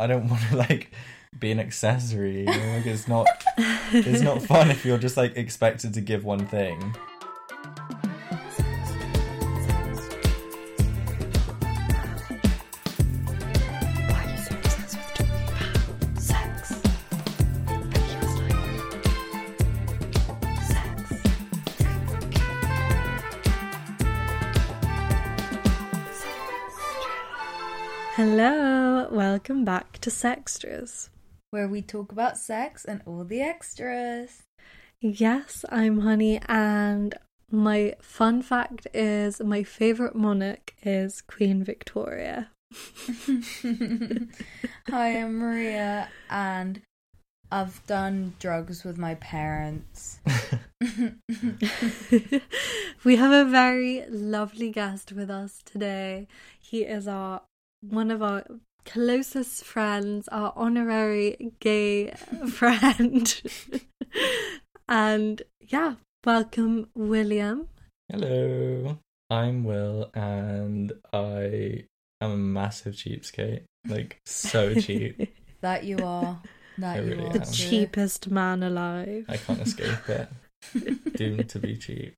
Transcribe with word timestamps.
I 0.00 0.06
don't 0.06 0.28
want 0.28 0.42
to 0.50 0.56
like 0.68 0.90
be 1.38 1.50
an 1.50 1.60
accessory. 1.60 2.40
You 2.40 2.46
know? 2.46 2.76
Like 2.76 2.86
it's 2.86 3.06
not 3.06 3.26
it's 3.92 4.22
not 4.22 4.42
fun 4.42 4.70
if 4.70 4.84
you're 4.84 4.98
just 4.98 5.16
like 5.16 5.36
expected 5.36 5.94
to 5.94 6.00
give 6.00 6.24
one 6.24 6.46
thing. 6.46 6.96
Back 30.00 30.04
to 30.04 30.10
Sextras. 30.10 31.10
Where 31.50 31.68
we 31.68 31.82
talk 31.82 32.10
about 32.10 32.38
sex 32.38 32.86
and 32.86 33.02
all 33.04 33.24
the 33.24 33.42
extras. 33.42 34.44
Yes, 35.00 35.64
I'm 35.68 36.00
Honey, 36.00 36.40
and 36.48 37.14
my 37.50 37.96
fun 38.00 38.40
fact 38.40 38.86
is 38.94 39.40
my 39.40 39.62
favourite 39.62 40.14
monarch 40.14 40.74
is 40.82 41.20
Queen 41.20 41.62
Victoria. 41.64 42.50
Hi, 44.88 45.20
I'm 45.20 45.36
Maria, 45.36 46.08
and 46.30 46.80
I've 47.50 47.84
done 47.86 48.34
drugs 48.38 48.84
with 48.84 48.96
my 48.96 49.16
parents. 49.16 50.20
we 53.04 53.16
have 53.16 53.32
a 53.32 53.50
very 53.50 54.06
lovely 54.08 54.70
guest 54.70 55.12
with 55.12 55.28
us 55.30 55.60
today. 55.64 56.26
He 56.58 56.84
is 56.84 57.06
our 57.06 57.42
one 57.82 58.10
of 58.10 58.22
our 58.22 58.44
closest 58.84 59.64
friends, 59.64 60.28
our 60.28 60.52
honorary 60.56 61.52
gay 61.60 62.10
friend. 62.48 63.42
and 64.88 65.42
yeah, 65.60 65.94
welcome 66.24 66.88
William. 66.94 67.68
Hello. 68.10 68.98
I'm 69.30 69.62
Will 69.62 70.10
and 70.12 70.92
I 71.12 71.84
am 72.20 72.30
a 72.32 72.36
massive 72.36 72.94
cheapskate. 72.94 73.62
Like 73.88 74.18
so 74.26 74.74
cheap. 74.74 75.34
That 75.62 75.84
you 75.84 75.98
are. 75.98 76.40
That 76.78 76.96
I 76.96 77.00
you 77.00 77.10
really 77.10 77.26
are. 77.26 77.32
The 77.34 77.40
am. 77.46 77.52
cheapest 77.52 78.30
man 78.30 78.62
alive. 78.62 79.26
I 79.28 79.36
can't 79.36 79.60
escape 79.60 80.08
it. 80.08 80.28
Doomed 81.16 81.50
to 81.50 81.58
be 81.58 81.76
cheap. 81.76 82.14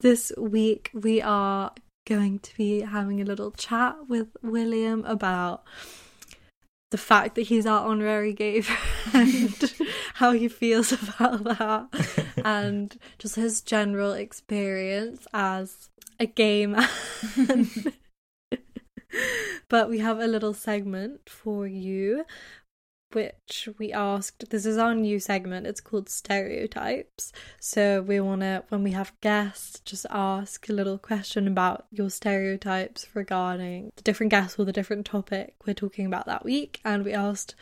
this 0.00 0.32
week 0.36 0.90
we 0.92 1.22
are 1.22 1.70
going 2.04 2.38
to 2.40 2.56
be 2.56 2.80
having 2.80 3.20
a 3.20 3.24
little 3.24 3.50
chat 3.50 3.96
with 4.08 4.36
William 4.42 5.04
about 5.04 5.64
the 6.90 6.98
fact 6.98 7.34
that 7.34 7.42
he's 7.42 7.66
our 7.66 7.88
honorary 7.88 8.32
gay 8.32 8.60
friend, 8.60 9.74
how 10.14 10.30
he 10.30 10.46
feels 10.46 10.92
about 10.92 11.42
that, 11.42 11.88
and 12.44 12.96
just 13.18 13.34
his 13.34 13.60
general 13.60 14.12
experience 14.12 15.26
as 15.34 15.90
a 16.20 16.26
gay 16.26 16.66
man. 16.66 16.88
but 19.68 19.90
we 19.90 19.98
have 19.98 20.20
a 20.20 20.26
little 20.26 20.54
segment 20.54 21.28
for 21.28 21.66
you 21.66 22.24
which 23.14 23.68
we 23.78 23.92
asked 23.92 24.50
this 24.50 24.66
is 24.66 24.78
our 24.78 24.94
new 24.94 25.18
segment 25.18 25.66
it's 25.66 25.80
called 25.80 26.08
stereotypes. 26.08 27.32
So 27.60 28.02
we 28.02 28.20
want 28.20 28.42
to 28.42 28.64
when 28.68 28.82
we 28.82 28.92
have 28.92 29.18
guests 29.20 29.80
just 29.80 30.06
ask 30.10 30.68
a 30.68 30.72
little 30.72 30.98
question 30.98 31.46
about 31.46 31.86
your 31.90 32.10
stereotypes 32.10 33.06
regarding 33.14 33.90
the 33.96 34.02
different 34.02 34.30
guests 34.30 34.58
or 34.58 34.64
the 34.64 34.72
different 34.72 35.06
topic 35.06 35.54
we're 35.66 35.74
talking 35.74 36.06
about 36.06 36.26
that 36.26 36.44
week. 36.44 36.80
And 36.84 37.04
we 37.04 37.12
asked 37.12 37.54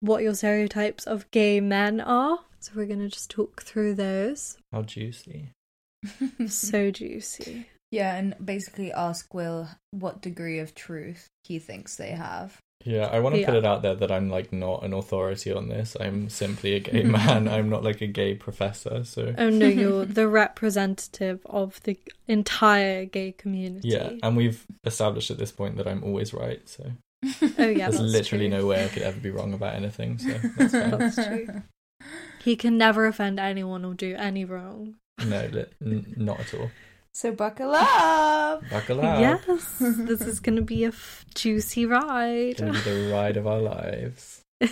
what 0.00 0.22
your 0.22 0.34
stereotypes 0.34 1.06
of 1.06 1.30
gay 1.30 1.60
men 1.60 2.00
are. 2.00 2.40
So 2.60 2.72
we're 2.74 2.86
going 2.86 3.00
to 3.00 3.08
just 3.08 3.30
talk 3.30 3.62
through 3.62 3.94
those. 3.94 4.58
How 4.72 4.82
juicy. 4.82 5.52
so 6.48 6.90
juicy. 6.90 7.66
Yeah, 7.90 8.16
and 8.16 8.34
basically 8.44 8.92
ask 8.92 9.32
Will 9.32 9.68
what 9.92 10.20
degree 10.20 10.58
of 10.58 10.74
truth 10.74 11.28
he 11.44 11.58
thinks 11.58 11.96
they 11.96 12.10
have. 12.10 12.58
Yeah, 12.84 13.06
I 13.06 13.18
want 13.18 13.34
to 13.34 13.44
put 13.44 13.56
it 13.56 13.64
out 13.64 13.82
there 13.82 13.96
that 13.96 14.10
I'm 14.12 14.30
like 14.30 14.52
not 14.52 14.84
an 14.84 14.92
authority 14.92 15.52
on 15.52 15.68
this. 15.68 15.96
I'm 16.00 16.28
simply 16.28 16.74
a 16.74 16.80
gay 16.80 17.02
man. 17.16 17.48
I'm 17.48 17.68
not 17.68 17.82
like 17.82 18.00
a 18.00 18.06
gay 18.06 18.34
professor. 18.34 19.04
So 19.04 19.34
oh 19.36 19.50
no 19.50 19.66
you're 19.80 20.04
the 20.04 20.28
representative 20.28 21.40
of 21.46 21.82
the 21.82 21.98
entire 22.28 23.04
gay 23.04 23.32
community 23.32 23.88
yeah, 23.88 24.12
and 24.22 24.36
we've 24.36 24.64
established 24.84 25.30
at 25.30 25.38
this 25.38 25.50
point 25.50 25.76
that 25.76 25.88
I'm 25.88 26.04
always 26.04 26.32
right. 26.32 26.66
So 26.68 26.92
oh 27.24 27.66
yeah 27.66 27.90
there's 27.90 28.00
literally 28.00 28.48
true. 28.48 28.58
no 28.58 28.66
way 28.66 28.84
I 28.84 28.88
could 28.88 29.02
ever 29.02 29.18
be 29.18 29.30
wrong 29.30 29.54
about 29.54 29.74
anything. 29.74 30.18
So 30.18 30.38
that's 30.56 30.72
fine. 30.72 30.90
That's 30.90 31.16
true. 31.16 31.62
He 32.42 32.54
can 32.54 32.78
never 32.78 33.06
offend 33.06 33.40
anyone 33.40 33.84
or 33.84 33.92
do 33.94 34.14
any 34.14 34.44
wrong. 34.44 34.94
no, 35.26 35.48
li- 35.52 35.66
n- 35.84 36.14
not 36.16 36.38
at 36.38 36.54
all. 36.54 36.70
So 37.18 37.32
buckle 37.32 37.74
up. 37.74 38.62
Buckle 38.70 39.00
up. 39.00 39.18
Yes, 39.18 39.78
this 39.80 40.20
is 40.20 40.38
going 40.38 40.54
to 40.54 40.62
be 40.62 40.84
a 40.84 40.94
f- 40.94 41.24
juicy 41.34 41.84
ride. 41.84 42.58
Gonna 42.58 42.70
be 42.70 42.78
the 42.78 43.10
ride 43.12 43.36
of 43.36 43.44
our 43.44 43.58
lives. 43.58 44.42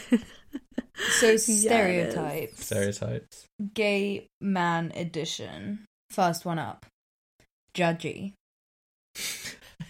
So 1.21 1.33
Yes. 1.33 1.45
stereotypes. 1.45 2.65
Stereotypes. 2.65 3.47
Gay 3.75 4.29
man 4.41 4.93
edition. 4.95 5.85
First 6.11 6.47
one 6.47 6.59
up. 6.59 6.87
Judgy. 7.75 8.33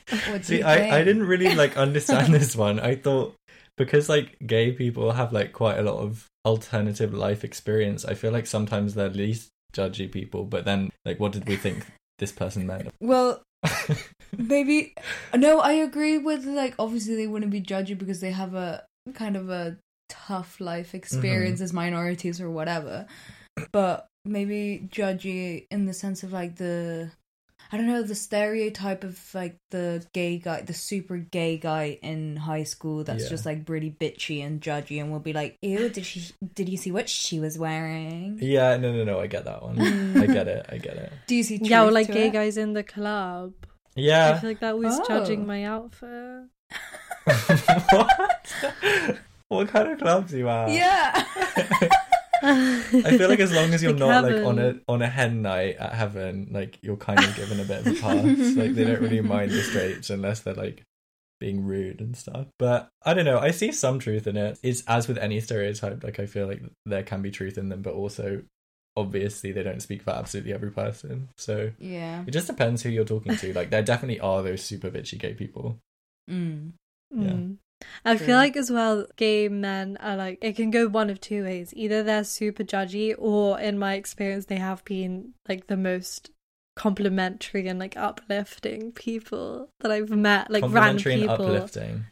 What 0.08 0.38
do 0.38 0.42
See, 0.42 0.58
you 0.58 0.64
I, 0.64 0.96
I 0.96 1.04
didn't 1.04 1.26
really 1.26 1.54
like 1.54 1.76
understand 1.76 2.34
this 2.34 2.56
one. 2.56 2.80
I 2.80 2.96
thought 2.96 3.36
because 3.76 4.08
like 4.08 4.36
gay 4.44 4.72
people 4.72 5.12
have 5.12 5.32
like 5.32 5.52
quite 5.52 5.78
a 5.78 5.82
lot 5.82 5.98
of 5.98 6.26
alternative 6.44 7.14
life 7.14 7.44
experience. 7.44 8.04
I 8.04 8.14
feel 8.14 8.32
like 8.32 8.46
sometimes 8.48 8.94
they're 8.94 9.10
least 9.10 9.50
judgy 9.72 10.10
people. 10.10 10.44
But 10.44 10.64
then, 10.64 10.90
like, 11.04 11.20
what 11.20 11.30
did 11.32 11.46
we 11.46 11.54
think 11.54 11.86
this 12.19 12.32
person 12.32 12.66
meant? 12.66 12.88
Well, 13.00 13.43
maybe 14.37 14.94
no, 15.34 15.60
I 15.60 15.72
agree 15.72 16.19
with 16.19 16.44
like 16.44 16.75
obviously 16.78 17.16
they 17.16 17.27
wouldn't 17.27 17.53
be 17.53 17.60
judgy 17.60 17.97
because 17.97 18.21
they 18.21 18.31
have 18.31 18.54
a 18.54 18.84
kind 19.15 19.37
of 19.37 19.50
a 19.50 19.77
tough 20.09 20.60
life 20.60 20.94
experience 20.94 21.56
mm-hmm. 21.56 21.65
as 21.65 21.72
minorities 21.72 22.41
or 22.41 22.50
whatever. 22.50 23.06
But 23.72 24.06
maybe 24.25 24.88
judgy 24.93 25.66
in 25.71 25.87
the 25.87 25.94
sense 25.94 26.22
of 26.22 26.32
like 26.32 26.56
the 26.56 27.10
I 27.72 27.77
don't 27.77 27.87
know, 27.87 28.03
the 28.03 28.15
stereotype 28.15 29.03
of 29.04 29.19
like 29.34 29.59
the 29.71 30.06
gay 30.12 30.38
guy, 30.38 30.62
the 30.62 30.72
super 30.75 31.16
gay 31.19 31.59
guy 31.59 31.99
in 32.03 32.37
high 32.37 32.62
school 32.62 33.03
that's 33.04 33.25
Yeah. 33.25 33.31
just 33.31 33.44
like 33.47 33.69
really 33.69 33.91
bitchy 33.91 34.44
and 34.44 34.60
judgy 34.60 35.00
and 35.00 35.10
will 35.10 35.21
be 35.21 35.32
like, 35.32 35.56
Ew, 35.62 35.88
did 35.88 36.06
she 36.06 36.31
did 36.54 36.69
you 36.69 36.77
see 36.77 36.93
what 36.93 37.09
she 37.09 37.41
was 37.41 37.59
wearing? 37.59 38.38
yeah, 38.41 38.77
no, 38.77 38.93
no, 38.93 39.04
no. 39.04 39.21
I 39.21 39.27
get 39.27 39.44
that 39.47 39.62
one. 39.62 39.77
Mm. 39.77 40.22
I 40.22 40.27
get 40.27 40.47
it. 40.49 40.66
I 40.69 40.78
get 40.78 40.97
it. 40.97 41.12
Do 41.27 41.34
you 41.34 41.43
see 41.43 41.59
yeah, 41.62 41.82
or 41.84 41.91
like 41.91 42.06
to 42.09 42.12
gay 42.12 42.28
it? 42.28 42.32
guys 42.32 42.56
in 42.56 42.72
the 42.72 42.82
club. 42.84 43.53
Yeah, 43.94 44.31
I 44.34 44.38
feel 44.38 44.50
like 44.50 44.60
that 44.60 44.78
was 44.78 45.00
judging 45.09 45.43
Oh. 45.43 45.47
my 45.47 45.65
outfit. 45.65 46.44
what? 47.91 49.19
what 49.48 49.69
kind 49.69 49.88
of 49.91 49.98
clubs 49.98 50.33
you 50.34 50.48
at? 50.48 50.71
Yeah. 50.71 51.25
I 52.46 53.18
feel 53.18 53.28
like 53.28 53.40
as 53.40 53.52
long 53.52 53.74
as 53.74 53.82
you're 53.82 53.92
Like 53.92 53.98
not 53.98 54.24
like 54.24 54.44
on 54.44 54.58
a 54.58 54.74
on 54.88 55.02
a 55.02 55.08
hen 55.08 55.42
night 55.42 55.76
at 55.76 55.92
heaven, 55.92 56.48
like 56.50 56.78
you're 56.82 56.96
kind 56.96 57.18
of 57.18 57.34
given 57.36 57.60
a 57.60 57.64
bit 57.64 57.80
of 57.80 57.86
a 57.86 58.00
pass. 58.00 58.56
like 58.56 58.74
they 58.74 58.84
don't 58.84 59.00
really 59.00 59.20
mind 59.20 59.50
the 59.50 59.62
straights 59.62 60.10
unless 60.10 60.40
they're 60.40 60.54
like 60.54 60.82
being 61.40 61.64
rude 61.64 62.00
and 62.00 62.16
stuff. 62.16 62.46
But 62.58 62.88
I 63.04 63.14
don't 63.14 63.24
know. 63.24 63.38
I 63.38 63.50
see 63.50 63.72
some 63.72 63.98
truth 63.98 64.26
in 64.26 64.36
it. 64.36 64.58
It's 64.62 64.82
as 64.86 65.08
with 65.08 65.18
any 65.18 65.40
stereotype. 65.40 66.02
Like 66.02 66.18
I 66.18 66.26
feel 66.26 66.46
like 66.46 66.62
there 66.84 67.02
can 67.02 67.22
be 67.22 67.30
truth 67.30 67.58
in 67.58 67.68
them, 67.68 67.82
but 67.82 67.94
also 67.94 68.42
obviously 68.96 69.52
they 69.52 69.62
don't 69.62 69.82
speak 69.82 70.02
for 70.02 70.10
absolutely 70.10 70.54
every 70.54 70.70
person. 70.70 71.28
So 71.36 71.70
yeah. 71.78 72.24
it 72.26 72.30
just 72.30 72.46
depends 72.46 72.82
who 72.82 72.88
you're 72.88 73.04
talking 73.04 73.36
to. 73.36 73.52
Like 73.52 73.70
there 73.70 73.82
definitely 73.82 74.20
are 74.20 74.42
those 74.42 74.62
super 74.62 74.90
bitchy 74.90 75.18
gay 75.18 75.34
people. 75.34 75.78
Mm. 76.30 76.72
Yeah. 77.14 77.28
Mm. 77.28 77.56
I 78.04 78.16
True. 78.16 78.26
feel 78.26 78.36
like 78.36 78.56
as 78.56 78.71
well, 78.71 79.06
gay 79.16 79.48
men 79.48 79.97
are 80.00 80.16
like 80.16 80.39
it 80.41 80.56
can 80.56 80.71
go 80.71 80.89
one 80.89 81.10
of 81.10 81.21
two 81.21 81.45
ways. 81.45 81.72
Either 81.77 82.03
they're 82.03 82.24
super 82.24 82.65
judgy, 82.65 83.15
or 83.18 83.60
in 83.60 83.78
my 83.78 83.95
experience, 83.95 84.47
they 84.47 84.56
have 84.56 84.84
been 84.84 85.34
like 85.48 85.66
the 85.66 85.77
most 85.77 86.30
complimentary 86.77 87.66
and 87.68 87.78
like 87.78 87.97
uplifting 87.97 88.92
people 88.92 89.68
that 89.80 89.91
I've 89.91 90.10
met. 90.10 90.50
Like 90.50 90.62
random 90.62 90.74
Complimentary 90.74 91.12
and 91.15 91.21
people 91.22 91.47
uplifting. 91.47 92.04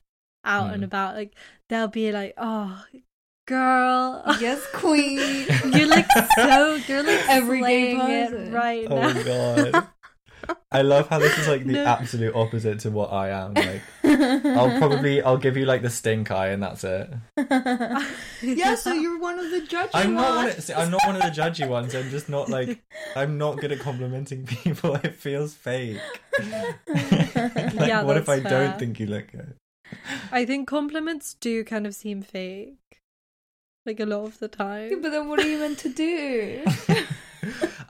out 0.44 0.70
Mm. 0.70 0.74
and 0.74 0.84
about. 0.84 1.14
Like 1.14 1.34
they'll 1.68 1.88
be 1.88 2.12
like, 2.12 2.34
"Oh, 2.36 2.84
girl, 3.46 4.22
Yes, 4.40 4.62
queen. 4.72 5.46
you're 5.72 5.88
like 5.88 6.06
so 6.36 6.74
you're 6.88 7.02
like 7.02 7.28
Every 7.28 7.60
gay 7.60 7.94
slaying 7.94 8.00
it 8.00 8.30
person. 8.30 8.52
right 8.52 8.86
Oh 8.90 8.96
now." 8.96 9.22
god. 9.22 9.88
I 10.70 10.82
love 10.82 11.08
how 11.08 11.18
this 11.20 11.38
is 11.38 11.48
like 11.48 11.64
the 11.64 11.72
No. 11.84 11.84
absolute 11.84 12.34
opposite 12.34 12.80
to 12.80 12.90
what 12.90 13.12
I 13.12 13.30
am. 13.30 13.54
Like 13.54 13.82
I'll 14.20 14.78
probably 14.78 15.22
I'll 15.22 15.36
give 15.36 15.56
you 15.56 15.64
like 15.64 15.82
the 15.82 15.90
stink 15.90 16.30
eye 16.30 16.48
and 16.48 16.62
that's 16.62 16.84
it. 16.84 17.10
yeah, 18.42 18.74
so 18.74 18.92
you're 18.92 19.18
one 19.18 19.38
of 19.38 19.50
the 19.50 19.60
judgy 19.60 19.90
I'm 19.94 20.14
not 20.14 20.28
one 20.36 20.44
ones. 20.46 20.58
of, 20.58 20.64
see, 20.64 20.72
I'm 20.74 20.90
not 20.90 21.00
one 21.06 21.16
of 21.16 21.22
the 21.22 21.28
judgy 21.40 21.68
ones. 21.68 21.94
I'm 21.94 22.10
just 22.10 22.28
not 22.28 22.48
like 22.48 22.82
I'm 23.16 23.38
not 23.38 23.58
good 23.58 23.72
at 23.72 23.80
complimenting 23.80 24.46
people. 24.46 24.96
It 24.96 25.14
feels 25.14 25.54
fake. 25.54 25.98
like, 26.38 27.88
Yeah, 27.88 28.02
what 28.02 28.16
if 28.16 28.28
I 28.28 28.40
fair. 28.40 28.50
don't 28.68 28.78
think 28.78 29.00
you 29.00 29.06
look 29.06 29.30
good? 29.32 29.54
I 30.32 30.44
think 30.44 30.68
compliments 30.68 31.34
do 31.40 31.64
kind 31.64 31.86
of 31.86 31.94
seem 31.94 32.22
fake. 32.22 32.76
Like 33.86 34.00
a 34.00 34.06
lot 34.06 34.24
of 34.24 34.38
the 34.38 34.46
Yeah, 34.50 34.56
time. 34.88 35.02
but 35.02 35.10
then 35.10 35.28
what 35.28 35.38
are 35.40 35.46
you 35.48 35.58
meant 35.58 35.78
to 35.80 35.88
do? 35.90 36.64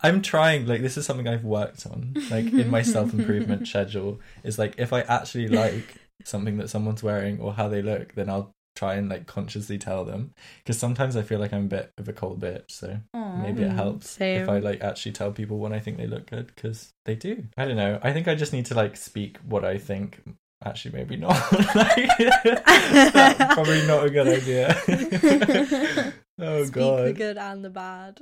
I'm 0.03 0.21
trying, 0.21 0.67
like, 0.67 0.83
this 0.83 0.97
is 0.97 1.07
something 1.07 1.29
I've 1.29 1.45
worked 1.45 1.87
on, 1.87 2.15
like, 2.31 2.47
in 2.53 2.69
my 2.69 2.83
self 2.83 3.15
improvement 3.15 3.69
schedule. 3.69 4.21
Is 4.43 4.59
like, 4.59 4.75
if 4.79 4.93
I 4.93 5.03
actually 5.03 5.47
like 5.47 5.95
something 6.25 6.57
that 6.59 6.69
someone's 6.71 7.03
wearing 7.03 7.41
or 7.41 7.55
how 7.55 7.69
they 7.69 7.83
look, 7.83 8.15
then 8.15 8.29
I'll 8.29 8.51
try 8.77 8.95
and, 8.95 9.09
like, 9.09 9.27
consciously 9.27 9.79
tell 9.79 10.05
them. 10.05 10.33
Because 10.59 10.79
sometimes 10.79 11.17
I 11.17 11.23
feel 11.23 11.39
like 11.39 11.53
I'm 11.53 11.67
a 11.67 11.69
bit 11.69 11.93
of 11.97 12.09
a 12.09 12.13
cold 12.13 12.41
bitch, 12.41 12.71
so 12.71 12.99
Aw. 13.15 13.37
maybe 13.37 13.63
it 13.63 13.71
helps 13.71 14.11
same. 14.11 14.43
if 14.43 14.49
I, 14.49 14.59
like, 14.59 14.81
actually 14.83 15.13
tell 15.13 15.31
people 15.31 15.59
when 15.59 15.73
I 15.73 15.79
think 15.79 15.97
they 15.97 16.09
look 16.09 16.27
good, 16.27 16.49
because 16.49 16.93
they 17.05 17.15
do. 17.15 17.45
I 17.57 17.67
don't 17.67 17.77
know. 17.77 18.01
I 18.03 18.13
think 18.13 18.27
I 18.27 18.35
just 18.35 18.53
need 18.53 18.67
to, 18.67 18.75
like, 18.75 18.97
speak 18.97 19.39
what 19.47 19.65
I 19.65 19.79
think. 19.79 20.21
Actually, 20.65 20.95
maybe 20.95 21.17
not. 21.17 21.37
like, 21.75 22.11
that's 22.19 23.55
probably 23.55 23.87
not 23.87 24.07
a 24.07 24.11
good 24.11 24.27
idea. 24.29 24.75
oh, 26.39 26.65
god 26.65 26.67
Speak 26.67 26.73
God. 26.75 27.07
the 27.07 27.13
good 27.13 27.39
and 27.39 27.65
the 27.65 27.71
bad. 27.71 28.21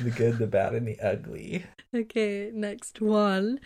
The 0.00 0.10
good, 0.10 0.38
the 0.38 0.46
bad, 0.46 0.74
and 0.74 0.86
the 0.86 0.98
ugly. 1.00 1.66
Okay, 1.94 2.50
next 2.52 3.00
one. 3.00 3.60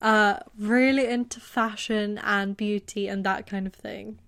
Uh 0.00 0.40
really 0.58 1.06
into 1.06 1.40
fashion 1.40 2.18
and 2.18 2.56
beauty 2.56 3.06
and 3.06 3.24
that 3.24 3.46
kind 3.46 3.66
of 3.66 3.74
thing. 3.74 4.18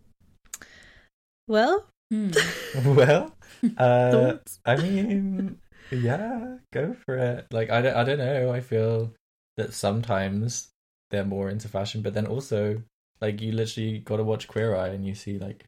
Well, 1.48 1.86
Hmm. 2.12 2.30
Well, 2.84 3.34
uh. 3.78 4.36
I 4.66 4.76
mean, 4.76 5.58
yeah, 5.90 6.58
go 6.74 6.94
for 7.06 7.16
it. 7.16 7.46
Like, 7.50 7.70
I 7.70 7.80
don't, 7.80 7.96
I 7.96 8.04
don't 8.04 8.18
know. 8.18 8.52
I 8.52 8.60
feel 8.60 9.14
that 9.56 9.72
sometimes 9.72 10.68
they're 11.10 11.24
more 11.24 11.48
into 11.48 11.68
fashion, 11.68 12.02
but 12.02 12.12
then 12.12 12.26
also, 12.26 12.82
like, 13.22 13.40
you 13.40 13.52
literally 13.52 14.00
got 14.00 14.18
to 14.18 14.24
watch 14.24 14.46
Queer 14.46 14.76
Eye 14.76 14.88
and 14.88 15.06
you 15.06 15.14
see, 15.14 15.38
like, 15.38 15.64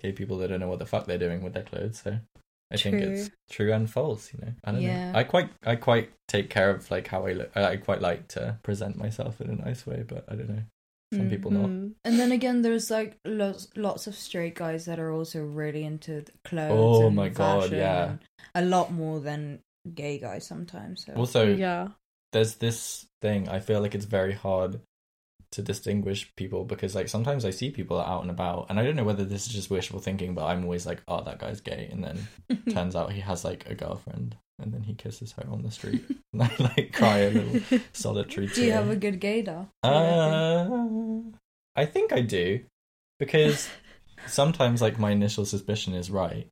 gay 0.00 0.12
people 0.12 0.38
that 0.38 0.48
don't 0.48 0.60
know 0.60 0.68
what 0.68 0.78
the 0.78 0.86
fuck 0.86 1.06
they're 1.06 1.18
doing 1.18 1.42
with 1.42 1.54
their 1.54 1.64
clothes. 1.64 2.00
So 2.04 2.20
I 2.72 2.76
think 2.76 2.96
it's 3.02 3.28
True. 3.28 3.66
true 3.66 3.72
and 3.72 3.90
false, 3.90 4.32
you 4.32 4.40
know? 4.44 4.52
I 4.64 4.72
don't 4.72 4.82
Yeah. 4.82 5.12
know. 5.12 5.18
I 5.18 5.24
quite, 5.24 5.50
I 5.64 5.76
quite 5.76 6.10
take 6.28 6.50
care 6.50 6.70
of, 6.70 6.88
like, 6.90 7.08
how 7.08 7.26
I 7.26 7.32
look. 7.32 7.50
I, 7.56 7.64
I 7.72 7.76
quite 7.78 8.00
like 8.00 8.28
to 8.28 8.58
present 8.62 8.96
myself 8.96 9.40
in 9.40 9.50
a 9.50 9.54
nice 9.56 9.86
way, 9.86 10.04
but 10.06 10.24
I 10.28 10.34
don't 10.36 10.48
know. 10.48 10.62
Some 11.12 11.26
Mm. 11.26 11.30
people 11.30 11.50
not. 11.50 11.66
Mm. 11.68 11.94
And 12.04 12.18
then 12.20 12.30
again, 12.30 12.62
there's 12.62 12.88
like 12.88 13.18
lots, 13.24 13.66
lots 13.74 14.06
of 14.06 14.14
straight 14.14 14.54
guys 14.54 14.84
that 14.84 15.00
are 15.00 15.10
also 15.12 15.42
really 15.42 15.82
into 15.84 16.24
clothes. 16.44 16.70
Oh 17.02 17.06
and 17.08 17.16
my 17.16 17.28
God, 17.30 17.62
fashion 17.64 17.78
yeah. 17.78 18.16
A 18.54 18.64
lot 18.64 18.92
more 18.92 19.18
than 19.18 19.58
gay 19.92 20.18
guys 20.18 20.46
sometimes. 20.46 21.04
So. 21.04 21.14
Also, 21.14 21.52
yeah. 21.52 21.88
there's 22.32 22.54
this 22.56 23.06
thing 23.20 23.48
i 23.48 23.58
feel 23.58 23.80
like 23.80 23.94
it's 23.96 24.04
very 24.04 24.32
hard 24.34 24.80
to 25.52 25.62
distinguish 25.62 26.30
people 26.36 26.64
because 26.64 26.94
like 26.94 27.08
sometimes 27.08 27.44
i 27.44 27.50
see 27.50 27.70
people 27.70 28.00
out 28.00 28.22
and 28.22 28.30
about 28.30 28.66
and 28.70 28.78
i 28.78 28.84
don't 28.84 28.94
know 28.96 29.04
whether 29.04 29.24
this 29.24 29.46
is 29.46 29.52
just 29.52 29.70
wishful 29.70 29.98
thinking 29.98 30.32
but 30.34 30.44
i'm 30.44 30.62
always 30.62 30.86
like 30.86 31.02
oh 31.08 31.22
that 31.24 31.38
guy's 31.38 31.60
gay 31.60 31.88
and 31.90 32.04
then 32.04 32.28
turns 32.72 32.94
out 32.94 33.12
he 33.12 33.20
has 33.20 33.44
like 33.44 33.68
a 33.68 33.74
girlfriend 33.74 34.36
and 34.60 34.72
then 34.72 34.82
he 34.82 34.94
kisses 34.94 35.32
her 35.32 35.44
on 35.50 35.62
the 35.62 35.70
street 35.70 36.04
and 36.32 36.42
i 36.42 36.50
like 36.58 36.92
cry 36.92 37.18
a 37.18 37.30
little 37.30 37.80
solitary 37.92 38.46
Do 38.46 38.64
you 38.64 38.72
have 38.72 38.90
a 38.90 38.96
good 38.96 39.20
gaydar? 39.20 39.66
uh, 39.82 40.68
i 41.76 41.84
think 41.84 42.12
i 42.12 42.20
do 42.20 42.60
because 43.18 43.68
sometimes 44.26 44.80
like 44.80 44.98
my 44.98 45.10
initial 45.10 45.44
suspicion 45.44 45.94
is 45.94 46.10
right 46.10 46.46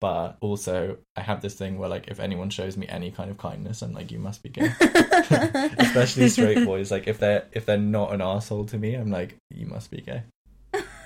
but 0.00 0.36
also 0.40 0.96
i 1.16 1.20
have 1.20 1.40
this 1.42 1.54
thing 1.54 1.78
where 1.78 1.88
like 1.88 2.08
if 2.08 2.18
anyone 2.18 2.50
shows 2.50 2.76
me 2.76 2.86
any 2.88 3.10
kind 3.10 3.30
of 3.30 3.38
kindness 3.38 3.82
i'm 3.82 3.92
like 3.92 4.10
you 4.10 4.18
must 4.18 4.42
be 4.42 4.48
gay. 4.48 4.72
Especially 5.78 6.28
straight 6.28 6.64
boys 6.64 6.90
like 6.90 7.06
if 7.06 7.18
they're 7.18 7.46
if 7.52 7.66
they're 7.66 7.76
not 7.76 8.12
an 8.12 8.20
asshole 8.20 8.64
to 8.64 8.78
me 8.78 8.94
i'm 8.94 9.10
like 9.10 9.36
you 9.50 9.66
must 9.66 9.90
be 9.90 10.00
gay. 10.00 10.22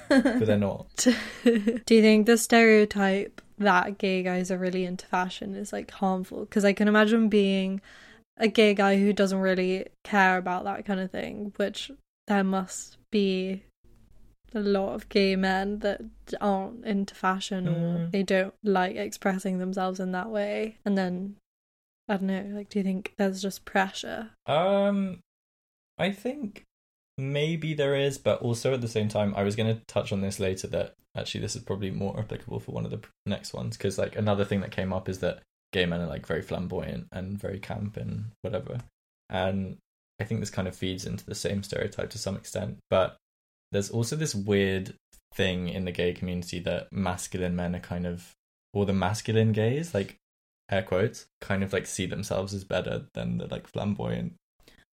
But 0.08 0.46
they're 0.46 0.58
not. 0.58 1.06
Do 1.44 1.94
you 1.94 2.02
think 2.02 2.26
the 2.26 2.36
stereotype 2.36 3.40
that 3.58 3.98
gay 3.98 4.22
guys 4.22 4.50
are 4.50 4.58
really 4.58 4.84
into 4.84 5.06
fashion 5.06 5.54
is 5.54 5.72
like 5.72 5.90
harmful? 5.90 6.40
Because 6.40 6.64
I 6.64 6.72
can 6.72 6.88
imagine 6.88 7.28
being 7.28 7.80
a 8.36 8.46
gay 8.46 8.74
guy 8.74 8.98
who 8.98 9.12
doesn't 9.12 9.38
really 9.38 9.86
care 10.04 10.36
about 10.36 10.64
that 10.64 10.84
kind 10.84 11.00
of 11.00 11.10
thing, 11.10 11.52
which 11.56 11.90
there 12.26 12.44
must 12.44 12.98
be 13.10 13.62
a 14.54 14.60
lot 14.60 14.94
of 14.94 15.08
gay 15.08 15.36
men 15.36 15.80
that 15.80 16.00
aren't 16.40 16.84
into 16.84 17.14
fashion 17.14 17.68
or 17.68 17.72
Mm. 17.98 18.10
they 18.12 18.22
don't 18.22 18.54
like 18.62 18.96
expressing 18.96 19.58
themselves 19.58 20.00
in 20.00 20.12
that 20.12 20.30
way. 20.30 20.78
And 20.84 20.96
then 20.96 21.36
I 22.08 22.16
don't 22.18 22.26
know, 22.26 22.44
like 22.54 22.68
do 22.68 22.78
you 22.78 22.84
think 22.84 23.14
there's 23.16 23.40
just 23.42 23.64
pressure? 23.64 24.30
um 24.46 25.20
i 25.98 26.10
think 26.10 26.64
maybe 27.16 27.72
there 27.74 27.94
is 27.94 28.18
but 28.18 28.42
also 28.42 28.74
at 28.74 28.80
the 28.80 28.88
same 28.88 29.08
time 29.08 29.32
i 29.36 29.42
was 29.44 29.54
going 29.56 29.72
to 29.74 29.80
touch 29.86 30.10
on 30.12 30.20
this 30.20 30.40
later 30.40 30.66
that 30.66 30.94
actually 31.16 31.40
this 31.40 31.54
is 31.54 31.62
probably 31.62 31.90
more 31.90 32.18
applicable 32.18 32.58
for 32.58 32.72
one 32.72 32.84
of 32.84 32.90
the 32.90 33.00
next 33.24 33.54
ones 33.54 33.76
because 33.76 33.96
like 33.96 34.16
another 34.16 34.44
thing 34.44 34.60
that 34.60 34.72
came 34.72 34.92
up 34.92 35.08
is 35.08 35.20
that 35.20 35.40
gay 35.72 35.86
men 35.86 36.00
are 36.00 36.08
like 36.08 36.26
very 36.26 36.42
flamboyant 36.42 37.06
and 37.12 37.38
very 37.38 37.58
camp 37.60 37.96
and 37.96 38.24
whatever 38.42 38.78
and 39.30 39.78
i 40.20 40.24
think 40.24 40.40
this 40.40 40.50
kind 40.50 40.66
of 40.68 40.74
feeds 40.74 41.06
into 41.06 41.24
the 41.24 41.34
same 41.34 41.62
stereotype 41.62 42.10
to 42.10 42.18
some 42.18 42.36
extent 42.36 42.76
but 42.90 43.16
there's 43.74 43.90
also 43.90 44.16
this 44.16 44.34
weird 44.34 44.94
thing 45.34 45.68
in 45.68 45.84
the 45.84 45.92
gay 45.92 46.14
community 46.14 46.58
that 46.60 46.90
masculine 46.92 47.54
men 47.54 47.76
are 47.76 47.80
kind 47.80 48.06
of 48.06 48.34
or 48.72 48.86
the 48.86 48.92
masculine 48.92 49.52
gays 49.52 49.92
like 49.92 50.16
air 50.70 50.82
quotes 50.82 51.26
kind 51.40 51.62
of 51.62 51.72
like 51.72 51.86
see 51.86 52.06
themselves 52.06 52.54
as 52.54 52.64
better 52.64 53.06
than 53.12 53.36
the 53.38 53.46
like 53.48 53.66
flamboyant 53.66 54.34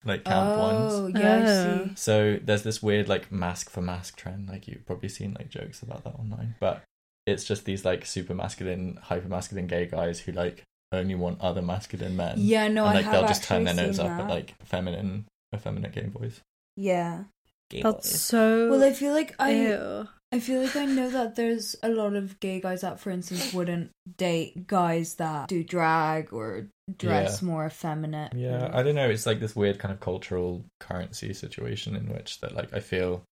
like 0.04 0.24
camp 0.24 0.50
oh, 0.50 0.60
ones 0.60 0.94
oh, 0.94 1.08
yeah, 1.20 1.80
Oh. 1.82 1.90
so 1.96 2.40
there's 2.44 2.64
this 2.64 2.82
weird 2.82 3.08
like 3.08 3.32
masc 3.32 3.70
for 3.70 3.82
masc 3.82 4.18
trend. 4.18 4.50
Like 4.50 4.68
you've 4.68 4.86
probably 4.86 5.10
seen 5.10 5.36
like 5.38 5.50
jokes 5.50 5.82
about 5.82 6.04
that 6.04 6.16
online, 6.16 6.56
but 6.60 6.84
it's 7.28 7.44
just 7.44 7.66
these 7.66 7.86
like 7.86 8.06
super 8.06 8.34
masculine, 8.34 8.98
hyper 9.02 9.28
masculine 9.28 9.68
gay 9.68 9.86
guys 9.86 10.20
who 10.20 10.32
like 10.32 10.64
only 10.92 11.16
want 11.16 11.40
other 11.40 11.62
masculine 11.62 12.16
men. 12.16 12.36
Yeah, 12.38 12.68
no, 12.68 12.86
and 12.86 12.92
I 12.92 12.94
like 12.96 13.06
have 13.06 13.14
they'll 13.14 13.28
just 13.28 13.44
turn 13.44 13.64
their 13.64 13.76
nose 13.76 13.98
seen 13.98 14.08
up 14.08 14.22
at 14.22 14.30
like 14.30 14.56
feminine, 14.64 15.26
effeminate 15.54 15.94
gay 15.94 16.08
boys. 16.08 16.42
Yeah. 16.76 17.26
Gay 17.72 17.82
That's 17.82 18.12
boys. 18.12 18.22
so 18.22 18.70
Well, 18.70 18.84
I 18.84 18.92
feel 18.92 19.14
like 19.14 19.34
I 19.40 19.52
ew. 19.52 20.08
I 20.34 20.40
feel 20.40 20.62
like 20.62 20.76
I 20.76 20.86
know 20.86 21.10
that 21.10 21.36
there's 21.36 21.76
a 21.84 21.90
lot 21.90 22.16
of 22.16 22.40
gay 22.40 22.62
guys 22.62 22.82
that, 22.82 23.00
for 23.00 23.10
instance, 23.10 23.54
wouldn't 23.54 23.92
date 24.18 24.66
guys 24.68 25.16
that 25.16 25.50
do 25.50 25.64
drag 25.64 26.32
or 26.32 26.68
dress 26.98 27.42
more 27.42 27.66
effeminate. 27.66 28.34
Yeah, 28.34 28.70
I 28.74 28.84
don't 28.84 28.96
know. 28.96 29.10
It's 29.10 29.26
like 29.26 29.40
this 29.40 29.56
weird 29.56 29.80
kind 29.80 29.94
of 29.94 30.00
cultural 30.00 30.66
currency 30.80 31.34
situation 31.34 31.96
in 31.96 32.08
which 32.08 32.40
that 32.42 32.56
like 32.56 32.74
I 32.74 32.80
feel, 32.80 33.24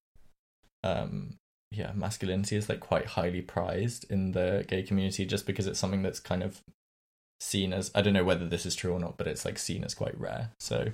um, 0.84 1.36
yeah, 1.70 1.92
masculinity 1.94 2.56
is 2.56 2.68
like 2.68 2.80
quite 2.80 3.06
highly 3.06 3.40
prized 3.42 4.04
in 4.10 4.32
the 4.32 4.64
gay 4.68 4.82
community 4.82 5.24
just 5.24 5.46
because 5.46 5.66
it's 5.66 5.78
something 5.78 6.02
that's 6.02 6.20
kind 6.20 6.42
of 6.42 6.60
seen 7.40 7.72
as 7.72 7.90
I 7.94 8.02
don't 8.02 8.12
know 8.12 8.24
whether 8.24 8.46
this 8.46 8.66
is 8.66 8.74
true 8.74 8.92
or 8.92 9.00
not, 9.00 9.16
but 9.16 9.26
it's 9.26 9.46
like 9.46 9.58
seen 9.58 9.84
as 9.84 9.94
quite 9.94 10.18
rare. 10.20 10.50
So 10.60 10.88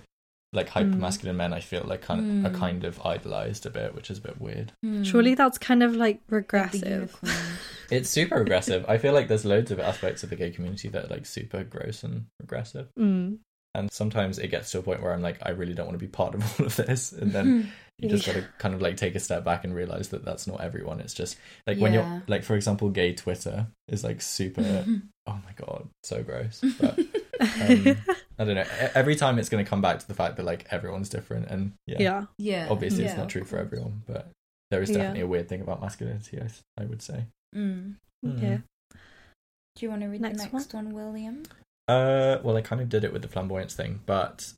like 0.56 0.68
hyper 0.68 0.96
masculine 0.96 1.36
men, 1.36 1.52
I 1.52 1.60
feel 1.60 1.84
like 1.86 2.02
kind 2.02 2.20
of, 2.20 2.26
Mm. 2.26 2.46
are 2.46 2.58
kind 2.58 2.82
of 2.84 3.00
idolized 3.06 3.66
a 3.66 3.70
bit, 3.70 3.94
which 3.94 4.10
is 4.10 4.18
a 4.18 4.22
bit 4.22 4.40
weird. 4.40 4.72
Hmm. 4.82 5.02
Surely 5.04 5.34
that's 5.34 5.58
kind 5.58 5.82
of 5.84 5.94
like 5.94 6.16
Like 6.16 6.20
regressive. 6.30 7.14
It's 7.90 8.10
super 8.10 8.36
regressive. 8.40 8.84
I 8.88 8.98
feel 8.98 9.12
like 9.12 9.28
there's 9.28 9.44
loads 9.44 9.70
of 9.70 9.78
aspects 9.78 10.24
of 10.24 10.30
the 10.30 10.36
gay 10.36 10.50
community 10.50 10.88
that 10.88 11.04
are 11.04 11.08
like 11.08 11.24
super 11.24 11.62
gross 11.62 12.02
and 12.02 12.24
regressive. 12.40 12.88
Mm. 12.98 13.38
And 13.76 13.92
sometimes 13.92 14.38
it 14.40 14.48
gets 14.48 14.70
to 14.72 14.78
a 14.78 14.82
point 14.82 15.02
where 15.02 15.12
I'm 15.12 15.22
like, 15.22 15.38
I 15.42 15.50
really 15.50 15.74
don't 15.74 15.86
want 15.86 15.94
to 15.98 16.04
be 16.04 16.10
part 16.10 16.34
of 16.34 16.42
all 16.60 16.66
of 16.66 16.74
this. 16.74 17.12
And 17.12 17.30
then 17.30 17.70
you 17.98 18.08
just 18.08 18.26
Yeah. 18.26 18.34
got 18.34 18.40
to 18.40 18.48
kind 18.58 18.74
of 18.74 18.82
like 18.82 18.96
take 18.96 19.14
a 19.14 19.20
step 19.20 19.44
back 19.44 19.62
and 19.64 19.72
realize 19.74 20.08
that 20.08 20.24
that's 20.24 20.48
not 20.48 20.62
everyone. 20.62 20.98
It's 20.98 21.14
just 21.14 21.36
like 21.66 21.78
when 21.78 21.92
you're 21.92 22.22
like, 22.26 22.42
for 22.42 22.56
example, 22.56 22.88
gay 22.90 23.12
Twitter 23.12 23.68
is 23.88 24.02
like 24.02 24.20
super, 24.20 24.84
oh 25.28 25.38
my 25.44 25.52
God, 25.54 25.88
so 26.02 26.22
gross. 26.24 26.64
But 26.80 26.98
um, 27.40 27.96
I 28.38 28.44
don't 28.44 28.54
know. 28.54 28.62
E- 28.62 28.88
Every 28.94 29.16
time 29.16 29.38
it's 29.38 29.48
going 29.48 29.64
to 29.64 29.68
come 29.68 29.80
back 29.80 29.98
to 29.98 30.08
the 30.08 30.14
fact 30.14 30.36
that 30.36 30.44
like 30.44 30.66
everyone's 30.70 31.08
different. 31.08 31.48
And 31.48 31.72
yeah, 31.86 31.96
yeah. 32.00 32.24
yeah. 32.38 32.66
obviously 32.70 33.04
it's 33.04 33.16
not 33.16 33.28
true 33.28 33.44
for 33.44 33.58
everyone, 33.58 34.02
but 34.06 34.28
there 34.70 34.82
is 34.82 34.90
Yeah. 34.90 34.98
definitely 34.98 35.20
a 35.22 35.26
weird 35.26 35.48
thing 35.48 35.60
about 35.60 35.80
masculinity, 35.80 36.40
I, 36.40 36.82
I 36.82 36.84
would 36.86 37.02
say. 37.02 37.24
Mm. 37.54 37.94
Mm. 38.24 38.42
Yeah. 38.42 38.58
Do 38.92 39.80
you 39.84 39.90
want 39.90 40.02
to 40.02 40.08
read 40.08 40.20
Next 40.20 40.44
the 40.44 40.50
next 40.52 40.74
one, 40.74 40.92
William? 40.92 41.42
Uh, 41.88 42.38
well, 42.42 42.56
I 42.56 42.62
kind 42.62 42.80
of 42.82 42.88
did 42.88 43.04
it 43.04 43.12
with 43.12 43.22
the 43.22 43.28
flamboyance 43.28 43.74
thing, 43.74 44.00
but 44.06 44.52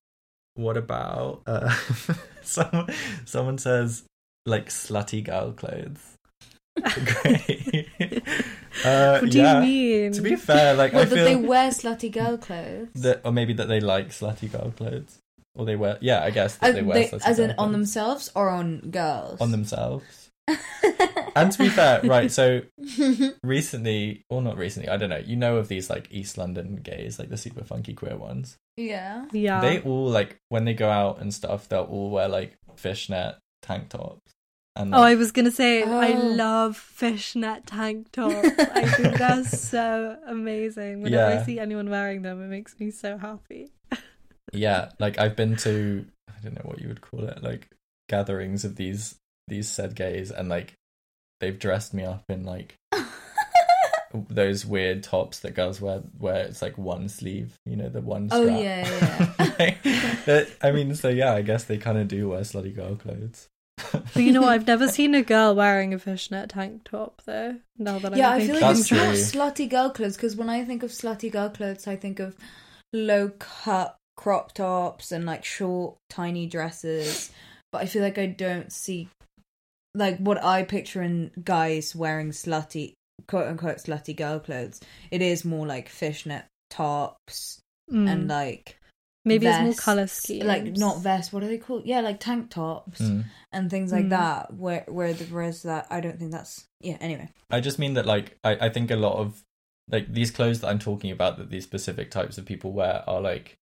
what 0.54 0.76
about 0.76 1.42
uh, 1.46 1.74
someone? 2.42 2.88
Someone 3.24 3.58
says 3.58 4.04
like 4.46 4.68
slutty 4.70 5.22
girl 5.22 5.52
clothes. 5.52 6.14
Great. 6.82 7.88
uh, 8.84 9.18
what 9.20 9.30
do 9.30 9.38
yeah. 9.38 9.60
you 9.60 9.66
mean? 9.66 10.12
To 10.12 10.22
be 10.22 10.36
fair, 10.36 10.74
like 10.74 10.92
Well, 10.92 11.02
I 11.02 11.06
that 11.06 11.14
they 11.14 11.36
wear 11.36 11.70
slutty 11.70 12.10
girl 12.12 12.36
clothes. 12.38 12.88
that, 12.94 13.20
or 13.24 13.32
maybe 13.32 13.52
that 13.54 13.68
they 13.68 13.80
like 13.80 14.08
slutty 14.10 14.50
girl 14.50 14.72
clothes, 14.76 15.18
or 15.54 15.64
they 15.64 15.76
wear. 15.76 15.98
Yeah, 16.00 16.22
I 16.22 16.30
guess 16.30 16.56
that 16.56 16.70
as, 16.70 16.74
they 16.74 16.82
wear 16.82 16.94
they- 16.94 17.08
slutty 17.08 17.26
as 17.26 17.38
in 17.38 17.48
girl 17.48 17.54
on 17.58 17.68
clothes. 17.68 17.72
themselves 17.72 18.30
or 18.34 18.48
on 18.50 18.80
girls? 18.90 19.40
on 19.40 19.50
themselves. 19.50 20.30
And 21.36 21.52
to 21.52 21.58
be 21.58 21.68
fair, 21.68 22.00
right? 22.02 22.32
So 22.32 22.62
recently, 23.44 24.24
or 24.28 24.42
not 24.42 24.56
recently, 24.56 24.88
I 24.88 24.96
don't 24.96 25.10
know. 25.10 25.22
You 25.24 25.36
know 25.36 25.56
of 25.56 25.68
these 25.68 25.88
like 25.88 26.08
East 26.10 26.36
London 26.36 26.76
gays, 26.82 27.18
like 27.18 27.28
the 27.28 27.36
super 27.36 27.62
funky 27.64 27.94
queer 27.94 28.16
ones. 28.16 28.56
yeah. 28.76 29.26
yeah. 29.32 29.60
they 29.60 29.80
all 29.82 30.08
like 30.08 30.40
when 30.48 30.64
they 30.64 30.74
go 30.74 30.88
out 30.88 31.20
and 31.20 31.32
stuff 31.32 31.68
they'll 31.68 31.82
all 31.84 32.10
wear 32.10 32.28
like 32.28 32.56
fishnet 32.76 33.36
tank 33.62 33.88
tops 33.90 34.32
And 34.78 34.94
Oh, 34.94 35.02
I 35.02 35.16
was 35.16 35.32
gonna 35.32 35.50
say 35.50 35.82
I 35.82 36.12
Oh. 36.12 36.18
love 36.28 36.76
fishnet 36.76 37.66
tank 37.66 38.12
tops. 38.12 38.34
I 38.58 38.86
think 38.88 39.18
they're 39.18 39.44
so 39.74 40.16
amazing. 40.26 41.02
Whenever 41.02 41.34
Yeah. 41.34 41.40
I 41.40 41.44
see 41.44 41.58
anyone 41.58 41.90
wearing 41.90 42.22
them, 42.22 42.40
it 42.42 42.46
makes 42.48 42.78
me 42.78 42.90
so 42.92 43.18
happy. 43.18 43.72
yeah, 44.52 44.90
like 45.00 45.18
I've 45.18 45.34
been 45.36 45.56
to 45.56 46.06
I 46.30 46.40
don't 46.42 46.54
know 46.54 46.62
what 46.64 46.80
you 46.80 46.88
would 46.88 47.00
call 47.00 47.24
it, 47.24 47.42
like 47.42 47.68
gatherings 48.08 48.64
of 48.64 48.76
these 48.76 49.16
these 49.48 49.68
said 49.68 49.94
gays, 49.96 50.30
and 50.30 50.48
like 50.48 50.74
they've 51.40 51.58
dressed 51.58 51.92
me 51.92 52.04
up 52.04 52.22
in 52.28 52.44
like 52.44 52.76
those 54.30 54.64
weird 54.64 55.02
tops 55.02 55.40
that 55.40 55.54
girls 55.54 55.80
wear, 55.80 55.98
where 56.18 56.44
it's 56.44 56.62
like 56.62 56.78
one 56.78 57.08
sleeve, 57.08 57.54
you 57.66 57.76
know, 57.76 57.88
the 57.88 58.00
one. 58.00 58.28
Oh, 58.30 58.44
strap. 58.44 58.60
yeah, 58.60 59.74
yeah. 59.84 60.14
That- 60.26 60.48
I 60.62 60.70
mean, 60.70 60.94
so 60.94 61.08
yeah, 61.08 61.34
I 61.34 61.42
guess 61.42 61.64
they 61.64 61.78
kind 61.78 61.98
of 61.98 62.08
do 62.08 62.28
wear 62.28 62.40
slutty 62.42 62.74
girl 62.74 62.94
clothes. 62.96 63.48
But 63.92 64.16
you 64.22 64.32
know 64.32 64.40
what? 64.42 64.50
I've 64.50 64.66
never 64.66 64.88
seen 64.88 65.14
a 65.14 65.22
girl 65.22 65.54
wearing 65.54 65.94
a 65.94 65.98
fishnet 65.98 66.50
tank 66.50 66.82
top 66.84 67.22
though. 67.26 67.56
Now 67.78 67.98
that 67.98 68.16
yeah, 68.16 68.30
I'm 68.30 68.40
I 68.40 68.46
feel 68.46 68.54
like 68.54 68.60
That's 68.62 68.80
it's 68.80 68.88
true. 68.88 68.98
not 68.98 69.14
slutty 69.14 69.68
girl 69.68 69.90
clothes 69.90 70.16
because 70.16 70.36
when 70.36 70.48
I 70.48 70.64
think 70.64 70.82
of 70.82 70.90
slutty 70.90 71.30
girl 71.30 71.48
clothes, 71.50 71.86
I 71.86 71.96
think 71.96 72.20
of 72.20 72.36
low 72.92 73.30
cut 73.38 73.96
crop 74.16 74.52
tops 74.52 75.12
and 75.12 75.24
like 75.24 75.44
short, 75.44 75.96
tiny 76.10 76.46
dresses. 76.46 77.30
But 77.72 77.82
I 77.82 77.86
feel 77.86 78.02
like 78.02 78.18
I 78.18 78.26
don't 78.26 78.72
see 78.72 79.08
like 79.94 80.18
what 80.18 80.42
I 80.42 80.62
picture 80.62 81.02
in 81.02 81.30
guys 81.44 81.94
wearing 81.94 82.30
slutty, 82.30 82.94
quote 83.26 83.46
unquote, 83.48 83.76
slutty 83.78 84.16
girl 84.16 84.40
clothes. 84.40 84.80
It 85.10 85.22
is 85.22 85.44
more 85.44 85.66
like 85.66 85.88
fishnet 85.88 86.44
tops 86.70 87.60
Mm. 87.90 88.06
and 88.10 88.28
like 88.28 88.78
maybe 89.24 89.46
it's 89.46 89.58
more 89.60 89.74
color 89.74 90.06
schemes. 90.06 90.44
like 90.44 90.64
not 90.76 91.00
vests. 91.00 91.32
What 91.32 91.42
are 91.42 91.48
they 91.48 91.58
called? 91.58 91.84
Yeah, 91.86 92.00
like 92.00 92.20
tank 92.20 92.50
tops 92.50 93.00
Mm. 93.00 93.24
and 93.52 93.70
things 93.70 93.92
like 93.92 94.06
Mm. 94.06 94.10
that. 94.10 94.54
Where 94.54 94.84
where 94.88 95.12
the 95.12 95.24
whereas 95.24 95.62
that 95.62 95.86
I 95.90 96.00
don't 96.00 96.18
think 96.18 96.32
that's 96.32 96.66
yeah. 96.80 96.96
Anyway, 97.00 97.28
I 97.50 97.60
just 97.60 97.78
mean 97.78 97.94
that, 97.94 98.06
like, 98.06 98.38
I, 98.44 98.66
I 98.66 98.68
think 98.68 98.90
a 98.90 98.96
lot 98.96 99.16
of 99.18 99.42
like 99.90 100.12
these 100.12 100.30
clothes 100.30 100.60
that 100.60 100.68
I'm 100.68 100.78
talking 100.78 101.10
about 101.10 101.38
that 101.38 101.50
these 101.50 101.64
specific 101.64 102.10
types 102.10 102.36
of 102.38 102.44
people 102.44 102.72
wear 102.72 103.02
are 103.06 103.20
like 103.20 103.58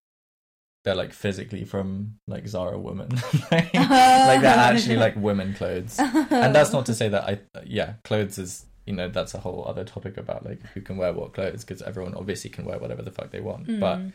they're 0.84 0.94
like 0.94 1.12
physically 1.12 1.64
from 1.64 2.14
like 2.28 2.46
Zara 2.46 2.78
woman, 2.78 3.08
like, 3.50 3.74
like 3.74 4.40
they're 4.40 4.44
actually 4.70 4.96
like 4.96 5.16
women 5.16 5.52
clothes. 5.54 5.98
And 5.98 6.54
that's 6.54 6.72
not 6.72 6.86
to 6.86 6.94
say 6.94 7.08
that 7.08 7.24
I 7.24 7.40
yeah 7.64 7.94
clothes 8.04 8.38
is 8.38 8.66
you 8.86 8.92
know 8.94 9.08
that's 9.08 9.34
a 9.34 9.38
whole 9.38 9.64
other 9.66 9.82
topic 9.84 10.16
about 10.16 10.44
like 10.46 10.60
who 10.74 10.80
can 10.80 10.96
wear 10.96 11.12
what 11.12 11.32
clothes 11.32 11.64
because 11.64 11.82
everyone 11.82 12.14
obviously 12.14 12.50
can 12.50 12.64
wear 12.64 12.78
whatever 12.78 13.02
the 13.02 13.10
fuck 13.10 13.30
they 13.32 13.40
want, 13.40 13.66
but 13.80 13.98
Mm, 13.98 14.12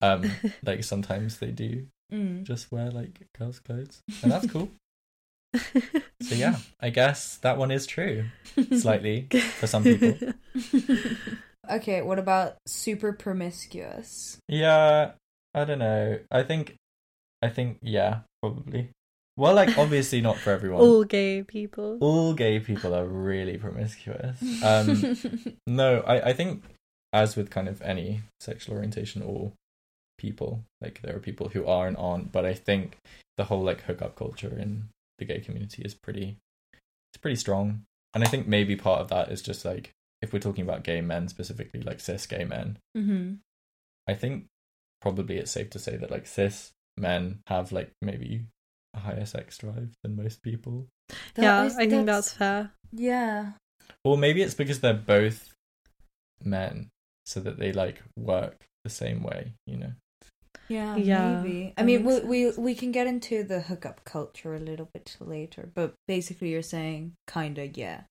um 0.00 0.30
like 0.64 0.84
sometimes 0.84 1.38
they 1.38 1.50
do 1.50 1.86
mm. 2.12 2.42
just 2.44 2.70
wear 2.70 2.90
like 2.90 3.26
girls' 3.38 3.60
clothes, 3.60 4.02
and 4.22 4.32
that's 4.32 4.46
cool. 4.50 4.70
So 6.20 6.34
yeah, 6.34 6.56
I 6.78 6.90
guess 6.90 7.38
that 7.38 7.56
one 7.56 7.70
is 7.70 7.86
true 7.86 8.26
slightly 8.76 9.28
for 9.58 9.66
some 9.66 9.82
people. 9.82 10.14
okay, 11.70 12.02
what 12.02 12.18
about 12.18 12.56
super 12.66 13.12
promiscuous? 13.14 14.38
Yeah, 14.46 15.12
I 15.54 15.64
don't 15.64 15.78
know. 15.78 16.18
I 16.30 16.42
think, 16.42 16.74
I 17.40 17.48
think, 17.48 17.78
yeah, 17.80 18.20
probably. 18.42 18.90
Well, 19.38 19.54
like 19.54 19.78
obviously 19.78 20.20
not 20.20 20.36
for 20.36 20.50
everyone. 20.50 20.80
All 20.80 21.04
gay 21.04 21.44
people. 21.44 21.96
All 22.00 22.34
gay 22.34 22.58
people 22.58 22.94
are 22.94 23.06
really 23.06 23.56
promiscuous. 23.56 24.42
Um, 24.62 25.16
no, 25.66 26.00
I, 26.00 26.30
I 26.30 26.32
think, 26.32 26.64
as 27.12 27.36
with 27.36 27.48
kind 27.48 27.68
of 27.68 27.80
any 27.82 28.22
sexual 28.40 28.74
orientation 28.74 29.22
or 29.22 29.52
people, 30.18 30.64
like 30.82 31.00
there 31.02 31.16
are 31.16 31.20
people 31.20 31.48
who 31.48 31.66
are 31.66 31.86
and 31.86 31.96
aren't, 31.96 32.30
but 32.32 32.44
I 32.44 32.52
think 32.54 32.98
the 33.38 33.44
whole 33.44 33.62
like 33.62 33.82
hookup 33.82 34.16
culture 34.16 34.54
in 34.58 34.88
the 35.18 35.24
gay 35.24 35.40
community 35.40 35.82
is 35.82 35.94
pretty, 35.94 36.36
it's 37.12 37.20
pretty 37.20 37.36
strong. 37.36 37.84
And 38.14 38.22
I 38.22 38.26
think 38.26 38.46
maybe 38.46 38.76
part 38.76 39.00
of 39.00 39.08
that 39.08 39.30
is 39.30 39.40
just 39.42 39.64
like 39.64 39.92
if 40.20 40.32
we're 40.32 40.38
talking 40.40 40.64
about 40.64 40.82
gay 40.84 41.00
men 41.00 41.28
specifically, 41.28 41.80
like 41.80 42.00
cis 42.00 42.26
gay 42.26 42.44
men, 42.44 42.78
hmm 42.94 43.34
I 44.06 44.14
think 44.14 44.46
probably 45.00 45.36
it's 45.38 45.52
safe 45.52 45.70
to 45.70 45.78
say 45.78 45.96
that 45.96 46.10
like 46.10 46.26
cis 46.26 46.72
men 46.96 47.40
have 47.46 47.72
like 47.72 47.92
maybe 48.02 48.46
a 48.94 49.00
higher 49.00 49.26
sex 49.26 49.58
drive 49.58 49.94
than 50.02 50.16
most 50.16 50.42
people. 50.42 50.86
yeah, 51.36 51.70
I 51.76 51.86
think 51.86 52.06
that's 52.06 52.32
fair. 52.32 52.72
yeah. 52.92 53.52
Or 54.04 54.16
maybe 54.18 54.42
it's 54.42 54.54
because 54.54 54.80
they're 54.80 54.94
both 54.94 55.52
men, 56.42 56.88
so 57.26 57.40
that 57.40 57.58
they 57.58 57.72
like 57.72 58.02
work 58.16 58.64
the 58.84 58.90
same 58.90 59.22
way, 59.22 59.52
you 59.66 59.76
know. 59.76 59.92
Yeah, 60.68 60.96
Yeah, 60.96 61.40
maybe. 61.42 61.74
I 61.78 61.82
mean, 61.82 62.04
we, 62.04 62.20
we 62.20 62.50
we 62.58 62.74
can 62.74 62.92
get 62.92 63.06
into 63.06 63.42
the 63.44 63.60
hookup 63.62 64.04
culture 64.04 64.54
a 64.54 64.58
little 64.60 64.88
bit 64.92 65.16
later, 65.20 65.70
but 65.74 65.94
basically, 66.06 66.50
you're 66.50 66.62
saying 66.62 67.14
kinda 67.26 67.66
yeah. 67.68 68.02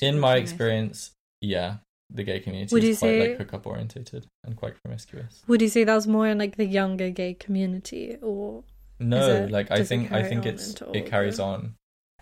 In 0.00 0.18
my 0.18 0.36
experience, 0.36 1.12
yeah, 1.40 1.76
the 2.10 2.24
gay 2.24 2.40
community 2.40 2.74
Would 2.74 2.82
you 2.84 2.90
is 2.90 2.98
quite 2.98 3.08
say- 3.08 3.20
like 3.20 3.38
hookup 3.38 3.66
orientated 3.66 4.26
and 4.44 4.56
quite 4.56 4.74
promiscuous. 4.82 5.42
Would 5.46 5.62
you 5.62 5.68
say 5.68 5.84
that's 5.84 6.06
more 6.06 6.26
in 6.28 6.38
like 6.38 6.56
the 6.56 6.66
younger 6.66 7.10
gay 7.10 7.34
community 7.34 8.16
or 8.20 8.64
No, 9.00 9.44
it- 9.44 9.50
like 9.50 9.70
I 9.70 9.82
think 9.84 10.12
I 10.12 10.22
think 10.22 10.44
it's 10.44 10.72
it 10.72 10.82
older? 10.82 11.00
carries 11.02 11.38
on, 11.40 11.74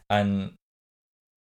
and 0.08 0.52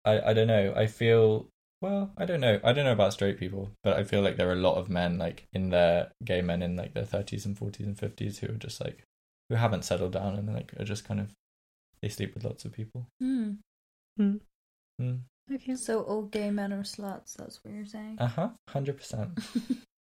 I 0.05 0.21
I 0.31 0.33
don't 0.35 0.49
know. 0.49 0.73
I 0.77 0.87
feel 0.87 1.49
well. 1.81 2.13
I 2.17 2.25
don't 2.27 2.41
know. 2.41 2.61
I 2.65 2.73
don't 2.73 2.85
know 2.85 2.93
about 2.93 3.13
straight 3.13 3.39
people, 3.39 3.71
but 3.83 3.97
I 3.97 4.05
feel 4.05 4.23
like 4.23 4.37
there 4.37 4.49
are 4.49 4.53
a 4.55 4.57
lot 4.69 4.77
of 4.77 4.89
men 4.89 5.19
like 5.19 5.47
in 5.53 5.71
their 5.71 6.13
gay 6.25 6.43
men 6.43 6.63
in 6.63 6.77
like 6.77 6.95
their 6.95 7.05
thirties 7.05 7.47
and 7.47 7.57
forties 7.57 7.87
and 7.87 7.99
fifties 7.99 8.39
who 8.39 8.49
are 8.49 8.57
just 8.59 8.81
like 8.81 9.05
who 9.49 9.57
haven't 9.57 9.85
settled 9.85 10.13
down 10.13 10.37
and 10.37 10.53
like 10.53 10.73
are 10.79 10.85
just 10.85 11.05
kind 11.05 11.21
of 11.21 11.35
they 12.03 12.09
sleep 12.09 12.35
with 12.35 12.45
lots 12.45 12.65
of 12.65 12.73
people. 12.73 13.07
Hmm. 13.21 13.53
Hmm. 14.17 14.37
Mm. 15.01 15.21
okay? 15.55 15.75
So 15.77 16.03
all 16.03 16.23
gay 16.23 16.51
men 16.51 16.73
are 16.73 16.83
sluts. 16.83 17.35
That's 17.37 17.65
what 17.65 17.73
you're 17.75 17.85
saying. 17.87 18.17
Uh 18.19 18.27
huh. 18.27 18.49
Hundred 18.69 18.97
percent. 18.99 19.39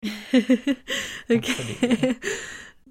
okay. 0.35 0.77
Absolutely. 1.31 2.17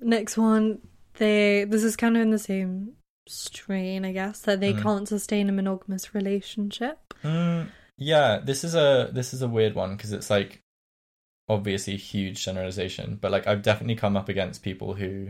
Next 0.01 0.37
one, 0.37 0.79
they 1.17 1.65
this 1.65 1.83
is 1.83 1.95
kind 1.95 2.15
of 2.15 2.21
in 2.23 2.31
the 2.31 2.39
same 2.39 2.93
strain, 3.27 4.05
I 4.05 4.11
guess, 4.11 4.39
that 4.41 4.59
they 4.59 4.73
Mm. 4.73 4.81
can't 4.81 5.07
sustain 5.07 5.49
a 5.49 5.51
monogamous 5.51 6.15
relationship. 6.15 6.97
Mm, 7.23 7.67
yeah, 7.99 8.39
this 8.43 8.63
is 8.63 8.73
a 8.75 9.09
this 9.13 9.33
is 9.33 9.41
a 9.41 9.47
weird 9.47 9.75
one 9.75 9.95
because 9.95 10.11
it's 10.13 10.29
like 10.29 10.61
obviously 11.47 11.95
huge 11.97 12.43
generalization, 12.43 13.17
but 13.19 13.31
like 13.31 13.47
I've 13.47 13.61
definitely 13.61 13.95
come 13.95 14.15
up 14.17 14.29
against 14.29 14.63
people 14.63 14.93
who 14.93 15.29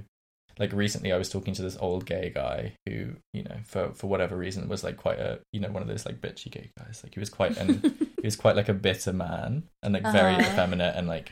like 0.58 0.74
recently 0.74 1.14
I 1.14 1.18
was 1.18 1.30
talking 1.30 1.54
to 1.54 1.62
this 1.62 1.78
old 1.80 2.06
gay 2.06 2.32
guy 2.36 2.74
who, 2.86 3.16
you 3.34 3.44
know, 3.44 3.58
for 3.66 3.94
for 3.94 4.08
whatever 4.08 4.36
reason 4.36 4.68
was 4.68 4.84
like 4.84 4.98
quite 4.98 5.20
a, 5.20 5.40
you 5.54 5.60
know, 5.62 5.72
one 5.72 5.82
of 5.82 5.88
those 5.88 6.06
like 6.06 6.22
bitchy 6.22 6.52
gay 6.52 6.70
guys. 6.78 7.02
Like 7.04 7.14
he 7.14 7.20
was 7.20 7.30
quite 7.30 7.58
an 7.58 7.82
he 8.22 8.28
was 8.28 8.36
quite 8.36 8.56
like 8.58 8.70
a 8.70 8.74
bitter 8.74 9.14
man 9.14 9.64
and 9.84 9.94
like 9.94 10.04
very 10.04 10.34
Uh-huh. 10.34 10.42
effeminate 10.42 10.96
and 10.96 11.08
like 11.08 11.32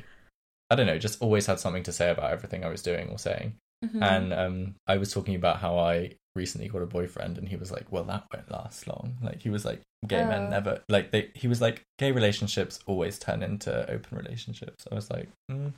I 0.70 0.76
don't 0.76 0.88
know, 0.88 0.98
just 0.98 1.22
always 1.22 1.46
had 1.46 1.60
something 1.60 1.84
to 1.84 1.92
say 1.94 2.10
about 2.10 2.32
everything 2.32 2.64
I 2.66 2.70
was 2.70 2.82
doing 2.82 3.10
or 3.10 3.18
saying. 3.18 3.56
Mhm. 3.86 4.02
And 4.02 4.34
um, 4.34 4.76
I 4.88 4.98
was 4.98 5.14
talking 5.14 5.36
about 5.36 5.58
how 5.60 5.78
I 5.78 6.16
recently 6.38 6.70
got 6.70 6.82
a 6.82 6.86
boyfriend, 6.86 7.38
and 7.38 7.50
he 7.50 7.58
was 7.58 7.72
like, 7.72 7.92
"Well, 7.92 8.06
that 8.06 8.24
won't 8.34 8.50
last 8.52 8.88
long." 8.88 9.18
Like 9.22 9.42
he 9.42 9.50
was 9.50 9.66
like, 9.66 9.82
"Gay 10.08 10.24
Oh. 10.24 10.28
men 10.28 10.50
never 10.50 10.82
like 10.88 11.12
they." 11.12 11.32
He 11.36 11.48
was 11.50 11.60
like, 11.60 11.82
"Gay 11.98 12.12
relationships 12.14 12.80
always 12.86 13.20
turn 13.20 13.44
into 13.44 13.72
open 13.92 14.18
relationships." 14.18 14.86
I 14.90 14.96
was 14.96 15.10
like, 15.12 15.28
mm, 15.52 15.74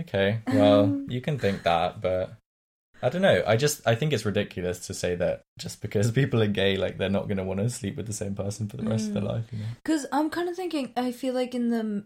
"Okay, 0.00 0.40
well, 0.52 0.98
you 1.08 1.20
can 1.20 1.38
think 1.38 1.64
that, 1.64 2.00
but." 2.00 2.32
I 3.00 3.10
don't 3.10 3.22
know. 3.22 3.44
I 3.46 3.56
just 3.56 3.86
I 3.86 3.94
think 3.94 4.12
it's 4.12 4.24
ridiculous 4.24 4.84
to 4.88 4.92
say 4.94 5.14
that 5.14 5.42
just 5.56 5.80
because 5.80 6.10
people 6.20 6.42
are 6.42 6.48
gay, 6.48 6.76
like 6.76 6.98
they're 6.98 7.08
not 7.08 7.28
going 7.28 7.36
to 7.36 7.44
want 7.44 7.60
to 7.60 7.70
sleep 7.70 7.96
with 7.96 8.06
the 8.08 8.12
same 8.12 8.34
person 8.34 8.66
for 8.68 8.76
the 8.76 8.82
rest 8.82 9.06
of 9.08 9.14
their 9.14 9.22
Mm. 9.22 9.34
life. 9.34 9.44
You 9.52 9.58
know? 9.60 9.66
Because 9.84 10.04
I'm 10.10 10.28
kind 10.30 10.48
of 10.48 10.56
thinking, 10.56 10.92
I 10.96 11.12
feel 11.12 11.32
like 11.32 11.54
in 11.54 11.68
the 11.70 12.02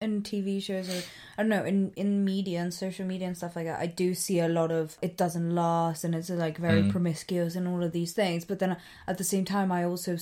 in 0.00 0.22
TV 0.22 0.62
shows 0.62 0.88
or 0.90 1.02
I 1.38 1.42
don't 1.42 1.48
know 1.48 1.64
in 1.64 1.92
in 1.96 2.24
media 2.24 2.60
and 2.60 2.72
social 2.72 3.06
media 3.06 3.26
and 3.28 3.36
stuff 3.36 3.56
like 3.56 3.66
that, 3.66 3.80
I 3.80 3.86
do 3.86 4.14
see 4.14 4.40
a 4.40 4.48
lot 4.48 4.70
of 4.70 4.96
it 5.00 5.16
doesn't 5.16 5.54
last 5.54 6.04
and 6.04 6.14
it's 6.14 6.28
like 6.30 6.58
very 6.58 6.82
Mm. 6.82 6.90
promiscuous 6.90 7.56
and 7.56 7.66
all 7.66 7.82
of 7.82 7.92
these 7.92 8.12
things. 8.12 8.44
But 8.44 8.58
then 8.58 8.76
at 9.06 9.18
the 9.18 9.24
same 9.24 9.44
time, 9.44 9.72
I 9.72 9.84
also 9.84 10.16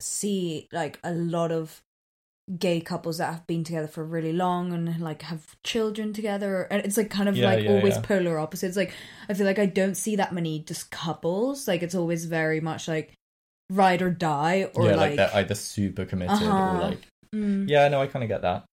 see 0.00 0.68
like 0.72 0.98
a 1.04 1.12
lot 1.12 1.52
of 1.52 1.82
gay 2.58 2.78
couples 2.80 3.16
that 3.18 3.32
have 3.32 3.46
been 3.46 3.64
together 3.64 3.88
for 3.88 4.04
really 4.04 4.32
long 4.32 4.72
and 4.72 5.00
like 5.00 5.22
have 5.22 5.56
children 5.62 6.12
together 6.12 6.66
and 6.70 6.84
it's 6.84 6.98
like 6.98 7.08
kind 7.08 7.26
of 7.26 7.36
Yeah, 7.36 7.46
like 7.54 7.64
yeah, 7.64 7.70
always 7.70 7.94
yeah. 7.94 8.02
polar 8.02 8.38
opposites 8.38 8.76
like 8.76 8.92
i 9.30 9.32
feel 9.34 9.46
like 9.46 9.58
i 9.58 9.64
don't 9.64 9.94
see 9.94 10.16
that 10.16 10.34
many 10.34 10.58
just 10.58 10.90
couples 10.90 11.66
like 11.66 11.82
it's 11.82 11.94
always 11.94 12.26
very 12.26 12.60
much 12.60 12.86
like 12.86 13.14
ride 13.70 14.02
or 14.02 14.10
die 14.10 14.68
or 14.74 14.84
yeah, 14.88 14.90
like, 14.94 15.10
like, 15.12 15.16
they're 15.16 15.36
either 15.36 15.54
super 15.54 16.04
committed 16.04 16.42
or 16.42 16.50
Uh-huh. 16.50 16.80
like 16.90 16.98
Mm. 17.34 17.68
yeah. 17.68 17.88
No, 17.88 18.00
I 18.00 18.06
kind 18.06 18.22
of 18.22 18.28
get 18.28 18.42
that. 18.42 18.64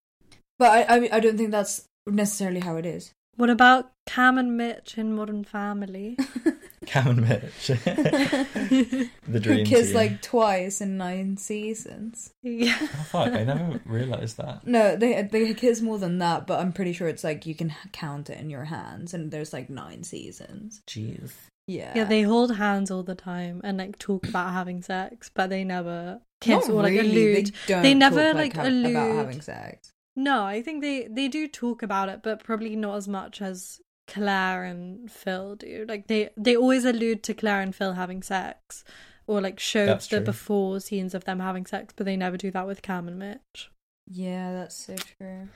But 0.62 0.70
I, 0.92 0.96
I, 0.96 1.10
I 1.14 1.20
don't 1.20 1.38
think 1.40 1.50
that's 1.50 1.88
necessarily 2.06 2.60
how 2.60 2.76
it 2.76 2.86
is. 2.86 3.14
What 3.36 3.50
about 3.50 3.92
Cam 4.06 4.38
and 4.38 4.56
Mitch 4.58 4.96
in 4.96 5.16
Modern 5.16 5.44
Family? 5.44 6.20
Cam 6.86 7.08
and 7.08 7.22
Mitch, 7.28 7.68
the 7.68 9.40
dream 9.40 9.60
Who 9.60 9.66
kissed 9.66 9.88
team. 9.90 9.96
like 9.96 10.22
twice 10.22 10.80
in 10.80 10.98
nine 10.98 11.38
seasons. 11.38 12.30
yeah. 12.44 12.78
Oh, 12.80 12.86
fuck, 13.10 13.34
I 13.34 13.44
never 13.44 13.82
realised 13.86 14.38
that. 14.38 14.62
No, 14.68 14.96
they 14.96 15.24
they 15.24 15.52
kiss 15.56 15.82
more 15.82 15.98
than 15.98 16.20
that, 16.20 16.46
but 16.46 16.60
I'm 16.60 16.74
pretty 16.74 16.94
sure 16.94 17.08
it's 17.08 17.24
like 17.24 17.48
you 17.48 17.56
can 17.56 17.74
count 17.92 18.30
it 18.30 18.40
in 18.40 18.52
your 18.52 18.66
hands, 18.66 19.16
and 19.16 19.32
there's 19.32 19.54
like 19.54 19.68
nine 19.68 20.04
seasons. 20.04 20.84
Jeez. 20.88 21.32
Yeah. 21.66 21.94
Yeah, 21.96 22.04
they 22.04 22.22
hold 22.22 22.58
hands 22.58 22.92
all 22.92 23.02
the 23.02 23.16
time 23.16 23.62
and 23.64 23.80
like 23.80 23.98
talk 23.98 24.28
about 24.28 24.52
having 24.52 24.84
sex, 24.84 25.32
but 25.34 25.50
they 25.50 25.64
never 25.64 26.22
kiss 26.40 26.68
Not 26.68 26.76
or 26.76 26.84
like 26.84 26.92
really, 26.94 27.10
allude. 27.10 27.46
They, 27.48 27.52
don't 27.74 27.82
They 27.82 27.94
never, 27.96 28.26
talk, 28.28 28.36
like, 28.36 28.54
ha- 28.56 28.68
about 28.68 29.16
having 29.16 29.42
sex. 29.42 29.92
No, 30.16 30.44
I 30.44 30.62
think 30.62 30.82
they 30.82 31.08
they 31.08 31.28
do 31.28 31.48
talk 31.48 31.82
about 31.82 32.10
it, 32.10 32.22
but 32.24 32.44
probably 32.44 32.76
not 32.76 32.98
as 32.98 33.08
much 33.08 33.42
as 33.42 33.80
Claire 34.08 34.64
and 34.64 35.10
Phil 35.10 35.56
do. 35.56 35.86
Like 35.88 36.08
they 36.08 36.30
they 36.36 36.56
always 36.56 36.86
allude 36.86 37.24
to 37.24 37.34
Claire 37.34 37.62
and 37.62 37.74
Phil 37.74 37.94
having 37.94 38.22
sex, 38.22 38.84
or 39.28 39.40
like 39.42 39.60
show 39.60 39.86
That's 39.86 40.08
the 40.08 40.18
true. 40.18 40.26
before 40.26 40.80
scenes 40.80 41.14
of 41.14 41.24
them 41.24 41.40
having 41.40 41.66
sex, 41.66 41.94
but 41.96 42.06
they 42.06 42.18
never 42.18 42.38
do 42.38 42.52
that 42.52 42.68
with 42.68 42.82
Cam 42.82 43.08
and 43.08 43.20
Mitch. 43.20 43.72
Yeah, 44.08 44.52
that's 44.54 44.76
so 44.76 44.96
true. 44.96 45.48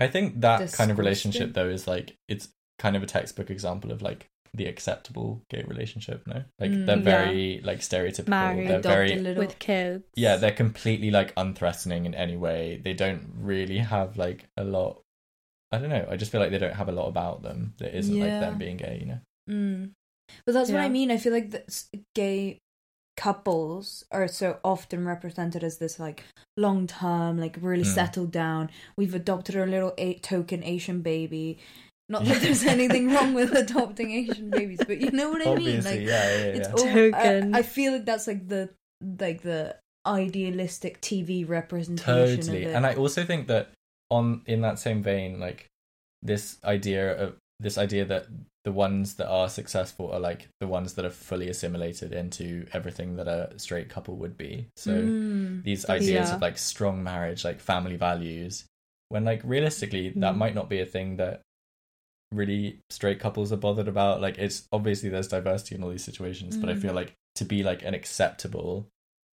I 0.00 0.08
think 0.08 0.40
that 0.40 0.72
kind 0.72 0.90
of 0.90 0.98
relationship 0.98 1.52
though 1.52 1.68
is 1.68 1.86
like 1.86 2.16
it's 2.28 2.48
kind 2.78 2.96
of 2.96 3.02
a 3.02 3.06
textbook 3.06 3.50
example 3.50 3.90
of 3.92 4.02
like 4.02 4.28
the 4.56 4.66
acceptable 4.66 5.42
gay 5.50 5.62
relationship. 5.66 6.26
No, 6.26 6.42
like 6.58 6.70
Mm, 6.70 6.86
they're 6.86 6.96
yeah. 6.98 7.02
very 7.02 7.60
like 7.62 7.80
stereotypical. 7.80 8.28
Married. 8.28 8.68
they're 8.68 8.80
very 8.80 9.16
little. 9.16 9.42
With 9.44 9.58
kids, 9.58 10.04
yeah, 10.16 10.36
they're 10.36 10.50
completely 10.64 11.10
like 11.10 11.34
unthreatening 11.36 12.06
in 12.06 12.14
any 12.14 12.36
way. 12.36 12.80
They 12.82 12.94
don't 12.94 13.22
really 13.38 13.78
have 13.78 14.16
like 14.16 14.46
a 14.56 14.64
lot. 14.64 15.02
I 15.72 15.78
don't 15.78 15.90
know. 15.90 16.06
I 16.10 16.16
just 16.16 16.30
feel 16.32 16.40
like 16.40 16.50
they 16.50 16.58
don't 16.58 16.74
have 16.74 16.88
a 16.88 16.92
lot 16.92 17.08
about 17.08 17.42
them 17.42 17.74
that 17.78 17.96
isn't 17.96 18.18
like 18.18 18.30
them 18.40 18.56
being 18.58 18.76
gay. 18.76 18.98
You 19.00 19.06
know. 19.06 19.20
Mm. 19.50 19.90
But 20.44 20.52
that's 20.54 20.70
what 20.70 20.80
I 20.80 20.88
mean. 20.88 21.10
I 21.10 21.18
feel 21.18 21.32
like 21.32 21.50
the 21.50 21.62
gay 22.14 22.58
couples 23.16 24.04
are 24.12 24.28
so 24.28 24.58
often 24.62 25.06
represented 25.06 25.64
as 25.64 25.78
this 25.78 25.98
like 25.98 26.22
long 26.56 26.86
term, 26.86 27.38
like 27.38 27.56
really 27.60 27.82
Mm. 27.84 27.94
settled 27.94 28.30
down. 28.30 28.70
We've 28.96 29.14
adopted 29.14 29.56
our 29.56 29.66
little 29.66 29.94
a- 29.98 30.18
token 30.18 30.62
Asian 30.62 31.00
baby. 31.00 31.58
Not 32.08 32.24
that 32.24 32.40
there's 32.40 32.64
anything 32.76 33.10
wrong 33.12 33.34
with 33.34 33.52
adopting 33.52 34.12
Asian 34.12 34.50
babies, 34.50 34.80
but 34.86 35.00
you 35.00 35.10
know 35.10 35.30
what 35.30 35.42
I 35.42 35.46
mean. 35.56 35.78
Obviously, 35.78 35.98
Like 36.00 36.08
yeah, 36.08 36.30
yeah, 36.30 36.38
yeah. 36.38 36.52
it's 36.54 36.68
all, 36.68 36.78
Token. 36.78 37.54
I, 37.54 37.58
I 37.58 37.62
feel 37.62 37.92
like 37.94 38.04
that's 38.04 38.26
like 38.26 38.46
the 38.48 38.70
like 39.20 39.42
the 39.42 39.76
idealistic 40.06 41.00
TV 41.00 41.48
representation 41.48 42.36
totally 42.40 42.64
of 42.64 42.70
it. 42.70 42.74
and 42.74 42.86
i 42.86 42.94
also 42.94 43.24
think 43.24 43.48
that 43.48 43.70
on 44.10 44.40
in 44.46 44.60
that 44.60 44.78
same 44.78 45.02
vein 45.02 45.40
like 45.40 45.66
this 46.22 46.58
idea 46.64 47.12
of 47.24 47.34
this 47.60 47.76
idea 47.76 48.04
that 48.04 48.26
the 48.64 48.72
ones 48.72 49.14
that 49.14 49.28
are 49.28 49.48
successful 49.48 50.10
are 50.12 50.20
like 50.20 50.48
the 50.60 50.66
ones 50.66 50.94
that 50.94 51.04
are 51.04 51.10
fully 51.10 51.48
assimilated 51.48 52.12
into 52.12 52.66
everything 52.72 53.16
that 53.16 53.26
a 53.28 53.52
straight 53.58 53.88
couple 53.88 54.16
would 54.16 54.36
be 54.36 54.66
so 54.76 54.92
Mm. 54.92 55.62
these 55.64 55.84
ideas 55.88 56.28
Yeah. 56.30 56.34
of 56.36 56.40
like 56.40 56.56
strong 56.58 57.02
marriage 57.02 57.44
like 57.44 57.60
family 57.60 57.96
values 57.96 58.64
when 59.08 59.24
like 59.24 59.40
realistically 59.44 60.10
that 60.16 60.34
Mm. 60.34 60.38
might 60.38 60.54
not 60.54 60.68
be 60.68 60.80
a 60.80 60.86
thing 60.86 61.16
that 61.16 61.42
really 62.32 62.80
straight 62.90 63.20
couples 63.20 63.52
are 63.52 63.56
bothered 63.56 63.88
about 63.88 64.20
like 64.20 64.36
it's 64.38 64.66
obviously 64.72 65.08
there's 65.08 65.28
diversity 65.28 65.74
in 65.74 65.82
all 65.82 65.90
these 65.90 66.04
situations 66.04 66.56
but 66.56 66.68
i 66.68 66.74
Mm. 66.74 66.80
feel 66.82 66.92
like 66.94 67.14
to 67.36 67.44
be 67.44 67.62
like 67.62 67.82
an 67.84 67.94
acceptable 67.94 68.88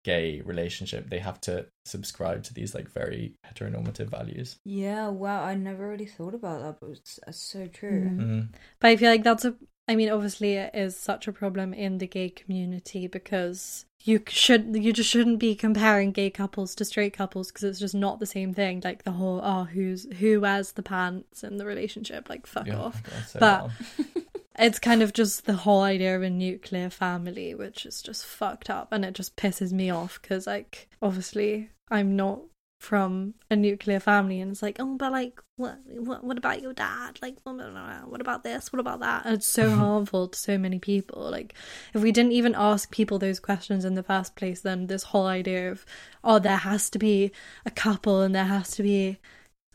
gay 0.06 0.42
relationship 0.42 1.10
they 1.10 1.20
have 1.20 1.40
to 1.42 1.66
subscribe 1.86 2.44
to 2.44 2.54
these 2.54 2.76
like 2.76 2.90
very 2.92 3.34
heteronormative 3.48 4.10
values 4.10 4.58
Yeah, 4.66 5.08
wow, 5.08 5.44
I 5.44 5.56
never 5.56 5.88
really 5.88 6.06
thought 6.06 6.34
about 6.34 6.62
that, 6.62 6.78
but 6.82 6.90
it's, 6.98 7.20
it's 7.26 7.42
so 7.42 7.68
true. 7.68 8.10
Mm. 8.10 8.18
mm. 8.20 8.48
But 8.80 8.90
I 8.90 8.96
feel 8.98 9.10
like 9.10 9.24
that's 9.24 9.46
a. 9.46 9.56
I 9.88 9.96
mean, 9.96 10.10
obviously, 10.10 10.54
it 10.56 10.72
is 10.74 10.96
such 10.98 11.28
a 11.28 11.34
problem 11.34 11.74
in 11.74 11.98
the 11.98 12.08
gay 12.08 12.30
community 12.30 13.08
because 13.08 13.86
you 14.06 14.22
should 14.28 14.76
you 14.76 14.92
just 14.94 15.10
shouldn't 15.10 15.40
be 15.40 15.56
comparing 15.56 16.12
gay 16.12 16.30
couples 16.30 16.76
to 16.76 16.86
straight 16.86 17.14
couples 17.14 17.50
because 17.50 17.64
it's 17.64 17.80
just 17.80 17.96
not 17.96 18.20
the 18.20 18.26
same 18.26 18.54
thing. 18.54 18.82
Like 18.84 19.04
the 19.04 19.12
whole 19.12 19.40
oh, 19.44 19.64
who's 19.64 20.06
who 20.20 20.42
wears 20.42 20.74
the 20.74 20.84
pants 20.84 21.44
in 21.44 21.58
the 21.58 21.66
relationship? 21.66 22.30
Like 22.30 22.46
fuck 22.46 22.68
Yeah, 22.68 22.78
off. 22.80 23.02
God, 23.04 23.24
so 23.28 23.40
But- 23.40 23.70
It's 24.60 24.78
kind 24.78 25.02
of 25.02 25.14
just 25.14 25.48
the 25.48 25.54
whole 25.56 25.82
idea 25.82 26.16
of 26.16 26.22
a 26.22 26.30
nuclear 26.30 26.92
family, 26.92 27.56
which 27.56 27.88
is 27.88 28.04
just 28.04 28.24
fucked 28.24 28.70
up, 28.70 28.90
and 28.92 29.04
it 29.04 29.16
just 29.16 29.36
pisses 29.36 29.72
me 29.72 29.90
off 29.90 30.22
because 30.22 30.46
like 30.46 30.90
obviously 31.02 31.72
I'm 31.90 32.16
not 32.16 32.42
from 32.84 33.34
a 33.50 33.56
nuclear 33.56 34.00
family 34.00 34.42
and 34.42 34.52
it's 34.52 34.62
like 34.62 34.76
oh 34.78 34.96
but 34.98 35.10
like 35.14 35.40
what 35.56 35.80
what, 35.86 36.22
what 36.24 36.38
about 36.38 36.62
your 36.62 36.74
dad? 36.74 37.18
Like 37.22 37.38
what 37.46 38.20
about 38.20 38.44
this? 38.44 38.74
What 38.74 38.80
about 38.82 39.00
that? 39.00 39.26
And 39.26 39.36
it's 39.36 39.48
so 39.48 39.70
harmful 39.72 40.28
to 40.28 40.38
so 40.38 40.58
many 40.58 40.80
people. 40.80 41.22
Like 41.30 41.54
if 41.94 42.02
we 42.02 42.12
didn't 42.12 42.34
even 42.34 42.54
ask 42.56 42.92
people 42.92 43.20
those 43.20 43.40
questions 43.40 43.86
in 43.86 43.94
the 43.94 44.04
first 44.04 44.36
place 44.36 44.62
then 44.62 44.88
this 44.88 45.04
whole 45.04 45.28
idea 45.28 45.72
of 45.72 45.86
oh 46.24 46.40
there 46.40 46.58
has 46.58 46.90
to 46.90 47.00
be 47.00 47.32
a 47.66 47.72
couple 47.72 48.22
and 48.22 48.36
there 48.36 48.44
has 48.58 48.72
to 48.72 48.84
be 48.84 49.18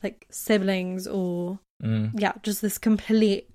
like 0.02 0.26
siblings 0.30 1.06
or 1.06 1.60
Mm. 1.80 2.10
yeah 2.20 2.32
just 2.42 2.60
this 2.60 2.76
complete 2.76 3.48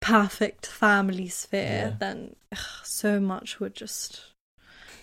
perfect 0.00 0.66
family 0.66 1.28
sphere 1.28 1.90
Yeah. 1.90 1.96
then 1.98 2.36
ugh, 2.50 2.58
so 2.82 3.20
much 3.20 3.60
would 3.60 3.74
just 3.74 4.22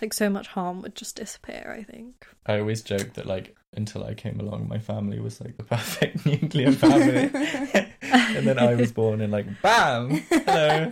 like 0.04 0.14
so 0.14 0.30
much 0.30 0.48
harm 0.48 0.82
would 0.82 0.96
just 0.96 1.16
disappear 1.16 1.76
i 1.80 1.84
think. 1.84 2.28
I 2.46 2.60
always 2.60 2.82
joke 2.82 3.14
that 3.14 3.26
like 3.26 3.56
until 3.76 4.04
i 4.04 4.14
came 4.14 4.40
along 4.40 4.68
my 4.68 4.80
family 4.80 5.20
was 5.20 5.40
like 5.40 5.56
the 5.58 5.64
perfect 5.64 6.26
nuclear 6.32 6.72
family. 6.74 7.30
And 8.36 8.46
then 8.48 8.60
i 8.60 8.76
was 8.76 8.92
born 8.92 9.22
and 9.22 9.32
like 9.32 9.48
bam! 9.62 10.10
Hello. 10.30 10.90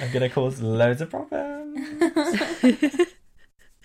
I'm 0.00 0.12
gonna 0.12 0.28
cause 0.28 0.60
loads 0.60 1.00
of 1.00 1.10
problems. 1.10 1.78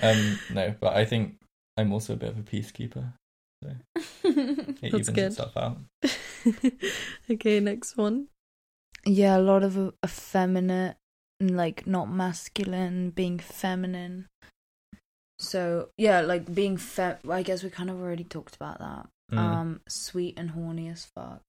Um 0.01 0.39
no 0.53 0.75
but 0.81 0.93
i 0.93 1.05
think 1.05 1.39
i'm 1.77 1.93
also 1.93 2.13
a 2.13 2.17
bit 2.17 2.29
of 2.29 2.38
a 2.38 2.41
peacekeeper 2.41 3.13
it 3.63 3.77
That's 4.23 4.84
evens 4.84 5.10
good. 5.10 5.31
itself 5.31 5.55
out. 5.58 5.77
Okay 7.31 7.60
next 7.62 7.95
one. 7.97 8.27
Yeah, 9.05 9.38
a 9.38 9.39
lot 9.39 9.63
of 9.63 9.77
uh, 9.77 9.91
effeminate, 10.03 10.97
and, 10.97 11.04
like 11.39 11.85
not 11.87 12.09
masculine, 12.09 13.09
being 13.11 13.39
feminine. 13.39 14.27
So 15.39 15.89
yeah, 15.97 16.21
like 16.21 16.53
being 16.53 16.77
fem. 16.77 17.17
I 17.29 17.43
guess 17.43 17.63
we 17.63 17.69
kind 17.69 17.89
of 17.89 17.99
already 17.99 18.23
talked 18.23 18.55
about 18.55 18.79
that. 18.79 19.07
Mm. 19.33 19.37
Um, 19.37 19.79
sweet 19.87 20.37
and 20.37 20.51
horny 20.51 20.87
as 20.89 21.05
fuck. 21.05 21.41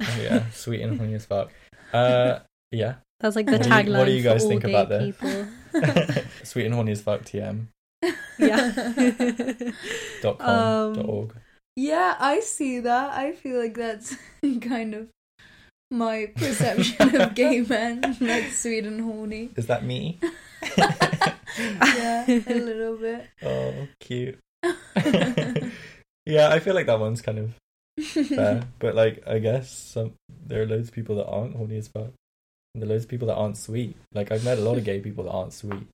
Oh, 0.00 0.18
yeah 0.20 0.48
sweet 0.52 0.80
and 0.80 0.98
horny 0.98 1.14
as 1.14 1.24
fuck 1.24 1.52
uh 1.92 2.40
yeah 2.72 2.94
that's 3.20 3.36
like 3.36 3.46
the 3.46 3.52
What 3.52 3.62
do 3.62 3.68
you- 3.68 3.74
tagline 3.74 3.98
what 3.98 4.04
do 4.06 4.10
you 4.10 4.22
guys 4.24 4.42
all 4.42 4.48
think 4.48 4.64
about 4.64 4.88
that? 4.88 6.24
sweet 6.42 6.66
and 6.66 6.74
horny 6.74 6.90
as 6.90 7.00
fuck 7.00 7.22
tm 7.22 7.68
yeah 8.38 8.72
dot 10.20 10.38
com 10.40 10.48
Um, 10.50 10.92
dot 10.94 11.06
org 11.08 11.34
Yeah, 11.76 12.16
I 12.18 12.40
see 12.40 12.80
that. 12.80 13.12
I 13.12 13.32
feel 13.32 13.58
like 13.60 13.74
that's 13.76 14.16
kind 14.60 14.94
of 14.94 15.08
my 15.90 16.26
perception 16.36 17.14
of 17.20 17.34
gay 17.40 17.60
men, 17.60 18.16
like 18.20 18.50
sweet 18.52 18.84
and 18.84 19.00
horny. 19.00 19.50
is 19.56 19.66
that 19.66 19.84
me 19.84 20.18
Yeah, 21.56 22.24
a 22.28 22.54
little 22.54 22.96
bit. 22.96 23.26
oh 23.42 23.86
cute 24.00 24.38
yeah 26.26 26.48
i 26.50 26.58
feel 26.58 26.74
like 26.74 26.86
that 26.86 26.98
one's 26.98 27.20
kind 27.22 27.38
of 27.38 27.54
fair. 28.28 28.62
but 28.78 28.94
like, 28.94 29.22
I 29.26 29.38
guess 29.38 29.70
some 29.70 30.14
there 30.46 30.62
are 30.62 30.66
loads 30.66 30.88
of 30.88 30.94
people 30.94 31.16
that 31.16 31.26
aren't 31.26 31.54
horny 31.54 31.76
as 31.76 31.86
fuck. 31.88 32.10
And 32.74 32.82
there 32.82 32.88
are 32.88 32.92
loads 32.92 33.04
of 33.04 33.10
people 33.10 33.28
that 33.28 33.36
aren't 33.36 33.56
sweet. 33.56 33.96
Like 34.12 34.32
I've 34.32 34.42
met 34.44 34.58
a 34.58 34.62
lot 34.62 34.76
of 34.78 34.84
gay 34.84 34.98
people 35.00 35.24
that 35.24 35.30
aren't 35.30 35.52
sweet. 35.52 35.86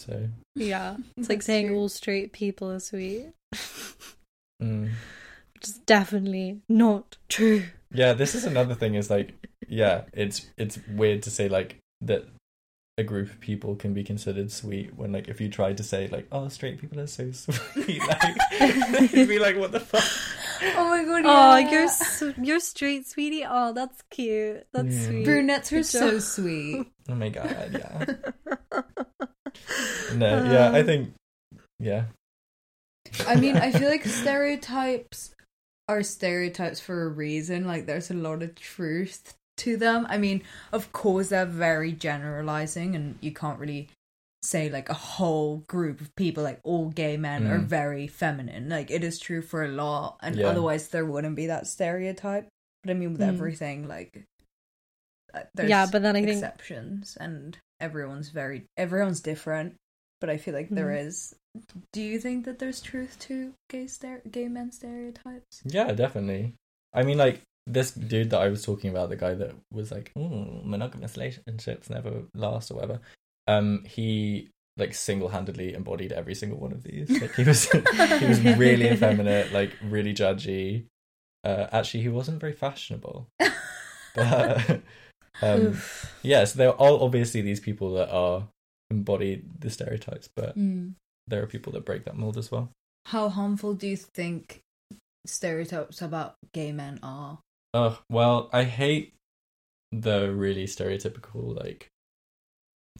So 0.00 0.28
yeah 0.56 0.96
it's 1.16 1.28
like 1.30 1.38
That's 1.38 1.46
saying 1.46 1.68
true. 1.68 1.78
all 1.78 1.88
straight 1.88 2.32
people 2.32 2.70
are 2.70 2.80
sweet 2.80 3.28
mm. 4.62 4.90
Which 5.64 5.70
is 5.70 5.78
definitely 5.86 6.60
not 6.68 7.16
true 7.28 7.64
yeah, 7.96 8.12
this 8.12 8.34
is 8.34 8.44
another 8.44 8.74
thing. 8.74 8.96
Is 8.96 9.08
like, 9.08 9.34
yeah, 9.68 10.02
it's 10.12 10.46
it's 10.58 10.80
weird 10.88 11.22
to 11.22 11.30
say 11.30 11.48
like 11.48 11.78
that 12.00 12.26
a 12.98 13.04
group 13.04 13.30
of 13.30 13.38
people 13.38 13.76
can 13.76 13.94
be 13.94 14.02
considered 14.02 14.50
sweet 14.50 14.96
when 14.96 15.12
like 15.12 15.28
if 15.28 15.40
you 15.40 15.48
tried 15.48 15.76
to 15.76 15.84
say 15.84 16.08
like 16.08 16.26
oh 16.32 16.48
straight 16.48 16.80
people 16.80 16.98
are 16.98 17.06
so 17.06 17.30
sweet 17.30 18.00
like 18.08 19.12
you'd 19.12 19.28
be 19.28 19.38
like 19.38 19.56
what 19.56 19.70
the 19.70 19.78
fuck 19.78 20.02
Oh 20.76 20.88
my 20.88 21.04
god! 21.04 21.22
oh 21.24 21.70
you're 21.70 21.82
s- 21.84 22.24
you're 22.42 22.58
straight 22.58 23.06
sweetie 23.06 23.44
oh 23.48 23.72
that's 23.72 24.02
cute 24.10 24.66
that's 24.72 24.92
Yeah. 24.94 25.06
sweet 25.06 25.24
brunettes 25.24 25.72
are 25.72 25.82
so 25.84 26.18
sweet. 26.18 26.86
oh 27.08 27.14
my 27.14 27.28
god 27.28 27.70
yeah 27.78 28.04
no 30.16 30.44
yeah 30.52 30.72
I 30.72 30.82
think 30.82 31.14
yeah 31.78 32.06
I 33.28 33.36
mean, 33.36 33.56
I 33.56 33.70
feel 33.70 33.88
like 33.88 34.04
stereotypes 34.04 35.34
are 35.88 36.02
stereotypes 36.02 36.80
for 36.80 37.04
a 37.04 37.08
reason. 37.08 37.66
Like, 37.66 37.86
there's 37.86 38.10
a 38.10 38.14
lot 38.14 38.42
of 38.42 38.54
truth 38.54 39.34
to 39.58 39.76
them. 39.76 40.06
I 40.08 40.18
mean, 40.18 40.42
of 40.72 40.92
course, 40.92 41.28
they're 41.28 41.46
very 41.46 41.92
generalizing, 41.92 42.94
and 42.96 43.18
you 43.20 43.32
can't 43.32 43.58
really 43.58 43.88
say 44.42 44.68
like 44.68 44.90
a 44.90 44.94
whole 44.94 45.58
group 45.68 46.02
of 46.02 46.14
people, 46.16 46.42
like 46.42 46.60
all 46.64 46.90
gay 46.90 47.16
men, 47.16 47.46
are 47.46 47.58
Mm. 47.58 47.64
very 47.66 48.06
feminine. 48.06 48.68
Like, 48.68 48.90
it 48.90 49.02
is 49.02 49.18
true 49.18 49.40
for 49.42 49.64
a 49.64 49.68
lot, 49.68 50.18
and 50.22 50.36
Yeah. 50.38 50.48
otherwise, 50.48 50.88
there 50.88 51.06
wouldn't 51.06 51.36
be 51.36 51.46
that 51.46 51.66
stereotype. 51.66 52.46
But 52.82 52.90
I 52.90 52.94
mean, 52.94 53.12
with 53.12 53.22
Mm. 53.22 53.28
everything, 53.28 53.88
like, 53.88 54.24
uh, 55.32 55.40
there's 55.54 55.70
yeah 55.70 55.86
but 55.90 56.02
then 56.02 56.14
i 56.16 56.20
think 56.20 56.30
exceptions, 56.36 57.16
and 57.18 57.58
everyone's 57.80 58.28
very 58.30 58.66
everyone's 58.76 59.20
different. 59.20 59.76
But 60.24 60.30
I 60.32 60.38
feel 60.38 60.54
like 60.54 60.70
there 60.70 60.86
Mhm. 60.88 61.06
is. 61.06 61.34
Do 61.92 62.00
you 62.00 62.18
think 62.18 62.46
that 62.46 62.58
there's 62.58 62.80
truth 62.80 63.18
to 63.28 63.52
gay 63.68 63.84
stere- 63.84 64.24
gay 64.32 64.48
men 64.48 64.72
stereotypes? 64.72 65.60
Yeah, 65.66 65.92
definitely. 65.92 66.54
I 66.94 67.02
mean, 67.02 67.18
like 67.18 67.42
this 67.66 67.90
dude 67.92 68.30
that 68.30 68.40
I 68.40 68.48
was 68.48 68.64
talking 68.64 68.88
about, 68.88 69.10
the 69.10 69.16
guy 69.16 69.34
that 69.34 69.52
was 69.70 69.92
like, 69.92 70.12
monogamous 70.16 71.18
relationships 71.18 71.90
never 71.90 72.22
last 72.32 72.70
or 72.70 72.76
whatever. 72.76 73.00
Um, 73.46 73.84
he 73.84 74.48
like 74.78 74.94
single-handedly 74.94 75.74
embodied 75.74 76.12
every 76.12 76.34
single 76.34 76.58
one 76.58 76.72
of 76.72 76.82
these. 76.84 77.10
Like 77.20 77.34
he 77.34 77.44
was, 77.44 77.70
he 78.20 78.26
was 78.26 78.42
really 78.56 78.88
effeminate, 78.88 79.52
like 79.52 79.72
really 79.82 80.14
judgy. 80.14 80.86
Uh, 81.44 81.66
actually, 81.70 82.00
he 82.00 82.08
wasn't 82.08 82.40
very 82.40 82.54
fashionable. 82.54 83.28
But 84.14 84.80
um, 85.42 85.78
yeah, 86.22 86.44
so 86.44 86.56
there 86.56 86.68
are 86.70 86.76
all 86.76 87.04
obviously 87.04 87.42
these 87.42 87.60
people 87.60 87.92
that 87.96 88.08
are 88.10 88.48
embody 88.90 89.42
the 89.58 89.70
stereotypes, 89.70 90.28
but 90.34 90.56
Mm. 90.56 90.94
there 91.26 91.42
are 91.42 91.46
people 91.46 91.72
that 91.72 91.84
break 91.84 92.04
that 92.04 92.16
mold 92.16 92.36
as 92.36 92.50
well. 92.50 92.70
How 93.06 93.28
harmful 93.28 93.74
do 93.74 93.86
you 93.86 93.96
think 93.96 94.60
stereotypes 95.26 96.02
about 96.02 96.36
gay 96.52 96.72
men 96.72 96.98
are? 97.02 97.38
Oh, 97.72 98.00
well, 98.10 98.48
I 98.52 98.64
hate 98.64 99.14
the 99.90 100.32
really 100.32 100.66
stereotypical, 100.66 101.56
like, 101.56 101.88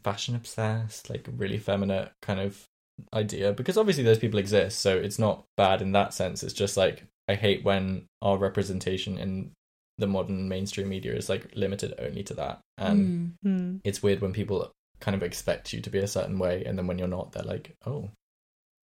fashion 0.02 0.34
obsessed, 0.34 1.08
like, 1.10 1.28
really 1.36 1.58
feminine 1.58 2.10
kind 2.22 2.40
of 2.40 2.64
idea 3.12 3.52
because 3.52 3.76
obviously 3.76 4.04
those 4.04 4.18
people 4.18 4.38
exist, 4.38 4.80
so 4.80 4.96
it's 4.96 5.18
not 5.18 5.44
bad 5.56 5.82
in 5.82 5.92
that 5.92 6.14
sense. 6.14 6.42
It's 6.42 6.52
just 6.54 6.76
like, 6.76 7.04
I 7.28 7.34
hate 7.34 7.64
when 7.64 8.06
our 8.22 8.36
representation 8.36 9.18
in 9.18 9.52
the 9.98 10.06
modern 10.06 10.48
mainstream 10.48 10.88
media 10.88 11.14
is 11.14 11.28
like 11.28 11.54
limited 11.54 11.94
only 11.98 12.22
to 12.24 12.34
that. 12.34 12.60
And 12.78 13.06
Mm. 13.08 13.32
Hmm. 13.42 13.76
it's 13.84 14.02
weird 14.02 14.20
when 14.20 14.32
people 14.32 14.70
kind 15.04 15.14
of 15.14 15.22
expect 15.22 15.72
you 15.72 15.80
to 15.82 15.90
be 15.90 15.98
a 15.98 16.06
certain 16.06 16.38
way, 16.38 16.64
and 16.64 16.78
then 16.78 16.86
when 16.86 16.98
you're 16.98 17.08
not, 17.08 17.32
they're 17.32 17.42
like, 17.42 17.74
oh, 17.86 18.10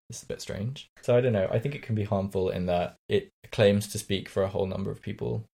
this 0.10 0.18
is 0.18 0.24
a 0.24 0.28
bit 0.28 0.42
strange. 0.42 0.90
So 1.02 1.16
I 1.16 1.22
don't 1.22 1.34
know. 1.34 1.48
I 1.52 1.60
think 1.60 1.76
it 1.76 1.82
can 1.84 1.96
be 1.96 2.04
harmful 2.04 2.50
in 2.50 2.66
that 2.66 2.96
it 3.08 3.30
claims 3.52 3.88
to 3.90 3.98
speak 4.00 4.28
for 4.28 4.44
a 4.44 4.48
whole 4.50 4.66
number 4.66 4.92
of 4.92 5.02
people, 5.02 5.46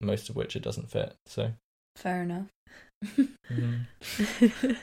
most 0.00 0.28
of 0.28 0.36
which 0.36 0.56
it 0.56 0.62
doesn't 0.62 0.90
fit. 0.90 1.14
So 1.26 1.52
Fair 1.96 2.22
enough. 2.22 2.48
mm. 3.50 3.86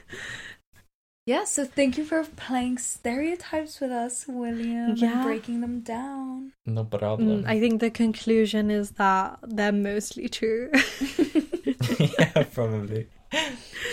Yeah, 1.28 1.44
so 1.46 1.66
thank 1.66 2.00
you 2.00 2.04
for 2.04 2.24
playing 2.36 2.80
stereotypes 2.80 3.80
with 3.80 3.92
us, 3.92 4.26
William, 4.28 4.96
Yeah. 4.96 5.14
and 5.14 5.24
breaking 5.24 5.62
them 5.62 5.82
down. 5.82 6.54
no 6.66 6.84
problem. 6.84 7.44
Mm, 7.44 7.48
I 7.48 7.60
think 7.60 7.80
the 7.80 7.92
conclusion 7.92 8.72
is 8.72 8.92
that 8.92 9.38
they're 9.44 9.72
mostly 9.72 10.30
true. 10.30 10.72
yeah, 12.00 12.44
probably. 12.52 13.08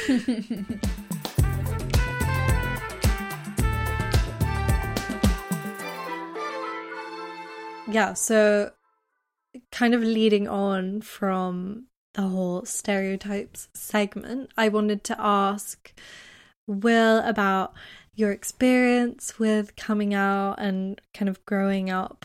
yeah, 7.90 8.14
so 8.14 8.71
kind 9.71 9.94
of 9.94 10.01
leading 10.01 10.49
on 10.49 11.03
from 11.03 11.88
the 12.14 12.23
whole 12.23 12.64
stereotypes 12.64 13.68
segment, 13.75 14.51
I 14.57 14.68
wanted 14.68 15.05
to 15.05 15.16
ask 15.18 15.92
Will 16.66 17.18
about 17.18 17.75
your 18.14 18.33
experience 18.33 19.38
with 19.38 19.77
coming 19.77 20.14
out 20.14 20.55
and 20.59 20.99
kind 21.12 21.29
of 21.29 21.44
growing 21.44 21.90
up 21.90 22.25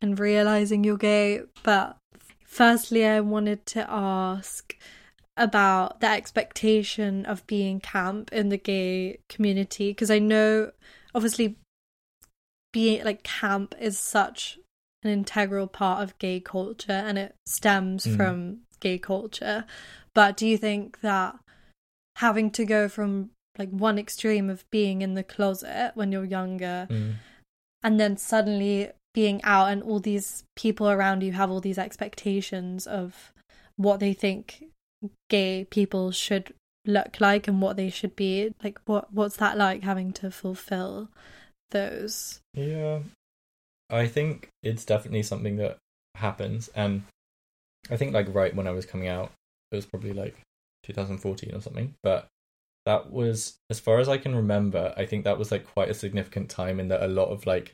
and 0.00 0.18
realizing 0.18 0.84
you're 0.84 0.96
gay. 0.96 1.42
But 1.62 1.98
firstly, 2.44 3.06
I 3.06 3.20
wanted 3.20 3.66
to 3.66 3.86
ask 3.90 4.74
about 5.38 6.00
the 6.00 6.08
expectation 6.08 7.24
of 7.26 7.46
being 7.46 7.80
camp 7.80 8.32
in 8.32 8.48
the 8.48 8.56
gay 8.58 9.18
community 9.28 9.90
because 9.90 10.10
I 10.10 10.18
know 10.18 10.72
obviously 11.14 11.56
being 12.72 13.04
like 13.04 13.22
camp 13.22 13.74
is 13.80 13.98
such 13.98 14.58
an 15.02 15.10
integral 15.10 15.66
part 15.66 16.02
of 16.02 16.18
gay 16.18 16.40
culture 16.40 16.92
and 16.92 17.16
it 17.18 17.34
stems 17.46 18.04
Mm. 18.04 18.16
from 18.16 18.58
gay 18.80 18.98
culture. 18.98 19.64
But 20.14 20.36
do 20.36 20.46
you 20.46 20.58
think 20.58 21.00
that 21.00 21.36
having 22.16 22.50
to 22.52 22.64
go 22.64 22.88
from 22.88 23.30
like 23.58 23.70
one 23.70 23.98
extreme 23.98 24.50
of 24.50 24.68
being 24.70 25.02
in 25.02 25.14
the 25.14 25.22
closet 25.24 25.92
when 25.94 26.12
you're 26.12 26.24
younger 26.24 26.86
Mm. 26.90 27.14
and 27.82 28.00
then 28.00 28.16
suddenly 28.16 28.90
being 29.14 29.42
out 29.44 29.66
and 29.70 29.82
all 29.82 30.00
these 30.00 30.44
people 30.56 30.88
around 30.88 31.22
you 31.22 31.32
have 31.32 31.50
all 31.50 31.60
these 31.60 31.78
expectations 31.78 32.86
of 32.86 33.32
what 33.76 34.00
they 34.00 34.12
think 34.12 34.64
gay 35.30 35.66
people 35.70 36.10
should 36.10 36.52
look 36.84 37.20
like 37.20 37.46
and 37.46 37.60
what 37.60 37.76
they 37.76 37.90
should 37.90 38.16
be 38.16 38.52
like 38.64 38.78
what 38.86 39.12
what's 39.12 39.36
that 39.36 39.58
like 39.58 39.82
having 39.82 40.12
to 40.12 40.30
fulfill 40.30 41.08
those 41.70 42.40
Yeah. 42.54 43.00
I 43.90 44.06
think 44.06 44.48
it's 44.62 44.84
definitely 44.84 45.22
something 45.22 45.56
that 45.56 45.78
happens. 46.14 46.68
And 46.74 47.04
I 47.90 47.96
think, 47.96 48.12
like, 48.12 48.32
right 48.34 48.54
when 48.54 48.66
I 48.66 48.72
was 48.72 48.86
coming 48.86 49.08
out, 49.08 49.32
it 49.72 49.76
was 49.76 49.86
probably 49.86 50.12
like 50.12 50.36
2014 50.84 51.54
or 51.54 51.60
something. 51.60 51.94
But 52.02 52.26
that 52.86 53.10
was, 53.10 53.56
as 53.70 53.80
far 53.80 53.98
as 53.98 54.08
I 54.08 54.18
can 54.18 54.34
remember, 54.34 54.92
I 54.96 55.06
think 55.06 55.24
that 55.24 55.38
was 55.38 55.50
like 55.50 55.66
quite 55.66 55.88
a 55.88 55.94
significant 55.94 56.50
time 56.50 56.80
in 56.80 56.88
that 56.88 57.02
a 57.02 57.08
lot 57.08 57.28
of 57.28 57.46
like 57.46 57.72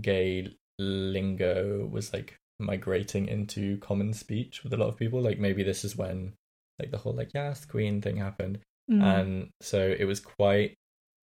gay 0.00 0.54
lingo 0.78 1.86
was 1.86 2.12
like 2.12 2.34
migrating 2.58 3.28
into 3.28 3.78
common 3.78 4.12
speech 4.12 4.62
with 4.62 4.72
a 4.72 4.76
lot 4.76 4.88
of 4.88 4.96
people. 4.96 5.20
Like, 5.20 5.38
maybe 5.38 5.62
this 5.62 5.84
is 5.84 5.96
when 5.96 6.32
like 6.78 6.90
the 6.90 6.98
whole 6.98 7.14
like, 7.14 7.30
yes, 7.34 7.64
queen 7.64 8.00
thing 8.02 8.16
happened 8.16 8.58
Mm. 8.90 9.02
and 9.02 9.48
so 9.60 9.94
it 9.98 10.04
was 10.04 10.20
quite 10.20 10.76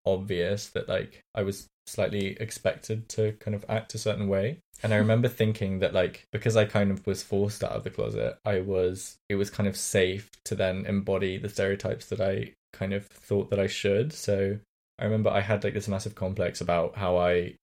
obvious 0.07 0.69
that 0.69 0.89
like 0.89 1.23
I 1.35 1.43
was 1.43 1.67
slightly 1.87 2.37
expected 2.41 3.09
to 3.11 3.33
kind 3.33 3.55
of 3.55 3.67
act 3.69 3.95
a 3.95 3.99
certain 3.99 4.29
way. 4.29 4.61
And 4.83 4.95
I 4.95 4.97
remember 4.97 5.29
thinking 5.29 5.81
that 5.81 5.93
like 5.93 6.25
because 6.33 6.57
I 6.57 6.65
kind 6.65 6.91
of 6.91 7.07
was 7.07 7.23
forced 7.23 7.63
out 7.63 7.73
of 7.73 7.85
the 7.85 7.91
closet, 7.91 8.39
I 8.47 8.61
was 8.61 9.17
it 9.29 9.35
was 9.35 9.51
kind 9.51 9.69
of 9.69 9.77
safe 9.77 10.31
to 10.45 10.55
then 10.55 10.87
embody 10.87 11.37
the 11.37 11.51
stereotypes 11.51 12.07
that 12.07 12.21
I 12.21 12.55
kind 12.73 12.95
of 12.95 13.07
thought 13.07 13.51
that 13.51 13.61
I 13.61 13.67
should. 13.67 14.15
So 14.15 14.59
I 14.99 15.05
remember 15.05 15.29
I 15.29 15.41
had 15.41 15.63
like 15.63 15.75
this 15.75 15.89
massive 15.89 16.15
complex 16.15 16.63
about 16.63 16.97
how 16.97 17.19
I 17.19 17.57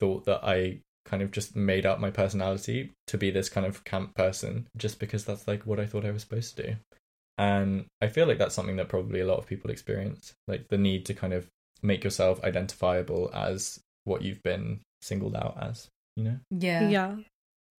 thought 0.00 0.24
that 0.24 0.40
I 0.42 0.80
kind 1.06 1.22
of 1.22 1.30
just 1.30 1.56
made 1.56 1.86
up 1.86 1.98
my 2.00 2.10
personality 2.10 2.92
to 3.06 3.16
be 3.16 3.30
this 3.30 3.48
kind 3.48 3.66
of 3.66 3.84
camp 3.84 4.14
person 4.14 4.66
just 4.76 4.98
because 4.98 5.24
that's 5.24 5.48
like 5.48 5.64
what 5.64 5.80
I 5.80 5.86
thought 5.86 6.04
I 6.04 6.10
was 6.10 6.22
supposed 6.22 6.56
to 6.56 6.62
do. 6.62 6.76
And 7.38 7.86
I 8.00 8.08
feel 8.08 8.26
like 8.26 8.38
that's 8.38 8.54
something 8.54 8.76
that 8.76 8.88
probably 8.88 9.20
a 9.20 9.26
lot 9.26 9.38
of 9.38 9.46
people 9.46 9.70
experience, 9.70 10.34
like 10.48 10.68
the 10.68 10.78
need 10.78 11.06
to 11.06 11.14
kind 11.14 11.32
of 11.32 11.46
make 11.82 12.04
yourself 12.04 12.42
identifiable 12.44 13.30
as 13.34 13.78
what 14.04 14.22
you've 14.22 14.42
been 14.42 14.80
singled 15.02 15.36
out 15.36 15.56
as, 15.60 15.88
you 16.16 16.24
know? 16.24 16.38
Yeah. 16.50 16.88
yeah 16.90 17.16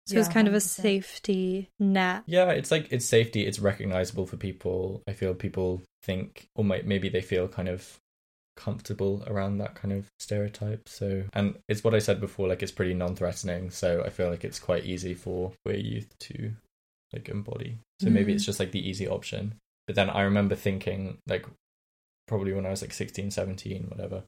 so 0.05 0.19
it's 0.19 0.27
Yeah, 0.27 0.33
kind 0.33 0.47
of 0.47 0.53
a 0.53 0.61
safety 0.61 1.69
net 1.79 2.23
Yeah, 2.27 2.51
it's 2.51 2.71
like 2.71 2.87
it's 2.91 3.05
safety, 3.05 3.45
it's 3.45 3.59
recognizable 3.59 4.25
for 4.25 4.37
people. 4.37 5.01
I 5.07 5.13
feel 5.13 5.33
people 5.33 5.81
think, 6.03 6.47
or 6.55 6.63
might, 6.63 6.85
maybe 6.85 7.09
they 7.09 7.21
feel 7.21 7.47
kind 7.47 7.67
of 7.67 7.97
comfortable 8.57 9.23
around 9.27 9.59
that 9.59 9.75
kind 9.75 9.93
of 9.93 10.07
stereotype. 10.19 10.89
So, 10.89 11.23
and 11.33 11.57
it's 11.69 11.83
what 11.83 11.95
I 11.95 11.99
said 11.99 12.19
before, 12.19 12.47
like 12.49 12.61
it's 12.61 12.71
pretty 12.71 12.93
non 12.93 13.15
threatening. 13.15 13.69
So 13.71 14.03
I 14.05 14.09
feel 14.09 14.29
like 14.29 14.43
it's 14.43 14.59
quite 14.59 14.85
easy 14.85 15.13
for 15.13 15.53
queer 15.65 15.77
youth 15.77 16.13
to 16.21 16.51
like 17.13 17.29
embody. 17.29 17.77
So 18.01 18.09
maybe 18.09 18.31
Mhm. 18.31 18.35
it's 18.35 18.45
just 18.45 18.59
like 18.59 18.71
the 18.71 18.85
easy 18.89 19.07
option. 19.07 19.55
But 19.85 19.95
then 19.95 20.09
I 20.09 20.21
remember 20.23 20.55
thinking, 20.55 21.19
like, 21.27 21.45
probably 22.27 22.51
when 22.51 22.65
I 22.65 22.69
was 22.71 22.81
like 22.81 22.91
16, 22.93 23.31
17, 23.31 23.85
whatever, 23.87 24.23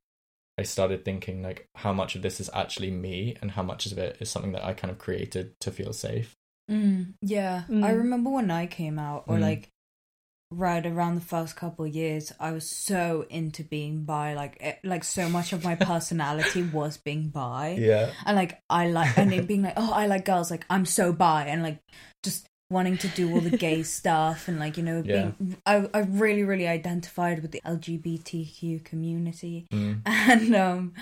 I 0.58 0.64
started 0.64 1.04
thinking, 1.04 1.42
like, 1.44 1.68
how 1.76 1.92
much 1.92 2.16
of 2.16 2.22
this 2.22 2.40
is 2.40 2.50
actually 2.54 2.92
me 2.92 3.36
and 3.42 3.52
how 3.52 3.64
much 3.64 3.86
of 3.86 3.98
it 3.98 4.18
is 4.22 4.30
something 4.30 4.54
that 4.54 4.64
I 4.64 4.74
kind 4.74 4.92
of 4.92 4.98
created 4.98 5.60
to 5.60 5.72
feel 5.72 5.92
safe. 5.92 6.34
Mm, 6.72 7.16
yeah. 7.22 7.64
Mm. 7.70 7.84
I 7.84 7.92
remember 7.92 8.30
when 8.30 8.52
I 8.52 8.68
came 8.68 8.98
out, 9.00 9.26
or 9.28 9.36
Mm. 9.36 9.42
like 9.42 9.70
right 10.52 10.86
around 10.86 11.16
the 11.16 11.22
first 11.22 11.56
couple 11.56 11.86
of 11.86 11.94
years, 11.94 12.34
I 12.40 12.52
was 12.52 12.68
so 12.68 13.26
into 13.30 13.64
being 13.64 14.04
bi. 14.04 14.34
Like, 14.34 14.58
it, 14.60 14.80
like 14.84 15.04
so 15.04 15.30
much 15.30 15.54
of 15.54 15.64
my 15.64 15.76
personality 15.92 16.64
was 16.64 16.98
being 16.98 17.30
bi. 17.30 17.76
Yeah. 17.80 18.12
and 18.26 18.36
like 18.36 18.60
I 18.70 18.90
like 18.90 19.18
and 19.18 19.34
it 19.34 19.48
being 19.48 19.62
like 19.64 19.74
oh 19.78 19.92
I 19.94 20.08
like 20.08 20.26
girls 20.26 20.50
like 20.52 20.66
I'm 20.70 20.86
so 20.86 21.14
bi 21.14 21.46
and 21.46 21.62
like 21.62 21.80
just 22.24 22.48
wanting 22.72 22.98
to 23.00 23.08
do 23.10 23.32
all 23.34 23.42
the 23.42 23.58
gay 23.58 23.82
stuff 23.98 24.48
and 24.48 24.60
like 24.60 24.78
you 24.78 24.84
know 24.84 25.02
Yeah. 25.06 25.32
being 25.38 25.58
I 25.66 25.88
I 25.94 26.00
really 26.02 26.44
really 26.44 26.68
identified 26.68 27.42
with 27.42 27.52
the 27.52 27.62
LGBTQ 27.66 28.84
community 28.86 29.68
Mm. 29.72 30.02
and 30.06 30.56
um 30.56 30.94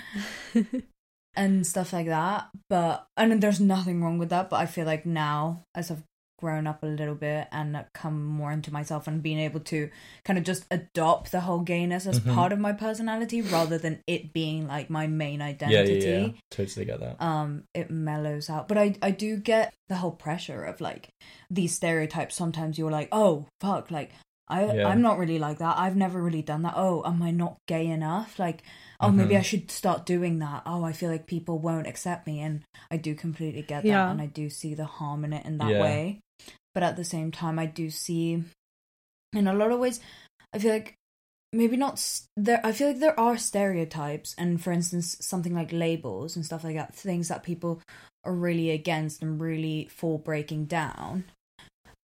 and 1.36 1.66
stuff 1.66 1.92
like 1.92 2.06
that 2.06 2.48
but 2.68 3.06
and 3.16 3.40
there's 3.42 3.60
nothing 3.60 4.02
wrong 4.02 4.18
with 4.18 4.30
that 4.30 4.50
but 4.50 4.56
I 4.56 4.66
feel 4.66 4.86
like 4.86 5.06
now 5.06 5.64
as 5.74 5.90
I've 5.90 6.02
grown 6.38 6.66
up 6.66 6.82
a 6.82 6.86
little 6.86 7.14
bit 7.14 7.48
and 7.52 7.84
come 7.92 8.24
more 8.24 8.52
into 8.52 8.72
myself 8.72 9.06
and 9.06 9.22
being 9.22 9.38
able 9.38 9.60
to 9.60 9.90
kind 10.24 10.38
of 10.38 10.44
just 10.44 10.64
adopt 10.70 11.32
the 11.32 11.40
whole 11.40 11.60
gayness 11.60 12.06
as 12.06 12.20
Mhm. 12.20 12.34
part 12.34 12.52
of 12.52 12.58
my 12.58 12.72
personality 12.72 13.42
rather 13.42 13.76
than 13.76 14.02
it 14.06 14.32
being 14.32 14.66
like 14.66 14.88
my 14.88 15.06
main 15.06 15.40
Yeah, 15.40 15.46
identity 15.46 16.06
yeah, 16.06 16.18
yeah. 16.26 16.32
Totally 16.50 16.86
get 16.86 17.00
that. 17.00 17.20
um 17.20 17.64
it 17.74 17.90
mellows 17.90 18.48
out 18.48 18.68
but 18.68 18.78
i 18.78 18.94
i 19.02 19.10
do 19.10 19.36
get 19.36 19.74
the 19.88 19.96
whole 19.96 20.12
pressure 20.12 20.64
of 20.64 20.80
like 20.80 21.08
these 21.50 21.74
stereotypes 21.74 22.34
sometimes 22.34 22.78
you're 22.78 22.90
like 22.90 23.08
oh 23.12 23.46
fuck 23.60 23.90
like 23.90 24.12
I 24.50 24.64
Yeah. 24.74 24.88
I'm 24.88 25.02
not 25.02 25.18
really 25.18 25.38
like 25.38 25.58
that. 25.58 25.78
I've 25.78 25.96
never 25.96 26.22
really 26.22 26.42
done 26.42 26.62
that. 26.62 26.74
Oh, 26.76 27.02
am 27.04 27.22
I 27.22 27.30
not 27.30 27.58
gay 27.66 27.86
enough? 27.86 28.38
Like, 28.38 28.62
oh, 29.00 29.10
maybe 29.10 29.34
Mhm. 29.34 29.38
I 29.38 29.42
should 29.42 29.70
start 29.70 30.06
doing 30.06 30.38
that. 30.40 30.62
Oh, 30.66 30.84
I 30.84 30.92
feel 30.92 31.10
like 31.10 31.26
people 31.26 31.58
won't 31.58 31.86
accept 31.86 32.26
me, 32.26 32.40
and 32.40 32.62
I 32.90 32.96
do 32.96 33.14
completely 33.14 33.62
get 33.62 33.82
that, 33.82 33.88
Yeah. 33.88 34.10
and 34.10 34.20
I 34.20 34.26
do 34.26 34.48
see 34.50 34.74
the 34.74 34.86
harm 34.86 35.24
in 35.24 35.32
it 35.32 35.44
in 35.44 35.58
that 35.58 35.70
Yeah. 35.70 35.80
way. 35.82 36.20
But 36.74 36.82
at 36.82 36.96
the 36.96 37.04
same 37.04 37.30
time, 37.30 37.58
I 37.58 37.66
do 37.66 37.90
see, 37.90 38.44
in 39.32 39.46
a 39.46 39.54
lot 39.54 39.70
of 39.72 39.80
ways, 39.80 40.00
I 40.52 40.58
feel 40.58 40.72
like 40.72 40.94
maybe 41.52 41.76
not 41.76 42.02
there. 42.36 42.60
I 42.64 42.72
feel 42.72 42.88
like 42.88 43.00
there 43.00 43.18
are 43.18 43.36
stereotypes, 43.36 44.34
and 44.38 44.62
for 44.62 44.72
instance, 44.72 45.16
something 45.20 45.54
like 45.54 45.72
labels 45.72 46.36
and 46.36 46.44
stuff 46.44 46.64
like 46.64 46.76
that, 46.76 46.94
things 46.94 47.28
that 47.28 47.42
people 47.42 47.80
are 48.24 48.34
really 48.34 48.70
against 48.70 49.22
and 49.22 49.40
really 49.40 49.88
for 49.90 50.18
breaking 50.18 50.66
down. 50.66 51.24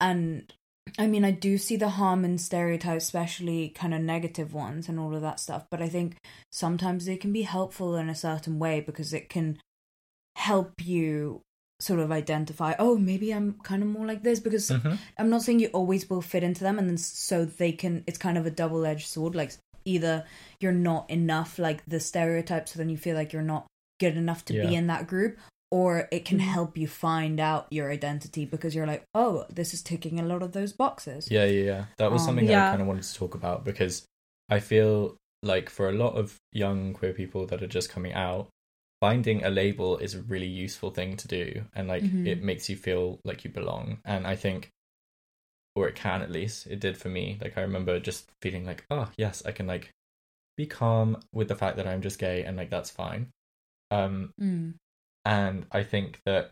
And 0.01 0.53
I 0.99 1.07
mean, 1.07 1.25
I 1.25 1.31
do 1.31 1.59
see 1.59 1.77
the 1.77 1.89
harm 1.91 2.25
in 2.25 2.39
stereotypes, 2.39 3.05
especially 3.05 3.71
kind 3.71 3.95
of 3.95 4.01
negative 4.01 4.55
ones 4.55 4.89
and 4.89 5.01
all 5.01 5.15
of 5.15 5.23
that 5.23 5.41
stuff. 5.41 5.67
But 5.71 5.83
I 5.83 5.89
think 5.89 6.17
sometimes 6.53 7.07
they 7.07 7.17
can 7.17 7.33
be 7.33 7.43
helpful 7.43 7.97
in 7.97 8.09
a 8.09 8.15
certain 8.15 8.59
way 8.59 8.81
because 8.81 9.13
it 9.13 9.29
can 9.29 9.59
help 10.37 10.73
you 10.83 11.41
sort 11.81 12.01
of 12.01 12.13
identify, 12.13 12.75
oh, 12.79 12.97
maybe 12.97 13.33
I'm 13.33 13.55
kind 13.65 13.83
of 13.83 13.89
more 13.89 14.07
like 14.07 14.23
this. 14.23 14.41
Because 14.41 14.71
Mhm. 14.71 14.99
I'm 15.19 15.31
not 15.31 15.43
saying 15.43 15.61
you 15.61 15.69
always 15.69 16.09
will 16.09 16.23
fit 16.23 16.45
into 16.45 16.63
them, 16.63 16.79
and 16.79 16.89
then 16.89 16.99
so 16.99 17.45
they 17.45 17.73
can, 17.73 18.05
it's 18.07 18.19
kind 18.19 18.39
of 18.39 18.47
a 18.47 18.51
double 18.51 18.87
edged 18.87 19.09
sword. 19.09 19.35
Like, 19.35 19.53
either 19.85 20.25
you're 20.61 20.73
not 20.73 21.11
enough 21.11 21.59
like 21.59 21.85
the 21.87 22.01
stereotype, 22.01 22.69
so 22.69 22.79
then 22.79 22.89
you 22.89 22.97
feel 22.97 23.17
like 23.17 23.33
you're 23.33 23.43
not 23.43 23.67
good 24.01 24.17
enough 24.17 24.45
to 24.47 24.55
Yeah. 24.55 24.69
be 24.69 24.75
in 24.75 24.87
that 24.87 25.07
group, 25.07 25.39
or 25.75 26.09
it 26.13 26.25
can 26.25 26.39
Mhm. 26.39 26.53
help 26.57 26.79
you 26.79 26.87
find 26.87 27.41
out 27.41 27.67
your 27.71 27.91
identity 27.91 28.45
because 28.47 28.75
you're 28.77 28.87
like, 28.95 29.05
oh, 29.13 29.45
this 29.51 29.75
is 29.75 29.83
ticking 29.83 30.21
a 30.21 30.23
lot 30.33 30.43
of 30.43 30.53
those 30.53 30.73
boxes. 30.73 31.29
Yeah, 31.31 31.47
yeah, 31.47 31.65
yeah. 31.73 31.85
That 31.99 32.13
was 32.13 32.21
Um, 32.21 32.27
something 32.27 32.49
Yeah. 32.49 32.67
I 32.67 32.71
kind 32.71 32.83
of 32.83 32.89
wanted 32.89 33.03
to 33.11 33.15
talk 33.15 33.35
about 33.35 33.65
because 33.65 34.07
I 34.49 34.61
feel 34.61 35.17
like 35.43 35.69
for 35.69 35.89
a 35.89 35.93
lot 36.05 36.15
of 36.15 36.37
young 36.53 36.95
queer 36.95 37.13
people 37.13 37.47
that 37.47 37.61
are 37.63 37.67
just 37.79 37.91
coming 37.91 38.13
out, 38.13 38.49
finding 39.01 39.45
a 39.45 39.51
label 39.51 39.99
is 39.99 40.15
a 40.15 40.23
really 40.23 40.47
useful 40.47 40.91
thing 40.91 41.17
to 41.17 41.29
do, 41.29 41.65
and 41.75 41.89
like 41.89 42.05
Mhm. 42.05 42.27
it 42.27 42.43
makes 42.43 42.71
you 42.71 42.77
feel 42.77 43.19
like 43.25 43.45
you 43.45 43.51
belong. 43.51 43.99
And 44.05 44.27
I 44.27 44.37
think, 44.37 44.71
or 45.75 45.89
it 45.89 45.97
can 45.97 46.23
at 46.23 46.31
least, 46.31 46.67
it 46.69 46.79
did 46.81 46.97
for 46.97 47.09
me. 47.09 47.37
Like 47.43 47.59
I 47.59 47.63
remember 47.63 47.99
just 48.01 48.31
feeling 48.41 48.65
like, 48.65 48.85
oh 48.91 49.11
yes, 49.19 49.43
I 49.45 49.53
can 49.53 49.67
like 49.67 49.91
be 50.57 50.67
calm 50.67 51.17
with 51.33 51.49
the 51.49 51.57
fact 51.57 51.77
that 51.79 51.87
I'm 51.89 52.01
just 52.01 52.19
gay, 52.21 52.45
and 52.45 52.57
like 52.57 52.71
that's 52.71 52.91
fine. 52.91 53.31
Um, 53.91 54.31
Mm. 54.41 54.75
And 55.25 55.67
I 55.73 55.83
think 55.83 56.21
that 56.27 56.51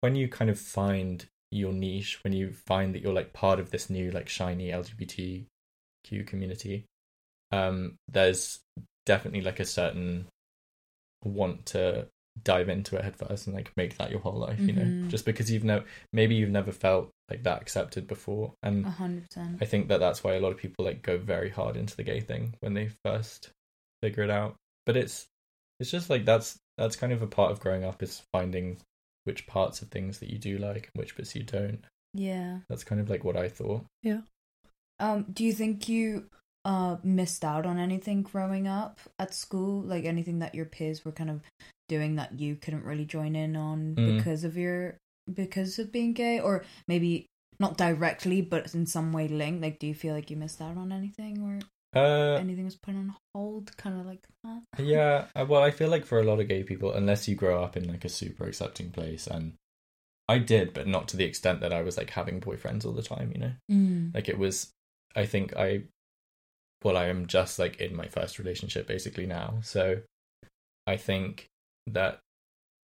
when 0.00 0.14
you 0.16 0.28
kind 0.28 0.50
of 0.50 0.58
find 0.58 1.26
your 1.50 1.72
niche, 1.72 2.18
when 2.24 2.32
you 2.32 2.52
find 2.52 2.94
that 2.94 3.02
you're 3.02 3.12
like 3.12 3.32
part 3.32 3.58
of 3.60 3.70
this 3.70 3.88
new 3.90 4.10
like 4.10 4.28
shiny 4.28 4.70
LGBTQ 4.70 6.26
community, 6.26 6.84
um, 7.52 7.96
there's 8.08 8.60
definitely 9.04 9.40
like 9.42 9.60
a 9.60 9.64
certain 9.64 10.26
want 11.24 11.66
to 11.66 12.06
dive 12.44 12.68
into 12.68 12.96
it 12.96 13.04
head 13.04 13.16
first 13.16 13.46
and 13.46 13.56
like 13.56 13.72
make 13.76 13.96
that 13.96 14.10
your 14.10 14.20
whole 14.20 14.38
life, 14.38 14.60
you 14.60 14.74
know, 14.74 14.82
Mhm. 14.82 15.08
just 15.08 15.24
because 15.24 15.50
you've 15.50 15.64
never 15.64 15.84
maybe 16.12 16.34
you've 16.34 16.50
never 16.50 16.72
felt 16.72 17.10
like 17.30 17.42
that 17.44 17.62
accepted 17.62 18.06
before, 18.06 18.54
and 18.62 18.84
hundred 18.86 19.26
percent. 19.28 19.58
I 19.60 19.64
think 19.64 19.88
that 19.88 20.00
that's 20.00 20.22
why 20.22 20.34
a 20.34 20.40
lot 20.40 20.52
of 20.52 20.58
people 20.58 20.84
like 20.84 21.02
go 21.02 21.16
very 21.18 21.48
hard 21.50 21.76
into 21.76 21.96
the 21.96 22.02
gay 22.04 22.20
thing 22.20 22.54
when 22.60 22.74
they 22.74 22.88
first 23.04 23.50
figure 24.02 24.22
it 24.22 24.30
out. 24.30 24.56
But 24.84 24.96
it's 24.96 25.26
it's 25.80 25.90
just 25.90 26.10
like 26.10 26.24
that's 26.24 26.58
that's 26.78 26.96
kind 26.96 27.12
of 27.12 27.22
a 27.22 27.26
part 27.26 27.52
of 27.52 27.60
growing 27.60 27.84
up 27.84 28.02
is 28.02 28.22
finding 28.32 28.78
which 29.24 29.46
parts 29.46 29.82
of 29.82 29.88
things 29.88 30.18
that 30.20 30.30
you 30.30 30.38
do 30.38 30.58
like 30.58 30.90
and 30.92 31.00
which 31.00 31.16
bits 31.16 31.34
you 31.34 31.42
don't. 31.42 31.84
Yeah. 32.14 32.58
That's 32.68 32.84
kind 32.84 33.00
of 33.00 33.10
like 33.10 33.24
what 33.24 33.36
I 33.36 33.48
thought. 33.48 33.84
Yeah. 34.02 34.20
Um, 35.00 35.26
do 35.32 35.44
you 35.44 35.52
think 35.52 35.88
you 35.88 36.26
uh 36.64 36.96
missed 37.04 37.44
out 37.44 37.64
on 37.66 37.78
anything 37.78 38.22
growing 38.22 38.66
up 38.68 38.98
at 39.18 39.34
school? 39.34 39.82
Like 39.82 40.04
anything 40.04 40.38
that 40.40 40.54
your 40.54 40.64
peers 40.64 41.04
were 41.04 41.12
kind 41.12 41.30
of 41.30 41.42
doing 41.88 42.16
that 42.16 42.38
you 42.40 42.56
couldn't 42.56 42.84
really 42.84 43.04
join 43.04 43.36
in 43.36 43.56
on 43.56 43.94
Mm. 43.94 44.16
because 44.18 44.44
of 44.44 44.56
your 44.56 44.96
because 45.32 45.78
of 45.78 45.92
being 45.92 46.12
gay? 46.12 46.40
Or 46.40 46.64
maybe 46.88 47.26
not 47.58 47.76
directly 47.76 48.40
but 48.42 48.74
in 48.74 48.86
some 48.86 49.12
way 49.12 49.28
linked? 49.28 49.62
Like 49.62 49.78
do 49.78 49.86
you 49.86 49.94
feel 49.94 50.14
like 50.14 50.30
you 50.30 50.36
missed 50.36 50.60
out 50.60 50.76
on 50.76 50.92
anything 50.92 51.40
or 51.42 51.58
Uh 51.96 52.38
anything 52.40 52.64
was 52.64 52.76
put 52.76 52.94
on 52.94 53.14
hold 53.34 53.76
kind 53.76 54.00
of 54.00 54.06
like 54.06 54.26
that? 54.44 54.62
yeah, 54.82 55.26
uh, 55.34 55.44
well 55.48 55.62
I 55.62 55.70
feel 55.70 55.88
like 55.88 56.04
for 56.04 56.20
a 56.20 56.24
lot 56.24 56.40
of 56.40 56.48
gay 56.48 56.62
people 56.62 56.92
unless 56.92 57.28
you 57.28 57.34
grow 57.34 57.62
up 57.62 57.76
in 57.76 57.88
like 57.88 58.04
a 58.04 58.08
super 58.08 58.44
accepting 58.44 58.90
place 58.90 59.26
and 59.26 59.54
I 60.28 60.38
did, 60.38 60.74
but 60.74 60.88
not 60.88 61.08
to 61.08 61.16
the 61.16 61.24
extent 61.24 61.60
that 61.60 61.72
I 61.72 61.82
was 61.82 61.96
like 61.96 62.10
having 62.10 62.40
boyfriends 62.40 62.84
all 62.84 62.92
the 62.92 63.02
time, 63.02 63.30
you 63.32 63.40
know. 63.40 63.52
Mm. 63.70 64.14
Like 64.14 64.28
it 64.28 64.38
was 64.38 64.72
I 65.14 65.26
think 65.26 65.56
I 65.56 65.82
well, 66.82 66.96
I 66.96 67.06
am 67.06 67.26
just 67.26 67.58
like 67.58 67.80
in 67.80 67.96
my 67.96 68.06
first 68.06 68.38
relationship 68.38 68.86
basically 68.86 69.26
now. 69.26 69.58
So 69.62 70.00
I 70.86 70.96
think 70.96 71.48
that 71.86 72.20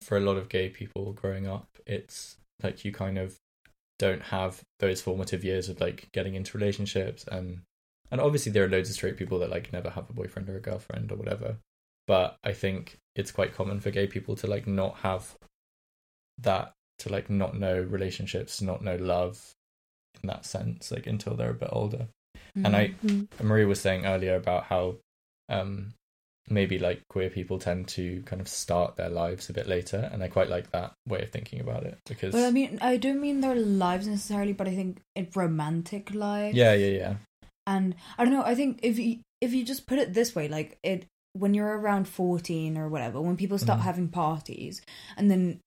for 0.00 0.16
a 0.16 0.20
lot 0.20 0.36
of 0.36 0.48
gay 0.48 0.68
people 0.68 1.12
growing 1.12 1.46
up, 1.46 1.68
it's 1.86 2.36
like 2.62 2.84
you 2.84 2.92
kind 2.92 3.18
of 3.18 3.36
don't 3.98 4.22
have 4.22 4.62
those 4.80 5.00
formative 5.00 5.44
years 5.44 5.68
of 5.68 5.80
like 5.80 6.08
getting 6.12 6.34
into 6.34 6.58
relationships 6.58 7.24
and 7.30 7.60
and 8.12 8.20
obviously 8.20 8.52
there 8.52 8.64
are 8.64 8.68
loads 8.68 8.90
of 8.90 8.94
straight 8.94 9.16
people 9.16 9.38
that 9.40 9.50
like 9.50 9.72
never 9.72 9.90
have 9.90 10.08
a 10.08 10.12
boyfriend 10.12 10.48
or 10.48 10.56
a 10.56 10.60
girlfriend 10.60 11.10
or 11.10 11.16
whatever. 11.16 11.56
But 12.06 12.36
I 12.44 12.52
think 12.52 12.98
it's 13.16 13.32
quite 13.32 13.54
common 13.54 13.80
for 13.80 13.90
gay 13.90 14.06
people 14.06 14.36
to 14.36 14.46
like 14.46 14.66
not 14.66 14.98
have 14.98 15.34
that 16.38 16.74
to 16.98 17.08
like 17.08 17.30
not 17.30 17.58
know 17.58 17.80
relationships, 17.80 18.60
not 18.60 18.84
know 18.84 18.96
love 18.96 19.52
in 20.22 20.28
that 20.28 20.44
sense, 20.44 20.92
like 20.92 21.06
until 21.06 21.34
they're 21.34 21.50
a 21.50 21.54
bit 21.54 21.70
older. 21.72 22.08
And 22.54 22.76
I 22.76 22.88
Mm. 23.02 23.28
Maria 23.40 23.66
was 23.66 23.80
saying 23.80 24.04
earlier 24.04 24.36
about 24.36 24.64
how 24.64 24.96
um 25.48 25.94
maybe 26.50 26.78
like 26.78 27.00
queer 27.08 27.30
people 27.30 27.58
tend 27.58 27.88
to 27.88 28.20
kind 28.22 28.42
of 28.42 28.48
start 28.48 28.96
their 28.96 29.08
lives 29.08 29.48
a 29.48 29.52
bit 29.52 29.66
later 29.66 30.10
and 30.12 30.22
I 30.22 30.28
quite 30.28 30.50
like 30.50 30.70
that 30.72 30.92
way 31.08 31.22
of 31.22 31.30
thinking 31.30 31.60
about 31.60 31.84
it 31.84 31.98
because 32.06 32.34
Well, 32.34 32.44
I 32.46 32.50
mean, 32.50 32.78
I 32.82 32.96
don't 32.96 33.20
mean 33.20 33.40
their 33.40 33.54
lives 33.54 34.06
necessarily, 34.06 34.52
but 34.52 34.66
I 34.68 34.74
think 34.74 35.00
it 35.14 35.34
romantic 35.36 36.12
life. 36.12 36.54
yeah, 36.54 36.74
yeah, 36.74 36.98
yeah. 36.98 37.14
And 37.66 37.94
I 38.18 38.24
don't 38.24 38.32
know. 38.34 38.42
I 38.44 38.54
think 38.54 38.80
if 38.82 38.98
you 38.98 39.20
if 39.40 39.52
you 39.52 39.64
just 39.64 39.86
put 39.86 39.98
it 39.98 40.14
this 40.14 40.34
way, 40.34 40.48
like 40.48 40.78
it 40.82 41.06
when 41.34 41.54
you're 41.54 41.78
around 41.78 42.06
fourteen 42.08 42.76
or 42.76 42.88
whatever, 42.88 43.20
when 43.20 43.36
people 43.36 43.58
start 43.58 43.80
Mhm. 43.80 43.84
having 43.84 44.08
parties, 44.08 44.82
and 45.16 45.30
then 45.30 45.60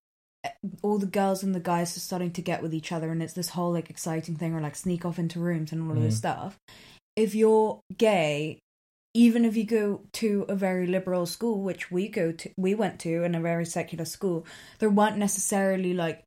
eh, 0.43 0.49
all 0.83 0.97
the 0.99 1.05
girls 1.07 1.41
and 1.43 1.55
the 1.55 1.59
guys 1.59 1.95
are 1.97 2.01
starting 2.01 2.31
to 2.31 2.41
get 2.41 2.61
with 2.61 2.73
each 2.73 2.91
other, 2.91 3.09
and 3.11 3.21
it's 3.23 3.33
this 3.33 3.49
whole 3.49 3.71
like 3.73 3.89
exciting 3.89 4.35
thing, 4.35 4.53
or 4.53 4.61
like 4.61 4.75
sneak 4.75 5.05
off 5.05 5.17
into 5.19 5.39
rooms 5.39 5.71
and 5.71 5.81
all 5.83 5.97
of 5.97 6.03
this 6.03 6.15
Mhm. 6.15 6.17
stuff. 6.19 6.57
If 7.15 7.33
you're 7.33 7.79
gay, 7.97 8.59
even 9.13 9.45
if 9.45 9.55
you 9.55 9.63
go 9.63 10.01
to 10.13 10.45
a 10.49 10.55
very 10.55 10.85
liberal 10.87 11.25
school, 11.25 11.61
which 11.61 11.89
we 11.89 12.07
go 12.09 12.31
to, 12.33 12.51
we 12.57 12.75
went 12.75 12.99
to, 12.99 13.23
in 13.23 13.33
a 13.33 13.39
very 13.41 13.65
secular 13.65 14.05
school, 14.05 14.45
there 14.79 14.89
weren't 14.89 15.17
necessarily 15.17 15.93
like 15.93 16.21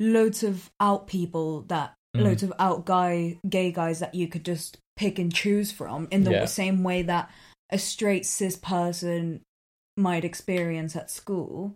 loads 0.00 0.42
of 0.42 0.70
out 0.80 1.06
people 1.06 1.60
that 1.68 1.92
Mhm. 2.16 2.24
loads 2.24 2.42
of 2.42 2.52
out 2.58 2.84
guy 2.86 3.38
gay 3.48 3.70
guys 3.70 4.00
that 4.00 4.14
you 4.14 4.26
could 4.26 4.44
just 4.44 4.78
pick 4.96 5.18
and 5.18 5.34
choose 5.34 5.72
from 5.72 6.08
in 6.10 6.24
the 6.24 6.30
Yeah. 6.32 6.44
same 6.46 6.82
way 6.82 7.02
that 7.02 7.30
a 7.70 7.78
straight 7.78 8.26
cis 8.26 8.56
person 8.56 9.40
might 9.96 10.24
experience 10.24 10.94
at 10.96 11.10
school. 11.10 11.74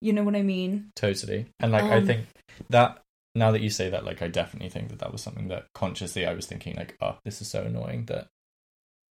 You 0.00 0.12
know 0.12 0.22
what 0.24 0.36
I 0.36 0.42
mean? 0.42 0.90
Totally. 0.94 1.46
And 1.60 1.72
like 1.72 1.84
I 1.84 1.98
Um, 1.98 2.06
think 2.06 2.26
that 2.70 3.02
now 3.34 3.50
that 3.52 3.60
you 3.60 3.70
say 3.70 3.90
that 3.90 4.04
like 4.04 4.22
I 4.22 4.28
definitely 4.28 4.68
think 4.70 4.88
that 4.90 4.98
that 5.00 5.12
was 5.12 5.22
something 5.22 5.48
that 5.48 5.66
consciously 5.74 6.26
I 6.26 6.34
was 6.34 6.46
thinking 6.46 6.74
like 6.76 6.96
oh 7.00 7.18
this 7.24 7.40
is 7.40 7.48
so 7.48 7.62
annoying 7.62 8.06
that 8.06 8.26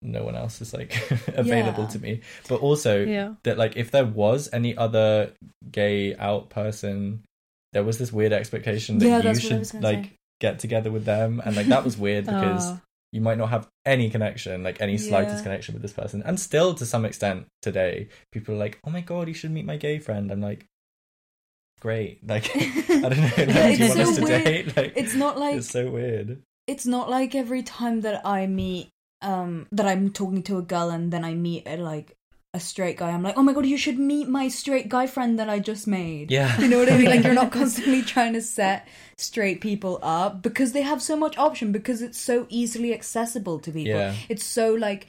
no 0.02 0.24
one 0.24 0.36
else 0.36 0.62
is 0.62 0.74
like 0.74 0.96
available 1.30 1.84
Yeah. 1.84 1.90
to 1.90 2.00
me. 2.00 2.22
But 2.48 2.62
also 2.62 3.04
Yeah. 3.06 3.36
that 3.44 3.58
like 3.58 3.76
if 3.76 3.92
there 3.92 4.06
was 4.06 4.50
any 4.54 4.76
other 4.78 5.34
gay 5.72 6.16
out 6.16 6.50
person 6.50 7.24
there 7.74 7.84
was 7.84 7.98
this 7.98 8.14
weird 8.14 8.32
expectation 8.32 8.98
that 9.00 9.06
Yeah, 9.08 9.18
you 9.18 9.24
that's 9.24 9.44
what 9.44 9.54
I 9.54 9.60
was 9.60 9.72
should 9.72 9.84
like 9.84 10.04
say. 10.04 10.12
get 10.40 10.60
together 10.60 10.92
with 10.92 11.04
them 11.06 11.42
and 11.44 11.56
like 11.56 11.68
that 11.68 11.84
was 11.84 11.98
weird 11.98 12.26
because 12.30 12.72
Ah. 12.72 12.82
You 13.12 13.22
might 13.22 13.38
not 13.38 13.50
have 13.50 13.68
any 13.86 14.10
connection 14.10 14.64
like 14.64 14.82
any 14.82 14.98
slightest 14.98 15.38
Yeah. 15.38 15.44
connection 15.44 15.74
with 15.74 15.82
this 15.82 15.94
person. 15.94 16.22
And 16.26 16.40
still 16.40 16.74
to 16.76 16.86
some 16.86 17.06
extent 17.06 17.48
today 17.62 18.10
people 18.32 18.56
are 18.56 18.58
like 18.58 18.80
oh 18.86 18.90
my 18.90 19.02
god 19.02 19.28
you 19.28 19.34
should 19.34 19.52
meet 19.52 19.66
my 19.66 19.78
gay 19.78 20.00
friend. 20.00 20.32
I'm 20.32 20.42
like 20.42 20.66
great. 21.80 22.20
Like 22.28 22.50
i 22.56 23.10
don't 23.10 23.18
know 23.18 23.32
like, 23.38 23.38
Yeah, 23.38 23.72
do 23.72 23.84
you 23.84 23.86
it's 23.86 23.96
want 23.96 24.00
us 24.02 24.16
to 24.16 24.22
weird. 24.24 24.44
date? 24.44 24.66
Like 24.78 24.94
It's 24.96 25.14
not 25.16 25.38
like 25.38 25.56
it's 25.56 25.70
so 25.70 25.90
weird. 25.92 26.42
it's 26.68 26.86
not 26.86 27.10
like 27.10 27.36
every 27.36 27.64
time 27.64 28.02
that 28.02 28.26
I 28.26 28.48
meet 28.48 28.90
um 29.22 29.68
that 29.72 29.88
I'm 29.88 30.12
talking 30.12 30.44
to 30.44 30.58
a 30.58 30.62
girl 30.62 30.90
and 30.90 31.12
then 31.14 31.24
I 31.24 31.34
meet 31.34 31.64
a, 31.68 31.78
like 31.78 32.17
a 32.58 32.60
straight 32.60 32.98
guy, 32.98 33.10
I'm 33.12 33.24
like, 33.24 33.38
oh 33.38 33.44
my 33.44 33.54
god, 33.54 33.66
you 33.66 33.78
should 33.78 33.98
meet 34.00 34.28
my 34.28 34.48
straight 34.50 34.88
guy 34.90 35.06
friend 35.08 35.40
that 35.40 35.50
I 35.56 35.60
just 35.60 35.86
made. 35.88 36.32
yeah 36.32 36.60
You 36.62 36.68
know 36.68 36.80
what 36.80 36.92
I 36.92 36.98
mean? 36.98 37.10
Like 37.14 37.24
you're 37.24 37.34
not 37.44 37.52
constantly 37.62 38.02
trying 38.14 38.34
to 38.34 38.42
set 38.42 38.88
straight 39.18 39.62
people 39.62 40.00
up 40.02 40.42
because 40.42 40.72
they 40.74 40.82
have 40.92 41.02
so 41.02 41.16
much 41.16 41.38
option 41.38 41.72
because 41.72 42.02
it's 42.02 42.20
so 42.20 42.46
easily 42.50 42.94
accessible 42.94 43.60
to 43.66 43.72
people. 43.72 43.94
yeah 44.00 44.14
It's 44.30 44.46
so 44.46 44.74
like 44.74 45.02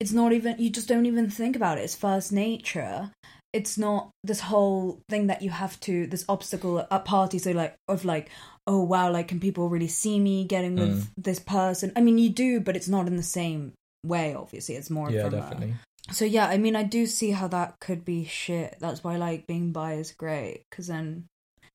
it's 0.00 0.12
not 0.12 0.32
even 0.32 0.56
you 0.58 0.68
just 0.70 0.88
don't 0.88 1.06
even 1.06 1.30
think 1.30 1.56
about 1.56 1.78
it. 1.78 1.82
It's 1.82 1.96
first 2.08 2.32
nature. 2.32 3.10
it's 3.52 3.78
not 3.78 4.10
this 4.30 4.40
whole 4.40 5.00
thing 5.08 5.28
that 5.28 5.40
you 5.40 5.50
have 5.50 5.74
to 5.80 6.06
this 6.12 6.24
obstacle 6.28 6.74
at 6.90 7.04
parties 7.06 7.44
so 7.44 7.52
like 7.52 7.74
of 7.88 8.04
like 8.04 8.28
oh 8.66 8.82
wow 8.92 9.06
like 9.10 9.28
can 9.28 9.40
people 9.40 9.68
really 9.74 9.88
see 10.02 10.18
me 10.28 10.44
getting 10.44 10.74
with 10.76 10.94
Mm. 10.98 11.24
this 11.28 11.38
person 11.40 11.92
i 11.96 12.00
mean 12.06 12.18
you 12.18 12.28
do 12.28 12.50
but 12.66 12.76
it's 12.76 12.88
not 12.96 13.06
in 13.06 13.16
the 13.16 13.28
same 13.40 13.72
way 14.04 14.34
obviously 14.34 14.74
it's 14.74 14.90
more 14.90 15.08
yeah, 15.10 15.22
from 15.24 15.34
a- 15.34 15.40
definitely. 15.40 15.74
So 16.12 16.24
yeah 16.24 16.46
i 16.48 16.56
mean 16.56 16.76
i 16.76 16.82
do 16.82 17.04
see 17.06 17.30
how 17.32 17.48
that 17.48 17.78
could 17.80 18.04
be 18.04 18.24
shit 18.24 18.76
that's 18.80 19.02
why 19.02 19.16
like 19.16 19.46
being 19.46 19.72
bi 19.72 19.94
is 19.94 20.12
great 20.12 20.64
because 20.70 20.86
then 20.86 21.24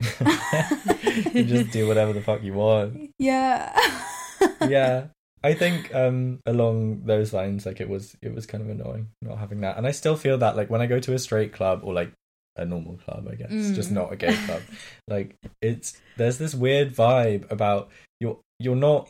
you 1.32 1.44
just 1.44 1.70
do 1.70 1.86
whatever 1.86 2.12
the 2.12 2.20
fuck 2.22 2.42
you 2.42 2.54
want. 2.54 3.10
yeah 3.18 3.72
yeah 4.68 5.06
i 5.44 5.54
think 5.54 5.94
um 5.94 6.40
along 6.46 7.02
those 7.04 7.32
lines 7.32 7.66
like 7.66 7.80
it 7.80 7.88
was 7.88 8.16
it 8.22 8.34
was 8.34 8.46
kind 8.46 8.62
of 8.62 8.70
annoying 8.70 9.08
not 9.20 9.38
having 9.38 9.60
that 9.60 9.76
and 9.76 9.86
i 9.86 9.90
still 9.92 10.16
feel 10.16 10.38
that 10.38 10.56
like 10.56 10.70
when 10.70 10.80
i 10.80 10.86
go 10.86 10.98
to 10.98 11.14
a 11.14 11.18
straight 11.18 11.52
club 11.52 11.80
or 11.84 11.92
like 11.94 12.12
a 12.56 12.64
normal 12.64 12.96
club 12.96 13.26
i 13.30 13.34
guess 13.34 13.50
just 13.74 13.90
Mm. 13.90 13.94
not 13.94 14.12
a 14.12 14.16
gay 14.16 14.34
club 14.46 14.62
like 15.08 15.36
it's 15.62 16.00
there's 16.16 16.38
this 16.38 16.54
weird 16.54 16.94
vibe 16.94 17.50
about 17.50 17.90
you're 18.20 18.38
you're 18.58 18.76
not 18.76 19.08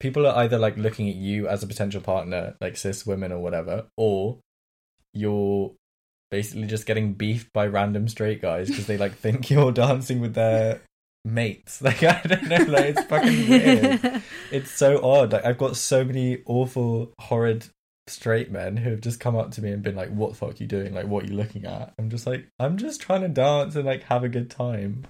people 0.00 0.26
are 0.26 0.36
either 0.38 0.58
like 0.58 0.76
looking 0.76 1.08
at 1.08 1.14
you 1.14 1.48
as 1.48 1.62
a 1.62 1.66
potential 1.66 2.00
partner 2.00 2.54
like 2.60 2.76
cis 2.76 3.06
women 3.06 3.32
or 3.32 3.38
whatever 3.38 3.86
or 3.96 4.38
you're 5.14 5.72
basically 6.30 6.66
just 6.66 6.86
getting 6.86 7.14
beefed 7.14 7.52
by 7.52 7.66
random 7.66 8.08
straight 8.08 8.42
guys 8.42 8.68
because 8.68 8.86
they 8.86 8.98
like 8.98 9.14
think 9.14 9.48
you're 9.50 9.72
dancing 9.72 10.20
with 10.20 10.34
their 10.34 10.80
mates 11.24 11.82
like 11.82 12.02
i 12.02 12.20
don't 12.22 12.44
know 12.44 12.64
like 12.68 12.84
it's 12.84 13.04
fucking 13.04 13.48
weird 13.48 14.22
it's 14.50 14.70
so 14.70 15.02
odd. 15.04 15.32
Like 15.32 15.44
I've 15.44 15.58
got 15.58 15.76
so 15.76 16.04
many 16.04 16.42
awful, 16.46 17.12
horrid 17.20 17.66
straight 18.06 18.50
men 18.50 18.76
who 18.76 18.90
have 18.90 19.00
just 19.00 19.20
come 19.20 19.36
up 19.36 19.50
to 19.52 19.62
me 19.62 19.70
and 19.70 19.82
been 19.82 19.96
like, 19.96 20.10
"What 20.10 20.30
the 20.30 20.36
fuck 20.36 20.50
are 20.50 20.56
you 20.58 20.66
doing? 20.66 20.94
Like, 20.94 21.06
what 21.06 21.24
are 21.24 21.26
you 21.26 21.36
looking 21.36 21.66
at?" 21.66 21.92
I'm 21.98 22.10
just 22.10 22.26
like, 22.26 22.46
I'm 22.58 22.76
just 22.76 23.00
trying 23.00 23.22
to 23.22 23.28
dance 23.28 23.76
and 23.76 23.84
like 23.84 24.04
have 24.04 24.24
a 24.24 24.28
good 24.28 24.50
time. 24.50 25.06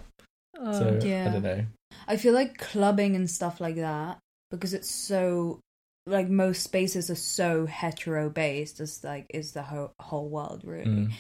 Oh, 0.59 0.73
so 0.73 1.01
yeah. 1.03 1.29
I 1.29 1.33
don't 1.33 1.43
know. 1.43 1.67
I 2.09 2.17
feel 2.17 2.35
like 2.35 2.59
clubbing 2.59 3.17
and 3.17 3.31
stuff 3.31 3.61
like 3.61 3.77
that 3.77 4.19
because 4.51 4.75
it's 4.75 4.91
so 4.91 5.61
like 6.07 6.29
most 6.29 6.63
spaces 6.63 7.11
are 7.11 7.17
so 7.17 7.67
hetero 7.67 8.31
based 8.31 8.79
as 8.81 9.03
like 9.03 9.27
is 9.35 9.53
the 9.53 9.63
whole 9.63 9.93
whole 10.01 10.29
world 10.29 10.63
really. 10.65 10.87
Mm. 11.09 11.13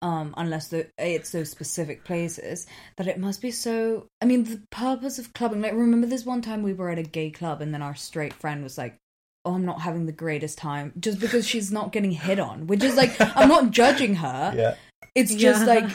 Um, 0.00 0.34
unless 0.36 0.66
the, 0.66 0.88
it's 0.98 1.30
those 1.30 1.48
specific 1.48 2.02
places 2.04 2.66
that 2.96 3.06
it 3.06 3.20
must 3.20 3.40
be 3.40 3.52
so. 3.52 4.08
I 4.20 4.24
mean, 4.24 4.42
the 4.42 4.60
purpose 4.72 5.20
of 5.20 5.32
clubbing. 5.32 5.62
Like, 5.62 5.74
remember 5.74 6.08
this 6.08 6.26
one 6.26 6.42
time 6.42 6.64
we 6.64 6.72
were 6.72 6.90
at 6.90 6.98
a 6.98 7.04
gay 7.04 7.30
club 7.30 7.62
and 7.62 7.72
then 7.72 7.82
our 7.82 7.94
straight 7.94 8.32
friend 8.32 8.64
was 8.64 8.76
like, 8.76 8.96
"Oh, 9.44 9.54
I'm 9.54 9.64
not 9.64 9.82
having 9.82 10.06
the 10.06 10.12
greatest 10.12 10.58
time," 10.58 10.92
just 10.98 11.20
because 11.20 11.46
she's 11.46 11.70
not 11.70 11.92
getting 11.92 12.10
hit 12.10 12.40
on. 12.40 12.66
Which 12.66 12.82
is 12.82 12.96
like, 12.96 13.14
I'm 13.20 13.48
not 13.48 13.70
judging 13.70 14.16
her. 14.16 14.52
Yeah, 14.56 14.74
It's 15.14 15.36
just 15.36 15.66
Yeah. 15.68 15.74
like, 15.74 15.90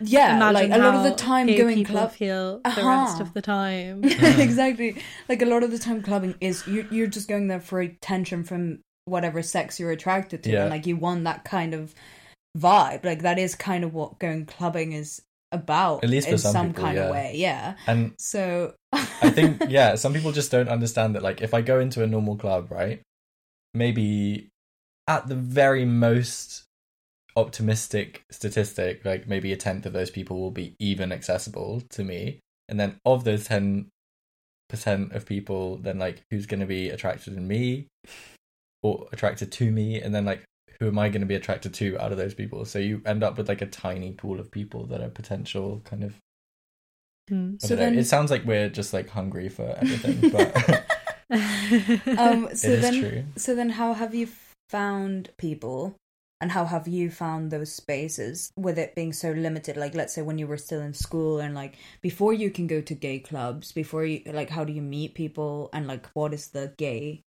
yeah, 0.00 0.36
Imagine 0.36 0.54
like 0.70 0.70
a 0.80 0.82
lot 0.82 0.94
of 0.94 1.02
the 1.02 1.10
how 1.10 1.16
time 1.16 1.46
gay 1.46 1.56
going 1.58 1.84
club 1.84 2.12
feel 2.12 2.60
the 2.64 2.68
Uh-huh. 2.68 2.88
rest 2.88 3.20
of 3.20 3.32
the 3.34 3.42
time. 3.42 4.04
exactly. 4.04 4.96
Like 5.28 5.42
a 5.42 5.46
lot 5.46 5.62
of 5.62 5.70
the 5.70 5.78
time, 5.78 6.02
clubbing 6.02 6.34
is 6.40 6.66
you, 6.66 6.86
you're 6.90 7.06
just 7.06 7.28
going 7.28 7.48
there 7.48 7.60
for 7.60 7.80
attention 7.80 8.44
from 8.44 8.80
whatever 9.06 9.42
sex 9.42 9.78
you're 9.78 9.90
attracted 9.92 10.42
to, 10.44 10.50
Yeah. 10.50 10.62
and 10.62 10.70
like 10.70 10.86
you 10.86 10.96
want 10.96 11.24
that 11.24 11.44
kind 11.44 11.74
of 11.74 11.94
vibe. 12.58 13.04
Like 13.04 13.22
that 13.22 13.38
is 13.38 13.54
kind 13.54 13.84
of 13.84 13.92
what 13.94 14.18
going 14.18 14.46
clubbing 14.46 14.92
is 14.92 15.22
about, 15.52 16.02
At 16.02 16.10
least 16.10 16.26
for 16.26 16.32
in 16.32 16.38
some 16.38 16.52
some 16.52 16.66
people, 16.68 16.84
kind 16.84 16.96
yeah. 16.96 17.04
of 17.04 17.10
way. 17.12 17.32
Yeah. 17.36 17.74
and 17.86 18.12
So 18.18 18.74
I 18.92 19.30
think 19.30 19.62
yeah, 19.68 19.94
some 19.94 20.12
people 20.12 20.32
just 20.32 20.50
don't 20.50 20.68
understand 20.68 21.14
that. 21.14 21.22
Like, 21.22 21.40
if 21.42 21.54
I 21.54 21.60
go 21.62 21.78
into 21.78 22.02
a 22.02 22.06
normal 22.06 22.36
club, 22.36 22.70
right, 22.72 23.00
maybe 23.74 24.48
at 25.06 25.28
the 25.28 25.34
very 25.36 25.84
most 25.84 26.63
optimistic 27.36 28.24
statistic, 28.30 29.04
like 29.04 29.26
maybe 29.28 29.52
a 29.52 29.56
tenth 29.56 29.86
of 29.86 29.92
those 29.92 30.10
people 30.10 30.40
will 30.40 30.50
be 30.50 30.76
even 30.78 31.12
accessible 31.12 31.82
to 31.90 32.04
me, 32.04 32.40
and 32.68 32.78
then 32.78 32.96
of 33.04 33.24
those 33.24 33.44
ten 33.46 33.88
percent 34.68 35.12
of 35.12 35.26
people, 35.26 35.76
then 35.76 35.98
like 35.98 36.22
who's 36.30 36.46
going 36.46 36.60
to 36.60 36.66
be 36.66 36.88
attracted 36.90 37.34
in 37.36 37.46
me 37.46 37.86
or 38.82 39.06
attracted 39.12 39.50
to 39.52 39.70
me, 39.70 40.00
and 40.00 40.14
then 40.14 40.24
like 40.24 40.44
who 40.80 40.88
am 40.88 40.98
I 40.98 41.08
going 41.08 41.20
to 41.20 41.26
be 41.26 41.36
attracted 41.36 41.72
to 41.74 41.96
out 42.02 42.10
of 42.12 42.18
those 42.18 42.34
people? 42.34 42.64
So 42.64 42.78
you 42.78 43.00
end 43.06 43.22
up 43.22 43.38
with 43.38 43.48
like 43.48 43.62
a 43.62 43.66
tiny 43.66 44.12
pool 44.12 44.40
of 44.40 44.50
people 44.50 44.86
that 44.86 45.00
are 45.00 45.08
potential 45.08 45.80
kind 45.84 46.02
of. 46.04 46.14
I 47.30 47.32
So 47.32 47.68
don't 47.68 47.70
know. 47.70 47.76
then- 47.76 47.98
it 47.98 48.04
sounds 48.06 48.30
like 48.30 48.44
we're 48.44 48.68
just 48.68 48.92
like 48.92 49.08
hungry 49.08 49.48
for 49.48 49.74
everything, 49.80 50.30
but 50.30 50.86
um 52.18 52.48
so 52.54 52.68
is 52.68 52.82
then 52.82 53.00
true. 53.00 53.24
so 53.36 53.54
then 53.54 53.70
how 53.70 53.92
have 53.94 54.14
you 54.14 54.28
found 54.68 55.30
people 55.38 55.94
and 56.40 56.52
how 56.52 56.64
have 56.64 56.86
you 56.88 57.10
found 57.10 57.50
those 57.50 57.72
spaces 57.72 58.50
with 58.56 58.78
it 58.78 58.94
being 58.94 59.12
so 59.12 59.32
limited? 59.32 59.76
Like 59.76 59.94
let's 59.94 60.14
say 60.14 60.22
when 60.22 60.38
you 60.38 60.46
were 60.46 60.56
still 60.56 60.80
in 60.80 60.94
school 60.94 61.40
and 61.40 61.54
like 61.54 61.76
before 62.02 62.32
you 62.32 62.50
can 62.50 62.66
go 62.66 62.80
to 62.80 62.94
gay 62.94 63.18
clubs 63.18 63.72
before 63.72 64.04
you 64.04 64.22
like 64.26 64.50
how 64.50 64.64
do 64.64 64.72
you 64.72 64.82
meet 64.82 65.14
people 65.14 65.70
and 65.72 65.86
like 65.86 66.06
what 66.14 66.34
is 66.34 66.48
the 66.48 66.72
gay 66.76 67.22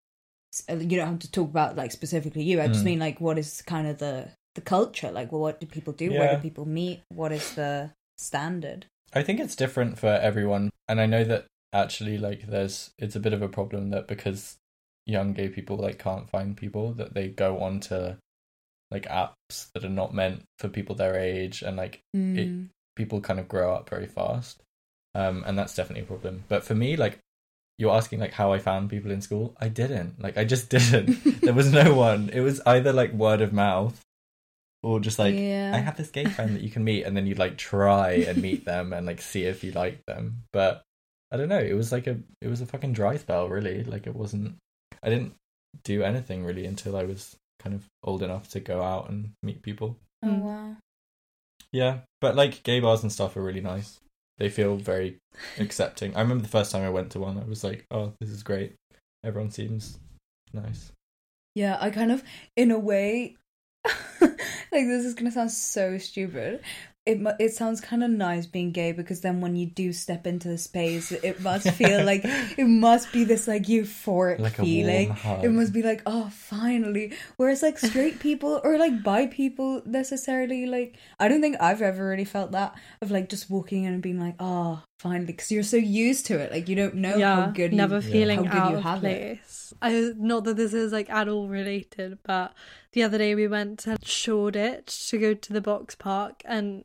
uh, 0.70 0.74
you 0.74 0.96
don't 0.96 1.08
have 1.08 1.18
to 1.18 1.30
talk 1.30 1.48
about 1.48 1.76
like 1.76 1.90
specifically 1.92 2.42
you 2.42 2.60
i 2.60 2.68
just 2.68 2.82
Mm. 2.82 2.84
mean 2.84 2.98
like 2.98 3.20
what 3.20 3.38
is 3.38 3.62
kind 3.62 3.86
of 3.86 3.98
the 3.98 4.28
the 4.54 4.60
culture? 4.60 5.10
Like 5.10 5.32
well 5.32 5.40
what 5.40 5.60
do 5.60 5.66
people 5.66 5.92
do? 5.92 6.12
Where 6.12 6.36
do 6.36 6.42
people 6.42 6.66
meet? 6.66 7.02
What 7.08 7.32
is 7.32 7.54
the 7.54 7.92
standard? 8.18 8.86
I 9.14 9.22
think 9.22 9.40
it's 9.40 9.56
different 9.56 9.98
for 9.98 10.08
everyone, 10.08 10.70
and 10.88 11.00
I 11.00 11.06
know 11.06 11.24
that 11.24 11.46
actually, 11.72 12.18
like, 12.18 12.46
there's 12.46 12.92
it's 12.98 13.16
a 13.16 13.20
bit 13.20 13.32
of 13.32 13.42
a 13.42 13.48
problem 13.48 13.90
that 13.90 14.08
because 14.08 14.56
young 15.06 15.32
gay 15.32 15.48
people 15.48 15.76
like 15.76 15.98
can't 15.98 16.30
find 16.30 16.56
people 16.56 16.92
that 16.94 17.12
they 17.14 17.28
go 17.28 17.58
on 17.58 17.80
to 17.80 18.16
like 18.92 19.07
apps 19.07 19.70
that 19.74 19.85
are 19.85 19.88
not 19.88 20.14
meant 20.14 20.44
for 20.59 20.68
people 20.68 20.94
their 20.94 21.16
age, 21.16 21.62
and 21.62 21.76
like 21.76 22.00
Mm. 22.14 22.68
people 22.94 23.20
kind 23.20 23.40
of 23.40 23.48
grow 23.48 23.74
up 23.74 23.88
very 23.90 24.07
fast, 24.07 24.62
um, 25.14 25.42
and 25.46 25.59
that's 25.59 25.74
definitely 25.74 26.02
a 26.05 26.07
problem. 26.07 26.44
But 26.48 26.62
for 26.64 26.74
me, 26.74 26.96
like. 26.96 27.18
You're 27.78 27.96
asking 27.96 28.20
like 28.20 28.33
how 28.35 28.52
I 28.52 28.59
found 28.61 28.90
people 28.90 29.11
in 29.11 29.22
school. 29.22 29.57
I 29.59 29.68
didn't. 29.68 30.20
Like 30.22 30.37
I 30.37 30.44
just 30.44 30.68
didn't. 30.68 31.07
there 31.40 31.55
was 31.55 31.72
no 31.72 31.94
one. 31.94 32.28
It 32.28 32.40
was 32.40 32.61
either 32.66 32.92
like 32.92 33.12
word 33.12 33.40
of 33.40 33.52
mouth 33.52 33.98
or 34.85 35.00
just 35.00 35.18
like 35.18 35.35
yeah 35.35 35.72
I 35.74 35.78
have 35.78 35.96
this 35.96 36.11
gay 36.11 36.26
friend 36.26 36.55
that 36.55 36.62
you 36.62 36.70
can 36.70 36.85
meet, 36.85 37.05
and 37.05 37.16
then 37.16 37.26
you'd 37.26 37.38
like 37.40 37.57
try 37.57 38.24
and 38.28 38.40
meet 38.40 38.64
them 38.70 38.92
and 38.92 39.07
like 39.07 39.20
see 39.20 39.44
if 39.44 39.64
you 39.64 39.72
like 39.72 40.05
them. 40.07 40.42
But 40.52 40.83
I 41.33 41.37
don't 41.38 41.48
know. 41.48 41.59
It 41.59 41.72
was 41.72 41.90
like 41.90 42.07
a 42.07 42.18
it 42.40 42.48
was 42.48 42.61
a 42.61 42.66
fucking 42.66 42.92
dry 42.92 43.16
spell, 43.16 43.48
really. 43.48 43.83
Like 43.83 44.07
it 44.07 44.14
wasn't. 44.14 44.57
I 45.02 45.09
didn't 45.09 45.35
do 45.83 46.05
anything 46.05 46.44
really 46.44 46.66
until 46.66 46.94
I 46.94 47.05
was 47.05 47.35
kind 47.62 47.75
of 47.75 47.87
old 48.03 48.22
enough 48.22 48.48
to 48.51 48.61
go 48.61 48.83
out 48.83 49.09
and 49.11 49.33
meet 49.42 49.62
people. 49.62 49.96
oh 50.22 50.29
Mm. 50.29 50.40
wow 50.40 50.77
Yeah, 51.72 52.01
but 52.20 52.37
like 52.37 52.62
gay 52.62 52.81
bars 52.81 53.03
and 53.03 53.12
stuff 53.12 53.37
are 53.37 53.42
really 53.42 53.61
nice. 53.61 53.98
They 54.38 54.48
feel 54.48 54.77
very 54.77 55.18
accepting. 55.59 56.16
I 56.16 56.20
remember 56.20 56.42
the 56.42 56.48
first 56.48 56.72
time 56.72 56.83
I 56.85 56.90
went 56.90 57.12
to 57.12 57.20
one, 57.20 57.38
I 57.38 57.44
was 57.44 57.62
like, 57.64 57.87
"Oh, 57.90 58.12
this 58.20 58.31
is 58.31 58.42
great. 58.42 58.75
Everyone 59.25 59.51
seems 59.51 59.98
nice." 60.53 60.92
Yeah, 61.55 61.77
I 61.81 61.90
kind 61.90 62.11
of, 62.12 62.22
in 62.57 62.70
a 62.70 62.79
way, 62.79 63.37
like 64.20 64.31
this 64.70 65.05
is 65.05 65.14
gonna 65.14 65.31
sound 65.31 65.51
so 65.53 65.98
stupid. 65.98 66.62
It 67.04 67.20
it 67.40 67.52
sounds 67.52 67.80
kind 67.80 68.04
of 68.04 68.10
nice 68.10 68.46
being 68.46 68.70
gay 68.70 68.92
because 68.92 69.22
then 69.22 69.40
when 69.40 69.56
you 69.56 69.66
do 69.66 69.92
step 69.92 70.26
into 70.26 70.48
the 70.48 70.58
space, 70.58 71.10
it 71.10 71.40
must 71.40 71.68
feel 71.70 72.04
like 72.10 72.22
it 72.24 72.66
must 72.66 73.12
be 73.12 73.24
this 73.24 73.48
like 73.48 73.64
euphoric 73.64 74.38
Like 74.38 74.54
feeling. 74.56 75.16
It 75.42 75.50
must 75.50 75.72
be 75.72 75.82
like, 75.82 76.02
oh, 76.06 76.30
finally. 76.30 77.12
Whereas 77.36 77.62
like 77.62 77.78
straight 77.78 78.20
people 78.26 78.60
or 78.62 78.78
like 78.78 79.02
bi 79.02 79.26
people 79.26 79.82
necessarily 79.84 80.66
like 80.66 80.96
I 81.18 81.26
don't 81.26 81.40
think 81.40 81.56
I've 81.60 81.82
ever 81.82 82.06
really 82.08 82.24
felt 82.24 82.52
that 82.52 82.74
of 83.00 83.10
like 83.10 83.28
just 83.28 83.50
walking 83.50 83.84
in 83.84 83.94
and 83.94 84.02
being 84.02 84.20
like, 84.20 84.36
oh, 84.38 84.82
finally, 85.02 85.26
because 85.26 85.50
you're 85.50 85.64
so 85.64 85.76
used 85.76 86.26
to 86.26 86.38
it, 86.38 86.52
like 86.52 86.68
you 86.68 86.76
don't 86.76 86.94
know 86.94 87.16
yeah, 87.16 87.46
how 87.46 87.50
good 87.50 87.72
never 87.72 87.96
you, 87.96 88.12
feeling 88.12 88.44
how 88.44 88.52
good 88.52 88.60
out 88.60 88.70
you 88.70 88.76
of 88.76 88.82
have 88.84 89.04
it. 89.04 89.38
place. 89.38 89.74
I 89.82 90.12
not 90.16 90.44
that 90.44 90.56
this 90.56 90.72
is 90.72 90.92
like 90.92 91.10
at 91.10 91.28
all 91.28 91.48
related, 91.48 92.18
but 92.22 92.54
the 92.92 93.02
other 93.02 93.18
day 93.18 93.34
we 93.34 93.48
went 93.48 93.80
to 93.80 93.98
Shoreditch 94.04 95.10
to 95.10 95.18
go 95.18 95.34
to 95.34 95.52
the 95.52 95.60
Boxpark, 95.60 96.40
and 96.44 96.84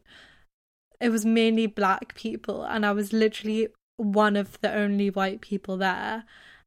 it 0.99 1.09
was 1.09 1.25
mainly 1.25 1.67
black 1.67 2.15
people, 2.15 2.63
and 2.63 2.85
I 2.85 2.91
was 2.91 3.13
literally 3.13 3.67
one 3.97 4.35
of 4.35 4.59
the 4.61 4.73
only 4.73 5.11
white 5.11 5.41
people 5.41 5.77
there, 5.77 6.23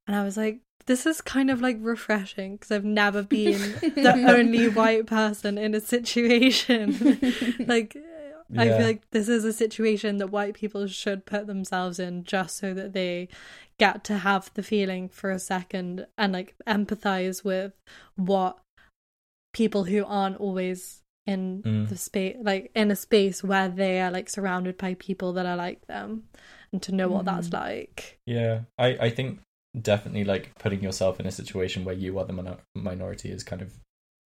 and 0.06 0.16
I 0.16 0.24
was 0.24 0.36
like. 0.36 0.60
This 0.86 1.06
is 1.06 1.20
kind 1.20 1.50
of 1.50 1.60
like 1.60 1.76
refreshing 1.78 2.56
because 2.56 2.72
I've 2.72 2.86
never 2.86 3.22
been 3.22 3.60
the 3.80 4.24
only 4.26 4.66
white 4.68 5.06
person 5.06 5.56
in 5.56 5.72
a 5.74 5.80
situation. 5.80 7.20
like, 7.68 7.96
I 8.58 8.68
feel 8.68 8.86
like 8.86 9.10
this 9.10 9.28
is 9.28 9.44
a 9.44 9.52
situation 9.52 10.18
that 10.18 10.30
white 10.30 10.54
people 10.54 10.86
should 10.86 11.24
put 11.26 11.46
themselves 11.46 11.98
in 11.98 12.24
just 12.24 12.56
so 12.56 12.74
that 12.74 12.92
they 12.92 13.28
get 13.78 14.02
to 14.04 14.18
have 14.18 14.50
the 14.54 14.62
feeling 14.62 15.08
for 15.08 15.30
a 15.30 15.38
second 15.38 16.06
and 16.18 16.32
like 16.32 16.54
empathize 16.66 17.44
with 17.44 17.72
what 18.16 18.58
people 19.52 19.84
who 19.84 20.04
aren't 20.04 20.36
always 20.38 21.02
in 21.26 21.62
Mm. 21.62 21.88
the 21.88 21.96
space 21.96 22.36
like 22.40 22.70
in 22.74 22.90
a 22.90 22.96
space 22.96 23.44
where 23.44 23.68
they 23.68 24.00
are 24.00 24.10
like 24.10 24.28
surrounded 24.30 24.76
by 24.78 24.94
people 24.94 25.32
that 25.34 25.46
are 25.46 25.56
like 25.56 25.86
them 25.86 26.24
and 26.72 26.82
to 26.82 26.92
know 26.94 27.08
what 27.08 27.24
that's 27.24 27.48
Mm. 27.48 27.52
like 27.54 28.18
Yeah, 28.26 28.62
I, 28.78 28.86
I 29.06 29.10
think 29.10 29.40
definitely 29.80 30.24
like 30.24 30.58
putting 30.58 30.82
yourself 30.82 31.20
in 31.20 31.26
a 31.26 31.30
situation 31.32 31.84
where 31.84 31.94
you 31.94 32.18
are 32.18 32.24
the 32.24 32.32
minor- 32.32 32.58
minority 32.74 33.30
is 33.30 33.44
kind 33.44 33.62
of 33.62 33.72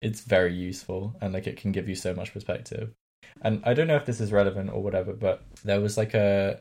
it's 0.00 0.20
very 0.20 0.54
useful 0.54 1.16
and 1.20 1.32
like 1.34 1.46
it 1.46 1.56
can 1.56 1.72
give 1.72 1.88
you 1.88 1.94
so 1.94 2.14
much 2.14 2.32
perspective. 2.32 2.92
And 3.42 3.62
I 3.64 3.74
don't 3.74 3.86
know 3.86 3.96
if 3.96 4.06
this 4.06 4.20
is 4.20 4.32
relevant 4.32 4.70
or 4.70 4.82
whatever, 4.82 5.12
but 5.12 5.42
there 5.64 5.80
was 5.80 5.96
like 5.96 6.14
a 6.14 6.60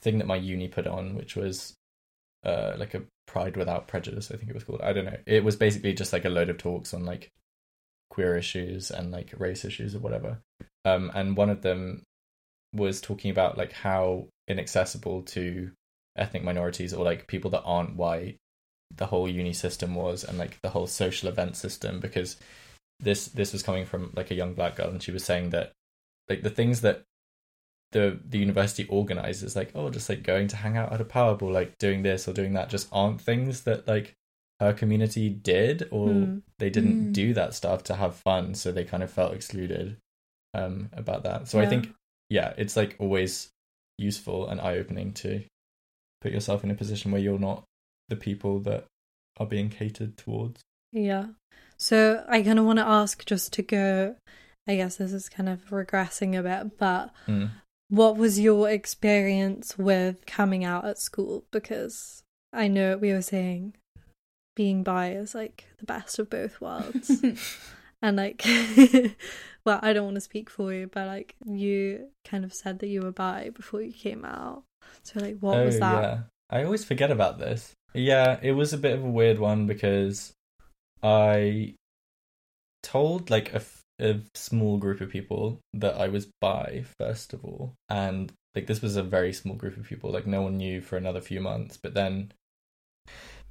thing 0.00 0.18
that 0.18 0.26
my 0.26 0.36
uni 0.36 0.68
put 0.68 0.86
on, 0.86 1.14
which 1.14 1.36
was 1.36 1.74
uh 2.44 2.74
like 2.76 2.94
a 2.94 3.02
Pride 3.26 3.56
Without 3.56 3.88
Prejudice, 3.88 4.30
I 4.30 4.36
think 4.36 4.50
it 4.50 4.54
was 4.54 4.64
called. 4.64 4.82
I 4.82 4.92
don't 4.92 5.06
know. 5.06 5.18
It 5.26 5.44
was 5.44 5.56
basically 5.56 5.94
just 5.94 6.12
like 6.12 6.24
a 6.24 6.30
load 6.30 6.50
of 6.50 6.58
talks 6.58 6.94
on 6.94 7.04
like 7.04 7.30
queer 8.10 8.36
issues 8.36 8.90
and 8.90 9.10
like 9.10 9.34
race 9.38 9.64
issues 9.64 9.94
or 9.94 9.98
whatever. 9.98 10.38
Um, 10.84 11.10
and 11.14 11.36
one 11.36 11.50
of 11.50 11.62
them 11.62 12.02
was 12.74 13.00
talking 13.00 13.30
about 13.30 13.56
like 13.56 13.72
how 13.72 14.28
inaccessible 14.48 15.22
to 15.22 15.70
ethnic 16.16 16.44
minorities 16.44 16.92
or 16.92 17.04
like 17.04 17.26
people 17.26 17.50
that 17.50 17.62
aren't 17.62 17.96
white 17.96 18.36
the 18.96 19.06
whole 19.06 19.28
uni 19.28 19.52
system 19.52 19.94
was 19.94 20.24
and 20.24 20.38
like 20.38 20.60
the 20.62 20.68
whole 20.68 20.86
social 20.86 21.28
event 21.28 21.56
system 21.56 22.00
because 22.00 22.36
this 23.00 23.26
this 23.28 23.52
was 23.52 23.62
coming 23.62 23.84
from 23.84 24.12
like 24.14 24.30
a 24.30 24.34
young 24.34 24.54
black 24.54 24.76
girl 24.76 24.88
and 24.90 25.02
she 25.02 25.10
was 25.10 25.24
saying 25.24 25.50
that 25.50 25.72
like 26.28 26.42
the 26.42 26.50
things 26.50 26.80
that 26.82 27.02
the 27.92 28.18
the 28.28 28.38
university 28.38 28.86
organizes 28.88 29.54
like 29.54 29.70
oh 29.74 29.88
just 29.90 30.08
like 30.08 30.22
going 30.22 30.48
to 30.48 30.56
hang 30.56 30.76
out 30.76 30.92
at 30.92 31.00
a 31.00 31.04
Powerball, 31.04 31.52
like 31.52 31.78
doing 31.78 32.02
this 32.02 32.26
or 32.26 32.32
doing 32.32 32.54
that 32.54 32.68
just 32.68 32.88
aren't 32.92 33.20
things 33.20 33.62
that 33.62 33.86
like 33.86 34.14
her 34.60 34.72
community 34.72 35.28
did 35.28 35.88
or 35.90 36.08
Mm. 36.08 36.42
they 36.58 36.70
didn't 36.70 37.10
Mm. 37.10 37.12
do 37.12 37.34
that 37.34 37.54
stuff 37.54 37.82
to 37.84 37.94
have 37.94 38.16
fun 38.16 38.54
so 38.54 38.72
they 38.72 38.84
kind 38.84 39.02
of 39.02 39.10
felt 39.10 39.34
excluded 39.34 39.96
um 40.54 40.88
about 40.92 41.22
that 41.24 41.48
so 41.48 41.60
i 41.60 41.66
think 41.66 41.92
yeah 42.30 42.52
it's 42.56 42.76
like 42.76 42.96
always 42.98 43.50
useful 43.98 44.48
and 44.48 44.60
eye-opening 44.60 45.12
to 45.12 45.44
put 46.20 46.32
yourself 46.32 46.64
in 46.64 46.70
a 46.70 46.74
position 46.74 47.10
where 47.12 47.20
you're 47.20 47.38
not 47.38 47.64
the 48.08 48.16
people 48.16 48.58
that 48.60 48.84
are 49.38 49.46
being 49.46 49.68
catered 49.68 50.16
towards 50.16 50.60
Yeah. 50.92 51.26
So 51.76 52.24
I 52.28 52.42
kind 52.42 52.58
of 52.58 52.64
want 52.64 52.78
to 52.78 52.86
ask 52.86 53.24
just 53.26 53.52
to 53.54 53.62
go, 53.62 54.14
I 54.66 54.76
guess 54.76 54.96
this 54.96 55.12
is 55.12 55.28
kind 55.28 55.48
of 55.48 55.66
regressing 55.70 56.38
a 56.38 56.42
bit, 56.42 56.78
but 56.78 57.12
Mm. 57.26 57.50
what 57.88 58.16
was 58.16 58.40
your 58.40 58.68
experience 58.70 59.76
with 59.78 60.24
coming 60.26 60.64
out 60.64 60.84
at 60.86 60.98
school? 60.98 61.44
Because 61.50 62.22
I 62.52 62.68
know 62.68 62.96
we 62.96 63.12
were 63.12 63.22
saying 63.22 63.74
being 64.56 64.82
bi 64.82 65.10
is 65.12 65.34
like 65.34 65.66
the 65.78 65.84
best 65.84 66.18
of 66.18 66.30
both 66.30 66.60
worlds. 66.60 67.10
and 68.02 68.16
like, 68.16 68.42
well, 69.66 69.80
I 69.82 69.92
don't 69.92 70.04
want 70.04 70.14
to 70.16 70.20
speak 70.20 70.48
for 70.48 70.72
you, 70.72 70.86
but 70.86 71.06
like 71.06 71.34
you 71.44 72.08
kind 72.24 72.44
of 72.44 72.54
said 72.54 72.78
that 72.78 72.86
you 72.88 73.02
were 73.02 73.12
bi 73.12 73.50
before 73.50 73.82
you 73.82 73.92
came 73.92 74.24
out. 74.24 74.62
So 75.02 75.20
like, 75.20 75.38
what 75.40 75.64
was 75.64 75.76
Oh, 75.76 75.80
that? 75.80 76.02
Yeah. 76.02 76.18
I 76.50 76.62
always 76.64 76.84
forget 76.84 77.10
about 77.10 77.38
this. 77.38 77.72
Yeah, 77.94 78.38
it 78.42 78.52
was 78.52 78.72
a 78.72 78.78
bit 78.78 78.92
of 78.96 79.04
a 79.04 79.10
weird 79.10 79.38
one 79.38 79.66
because 79.66 80.32
I 81.02 81.74
told 82.82 83.30
like 83.30 83.52
a, 83.52 83.56
f- 83.56 83.82
a 84.04 84.20
small 84.34 84.76
group 84.76 85.00
of 85.00 85.10
people 85.10 85.60
that 85.72 85.96
I 85.96 86.08
was 86.08 86.28
bi, 86.40 86.84
first 86.98 87.32
of 87.32 87.44
all. 87.44 87.74
And 87.88 88.32
like 88.54 88.66
this 88.66 88.82
was 88.82 88.96
a 88.96 89.02
very 89.02 89.32
small 89.32 89.56
group 89.56 89.76
of 89.76 89.84
people. 89.84 90.10
Like 90.10 90.26
no 90.26 90.42
one 90.42 90.58
knew 90.58 90.80
for 90.80 90.96
another 90.96 91.20
few 91.20 91.40
months. 91.40 91.78
But 91.82 91.94
then 91.94 92.32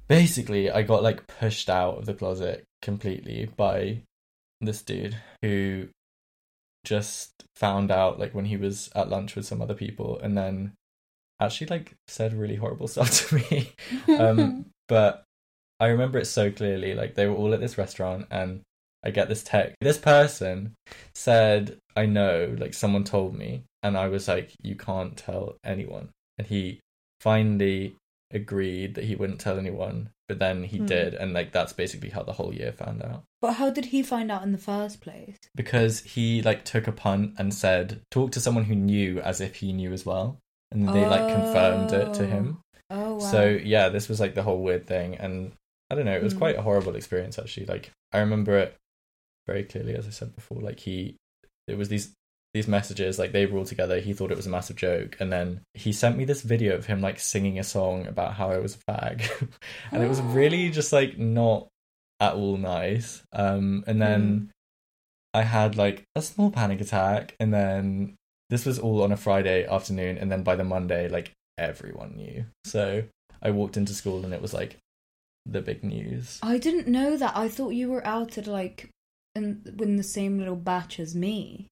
basically 0.08 0.70
I 0.70 0.82
got 0.82 1.02
like 1.02 1.26
pushed 1.26 1.68
out 1.68 1.98
of 1.98 2.06
the 2.06 2.14
closet 2.14 2.64
completely 2.82 3.50
by 3.56 4.02
this 4.60 4.82
dude 4.82 5.16
who 5.42 5.88
just 6.84 7.32
found 7.56 7.90
out 7.90 8.18
like 8.18 8.34
when 8.34 8.44
he 8.44 8.56
was 8.56 8.90
at 8.94 9.08
lunch 9.08 9.34
with 9.34 9.46
some 9.46 9.62
other 9.62 9.74
people 9.74 10.18
and 10.18 10.36
then 10.36 10.72
actually 11.40 11.66
like 11.66 11.94
said 12.06 12.34
really 12.34 12.56
horrible 12.56 12.86
stuff 12.88 13.10
to 13.10 13.34
me 13.36 13.72
um 14.18 14.66
but 14.88 15.24
i 15.80 15.86
remember 15.86 16.18
it 16.18 16.26
so 16.26 16.50
clearly 16.50 16.94
like 16.94 17.14
they 17.14 17.26
were 17.26 17.34
all 17.34 17.54
at 17.54 17.60
this 17.60 17.78
restaurant 17.78 18.26
and 18.30 18.60
i 19.04 19.10
get 19.10 19.28
this 19.28 19.42
text 19.42 19.74
this 19.80 19.98
person 19.98 20.74
said 21.14 21.76
i 21.96 22.06
know 22.06 22.54
like 22.58 22.74
someone 22.74 23.04
told 23.04 23.34
me 23.34 23.62
and 23.82 23.96
i 23.96 24.08
was 24.08 24.26
like 24.28 24.52
you 24.62 24.74
can't 24.74 25.16
tell 25.16 25.56
anyone 25.64 26.08
and 26.38 26.46
he 26.48 26.80
finally 27.20 27.96
agreed 28.32 28.94
that 28.94 29.04
he 29.04 29.14
wouldn't 29.14 29.38
tell 29.40 29.58
anyone 29.58 30.10
but 30.28 30.38
then 30.38 30.64
he 30.64 30.78
Hmm. 30.78 30.86
did 30.86 31.14
and 31.14 31.32
like 31.32 31.52
that's 31.52 31.72
basically 31.72 32.10
how 32.10 32.22
the 32.22 32.32
whole 32.32 32.52
year 32.54 32.72
found 32.72 33.02
out 33.02 33.22
but 33.40 33.52
how 33.54 33.70
did 33.70 33.86
he 33.86 34.02
find 34.02 34.30
out 34.32 34.42
in 34.42 34.52
the 34.52 34.58
first 34.58 35.00
place? 35.02 35.36
because 35.54 36.00
he 36.00 36.42
like 36.42 36.64
took 36.64 36.86
a 36.88 36.92
punt 36.92 37.34
and 37.38 37.52
said 37.54 38.00
talk 38.10 38.32
to 38.32 38.40
someone 38.40 38.64
who 38.64 38.74
knew 38.74 39.20
as 39.20 39.40
if 39.40 39.56
he 39.56 39.72
knew 39.72 39.92
as 39.92 40.04
well 40.04 40.38
and 40.72 40.88
they 40.88 41.04
like 41.06 41.28
confirmed 41.28 41.92
it 41.92 42.12
to 42.14 42.26
him 42.26 42.58
Oh 42.90 43.14
wow. 43.14 43.18
so 43.18 43.46
yeah 43.48 43.88
this 43.88 44.08
was 44.08 44.18
like 44.20 44.34
the 44.34 44.42
whole 44.42 44.62
weird 44.62 44.86
thing 44.86 45.14
and 45.16 45.52
i 45.90 45.94
don't 45.94 46.04
know 46.06 46.16
it 46.16 46.22
was 46.22 46.32
Hmm. 46.32 46.38
quite 46.40 46.56
a 46.58 46.62
horrible 46.62 46.96
experience 46.96 47.38
actually 47.38 47.66
like 47.66 47.90
i 48.12 48.18
remember 48.18 48.56
it 48.58 48.74
very 49.46 49.64
clearly 49.64 49.94
as 49.94 50.06
i 50.06 50.10
said 50.10 50.34
before 50.34 50.60
like 50.60 50.80
he 50.80 51.16
it 51.66 51.76
was 51.76 51.88
these 51.88 52.14
these 52.54 52.68
messages 52.68 53.18
like 53.18 53.32
they 53.32 53.46
were 53.46 53.58
all 53.58 53.64
together. 53.64 53.98
He 53.98 54.12
thought 54.12 54.30
it 54.30 54.36
was 54.36 54.46
a 54.46 54.50
massive 54.50 54.76
joke. 54.76 55.16
And 55.18 55.30
then 55.30 55.60
he 55.74 55.92
sent 55.92 56.16
me 56.16 56.24
this 56.24 56.42
video 56.42 56.76
of 56.76 56.86
him 56.86 57.00
like 57.00 57.18
singing 57.18 57.58
a 57.58 57.64
song 57.64 58.06
about 58.06 58.34
how 58.34 58.50
i 58.50 58.58
was 58.58 58.76
a 58.76 58.92
fag. 58.92 59.28
And 59.92 60.02
it 60.02 60.08
was 60.08 60.22
really 60.22 60.70
just 60.78 60.92
like 60.92 61.18
not 61.18 61.66
at 62.20 62.34
all 62.34 62.56
nice. 62.56 63.22
Um 63.32 63.84
and 63.86 64.00
then 64.00 64.52
i 65.34 65.42
had 65.42 65.76
like 65.76 66.04
a 66.14 66.22
small 66.22 66.50
panic 66.52 66.80
attack. 66.80 67.34
And 67.40 67.52
then 67.52 68.14
this 68.50 68.64
was 68.64 68.78
all 68.78 69.02
on 69.02 69.10
a 69.10 69.16
friday 69.16 69.66
afternoon. 69.66 70.16
And 70.16 70.30
then 70.30 70.44
by 70.44 70.54
the 70.54 70.64
monday 70.64 71.08
like 71.08 71.32
everyone 71.58 72.14
knew. 72.14 72.46
So 72.64 73.02
i 73.42 73.50
walked 73.50 73.76
into 73.76 73.94
school 73.94 74.24
and 74.24 74.32
it 74.32 74.40
was 74.40 74.54
like 74.54 74.78
the 75.44 75.60
big 75.60 75.82
news. 75.82 76.38
I 76.40 76.58
didn't 76.58 76.86
know 76.86 77.16
that. 77.16 77.36
I 77.36 77.48
thought 77.48 77.70
you 77.70 77.90
were 77.90 78.06
outed 78.06 78.46
like 78.46 78.90
in 79.34 79.62
in 79.80 79.96
the 79.96 80.02
same 80.02 80.38
little 80.38 80.56
batch 80.56 80.98
as 81.00 81.14
me. 81.14 81.68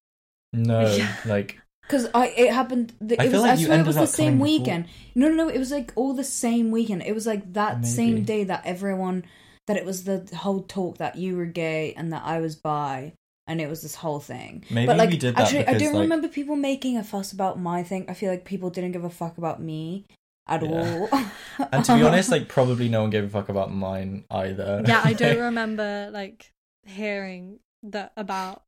no 0.52 0.80
Yeah. 0.94 1.14
like 1.26 1.58
Because 1.82 2.08
I 2.14 2.28
it 2.28 2.52
happened. 2.52 2.92
The, 3.00 3.20
I 3.20 3.24
it 3.24 3.30
feel 3.30 3.40
was. 3.40 3.42
like 3.42 3.50
I 3.50 3.60
you 3.60 3.66
swear 3.66 3.76
it 3.76 3.80
ended 3.80 3.86
was 3.86 3.96
the 3.96 4.06
same 4.06 4.38
coming 4.38 4.38
before- 4.38 4.58
weekend. 4.58 4.84
No, 5.14 5.28
no, 5.28 5.34
no. 5.34 5.48
It 5.48 5.58
was 5.58 5.70
like 5.70 5.92
all 5.96 6.14
the 6.14 6.24
same 6.24 6.70
weekend. 6.70 7.02
It 7.02 7.14
was 7.14 7.26
like 7.26 7.52
that 7.54 7.84
same 7.86 8.24
day 8.24 8.44
that 8.44 8.62
everyone 8.64 9.24
that 9.68 9.76
it 9.76 9.84
was 9.84 10.04
the 10.04 10.28
whole 10.36 10.62
talk 10.62 10.98
that 10.98 11.16
you 11.16 11.36
were 11.36 11.46
gay 11.46 11.94
and 11.96 12.12
that 12.12 12.22
I 12.24 12.40
was 12.40 12.56
bi, 12.56 13.12
and 13.46 13.60
it 13.60 13.68
was 13.68 13.80
this 13.82 13.94
whole 13.94 14.18
thing. 14.20 14.64
maybe 14.70 14.86
but 14.86 14.96
like, 14.96 15.10
we 15.10 15.16
did 15.16 15.36
that 15.36 15.42
actually, 15.44 15.66
I 15.68 15.74
don't 15.78 15.92
like, 15.94 16.02
remember 16.02 16.26
people 16.28 16.56
making 16.56 16.96
a 16.98 17.04
fuss 17.04 17.32
about 17.32 17.60
my 17.60 17.82
thing. 17.84 18.06
I 18.08 18.14
feel 18.14 18.30
like 18.30 18.44
people 18.44 18.70
didn't 18.70 18.92
give 18.92 19.04
a 19.04 19.10
fuck 19.10 19.38
about 19.38 19.60
me 19.62 20.06
at 20.48 20.62
Yeah. 20.62 20.68
all. 21.08 21.08
and 21.72 21.84
to 21.84 21.94
be 21.96 22.02
honest 22.02 22.30
like 22.30 22.48
probably 22.48 22.88
no 22.88 23.02
one 23.02 23.10
gave 23.10 23.22
a 23.24 23.28
fuck 23.28 23.48
about 23.48 23.72
mine 23.72 24.24
either 24.30 24.82
Yeah, 24.86 25.00
I 25.04 25.12
don't 25.12 25.38
remember 25.50 26.10
like 26.12 26.51
hearing 26.86 27.58
that 27.84 28.12
about 28.16 28.62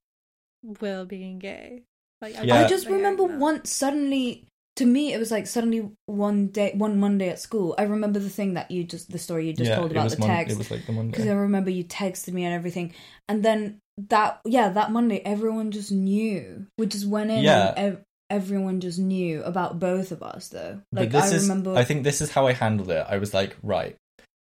Will 0.81 1.05
being 1.05 1.39
gay. 1.39 1.83
Like, 2.23 2.37
Yeah. 2.43 2.57
I 2.65 2.69
just 2.69 2.87
remember 2.87 3.25
once 3.25 3.71
suddenly. 3.71 4.47
To 4.79 4.87
me, 4.87 5.13
it 5.13 5.19
was 5.19 5.31
like 5.31 5.47
suddenly 5.47 5.89
one 6.07 6.49
day, 6.49 6.73
one 6.75 6.99
Monday 6.99 7.29
at 7.29 7.39
school. 7.39 7.77
I 7.79 7.85
remember 7.85 8.19
the 8.19 8.29
thing 8.29 8.55
that 8.55 8.73
you 8.73 8.83
just, 8.83 9.09
the 9.09 9.21
story 9.21 9.47
you 9.47 9.53
just 9.53 9.71
yeah 9.71 9.77
told 9.77 9.93
about 9.93 10.11
the 10.11 10.19
mon- 10.19 10.29
text. 10.29 10.53
it 10.53 10.59
was 10.59 10.69
like 10.69 10.85
the 10.85 10.93
because 10.93 11.29
I 11.29 11.33
remember 11.33 11.71
you 11.71 11.85
texted 11.85 12.33
me 12.33 12.45
and 12.45 12.53
everything, 12.53 12.93
and 13.29 13.45
then 13.45 13.79
that 14.09 14.41
yeah 14.45 14.71
that 14.71 14.91
Monday 14.91 15.21
everyone 15.25 15.71
just 15.71 15.93
knew. 15.93 16.67
We 16.77 16.87
just 16.87 17.07
went 17.07 17.31
in 17.31 17.45
Yeah. 17.45 17.69
and 17.69 17.79
ev- 17.79 18.05
everyone 18.31 18.81
just 18.81 18.99
knew 18.99 19.45
about 19.45 19.79
both 19.79 20.11
of 20.11 20.25
us 20.25 20.49
though. 20.49 20.81
but 20.91 21.03
Like 21.03 21.11
this 21.13 21.33
I 21.33 21.37
is 21.37 21.43
remember, 21.49 21.77
i 21.77 21.85
think 21.85 22.03
this 22.03 22.21
is 22.21 22.31
how 22.33 22.47
i 22.49 22.53
handled 22.53 22.91
it 22.91 23.07
i 23.09 23.19
was 23.19 23.33
like 23.35 23.55
right 23.63 23.95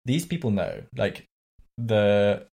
these 0.04 0.26
people 0.26 0.50
know 0.52 0.82
like 0.98 1.24
the 1.78 2.46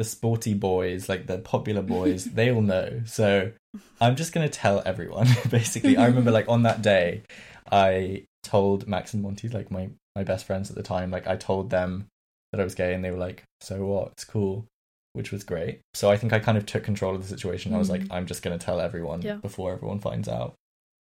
the 0.00 0.04
sporty 0.04 0.54
boys 0.54 1.08
like 1.10 1.26
the 1.26 1.36
popular 1.38 1.82
boys 1.82 2.24
they 2.24 2.50
all 2.50 2.62
know. 2.62 3.02
So 3.04 3.52
i'm 4.00 4.16
just 4.16 4.32
gonna 4.32 4.48
tell 4.48 4.82
everyone 4.86 5.28
basically. 5.50 5.96
I 5.98 6.06
remember 6.06 6.30
like 6.30 6.48
on 6.48 6.62
that 6.62 6.80
day 6.80 7.22
i 7.70 8.24
told 8.42 8.88
max 8.88 9.12
and 9.14 9.22
monty 9.22 9.48
like 9.50 9.70
my 9.70 9.90
my 10.16 10.24
best 10.24 10.46
friends 10.46 10.70
at 10.70 10.76
the 10.76 10.82
time 10.82 11.10
like 11.10 11.26
i 11.28 11.36
told 11.36 11.68
them 11.68 12.06
that 12.50 12.60
i 12.60 12.64
was 12.64 12.74
gay 12.74 12.94
and 12.94 13.04
they 13.04 13.10
were 13.10 13.18
like 13.28 13.44
so 13.60 13.84
what? 13.84 14.12
It's 14.12 14.24
cool 14.24 14.64
which 15.12 15.30
was 15.32 15.44
great. 15.44 15.80
So 15.94 16.10
i 16.10 16.16
think 16.16 16.32
i 16.32 16.38
kind 16.38 16.56
of 16.56 16.64
took 16.64 16.82
control 16.84 17.14
of 17.14 17.20
the 17.22 17.28
situation. 17.36 17.74
I 17.74 17.78
was 17.78 17.90
like 17.90 18.02
Mhm. 18.02 18.12
i'm 18.14 18.26
just 18.26 18.42
gonna 18.42 18.58
tell 18.58 18.80
everyone 18.80 19.20
Yeah. 19.22 19.34
before 19.48 19.72
everyone 19.72 20.00
finds 20.00 20.28
out. 20.28 20.54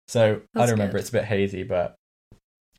So 0.08 0.40
i 0.56 0.58
don't 0.66 0.70
remember. 0.72 0.92
good. 0.94 1.00
it's 1.02 1.10
a 1.10 1.18
bit 1.20 1.24
hazy 1.24 1.62
but 1.62 1.94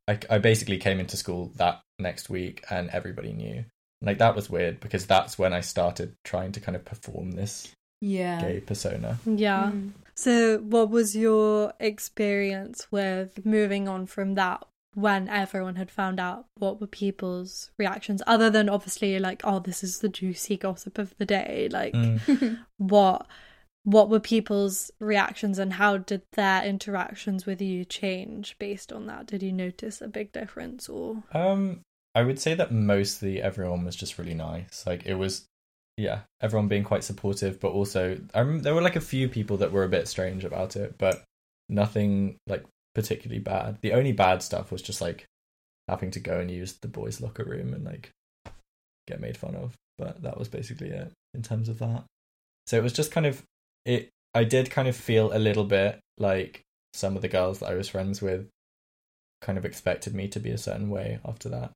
I, 0.07 0.19
I 0.29 0.37
basically 0.39 0.79
came 0.79 0.99
into 0.99 1.15
school 1.17 1.51
that 1.55 1.81
next 1.99 2.29
week 2.29 2.63
and 2.69 2.89
everybody 2.89 3.31
knew 3.31 3.63
like 4.01 4.17
that 4.17 4.35
was 4.35 4.49
weird 4.49 4.79
because 4.79 5.05
that's 5.05 5.37
when 5.37 5.53
i 5.53 5.59
started 5.61 6.13
trying 6.23 6.51
to 6.51 6.59
kind 6.59 6.75
of 6.75 6.85
perform 6.85 7.31
this 7.31 7.73
yeah. 8.01 8.39
gay 8.41 8.59
persona 8.61 9.19
Yeah. 9.25 9.71
Mm. 9.73 9.91
So, 10.15 10.57
what 10.59 10.89
was 10.89 11.15
your 11.15 11.73
experience 11.81 12.87
with 12.91 13.45
moving 13.45 13.87
on 13.87 14.05
from 14.05 14.35
that 14.35 14.65
when 14.93 15.29
everyone 15.29 15.75
had 15.75 15.91
found 15.91 16.19
out? 16.19 16.45
What 16.57 16.81
were 16.81 16.87
people's 16.87 17.71
reactions, 17.77 18.21
other 18.27 18.49
than 18.49 18.69
obviously 18.69 19.17
like, 19.19 19.41
"Oh, 19.43 19.59
this 19.59 19.83
is 19.83 19.99
the 19.99 20.09
juicy 20.09 20.57
gossip 20.57 20.97
of 20.97 21.13
the 21.17 21.25
day"? 21.25 21.67
Like, 21.71 21.93
Mm. 21.93 22.59
what 22.77 23.27
what 23.83 24.09
were 24.09 24.19
people's 24.19 24.91
reactions, 24.99 25.57
and 25.57 25.73
how 25.73 25.97
did 25.97 26.21
their 26.33 26.63
interactions 26.63 27.45
with 27.45 27.61
you 27.61 27.85
change 27.85 28.57
based 28.59 28.91
on 28.91 29.07
that? 29.07 29.25
Did 29.25 29.41
you 29.41 29.51
notice 29.53 30.01
a 30.01 30.07
big 30.07 30.31
difference, 30.33 30.87
or 30.89 31.23
Um, 31.33 31.81
I 32.15 32.23
would 32.23 32.39
say 32.39 32.53
that 32.55 32.71
mostly 32.71 33.41
everyone 33.41 33.85
was 33.85 33.95
just 33.95 34.17
really 34.17 34.33
nice. 34.33 34.85
Like 34.85 35.05
it 35.05 35.15
was, 35.15 35.45
yeah, 35.97 36.21
everyone 36.41 36.67
being 36.67 36.83
quite 36.83 37.03
supportive, 37.03 37.59
but 37.59 37.69
also 37.71 38.17
I 38.33 38.43
there 38.43 38.75
were 38.75 38.81
like 38.81 38.95
a 38.95 39.01
few 39.01 39.29
people 39.29 39.57
that 39.57 39.71
were 39.71 39.83
a 39.83 39.89
bit 39.89 40.07
strange 40.07 40.43
about 40.43 40.75
it, 40.75 40.97
but 40.97 41.23
nothing 41.67 42.37
like 42.47 42.65
particularly 42.95 43.39
bad. 43.39 43.77
The 43.81 43.93
only 43.93 44.11
bad 44.11 44.41
stuff 44.41 44.71
was 44.71 44.81
just 44.81 45.01
like 45.01 45.25
having 45.87 46.11
to 46.11 46.19
go 46.19 46.39
and 46.39 46.49
use 46.49 46.73
the 46.73 46.87
boys' 46.87 47.21
locker 47.21 47.43
room 47.43 47.73
and 47.73 47.83
like 47.83 48.11
get 49.07 49.21
made 49.21 49.37
fun 49.37 49.55
of. 49.55 49.75
But 49.97 50.21
that 50.23 50.37
was 50.37 50.47
basically 50.47 50.89
it 50.89 51.11
in 51.33 51.43
terms 51.43 51.69
of 51.69 51.79
that. 51.79 52.05
So 52.67 52.77
it 52.77 52.83
was 52.83 52.93
just 52.93 53.11
kind 53.11 53.25
of 53.25 53.43
it. 53.85 54.09
I 54.33 54.43
did 54.43 54.69
kind 54.69 54.87
of 54.87 54.95
feel 54.95 55.33
a 55.33 55.39
little 55.39 55.63
bit 55.63 55.99
like 56.17 56.61
some 56.93 57.15
of 57.15 57.21
the 57.21 57.27
girls 57.27 57.59
that 57.59 57.69
I 57.69 57.75
was 57.75 57.89
friends 57.89 58.21
with 58.21 58.47
kind 59.41 59.57
of 59.57 59.65
expected 59.65 60.13
me 60.13 60.27
to 60.29 60.39
be 60.39 60.51
a 60.51 60.57
certain 60.57 60.89
way 60.89 61.19
after 61.25 61.49
that. 61.49 61.71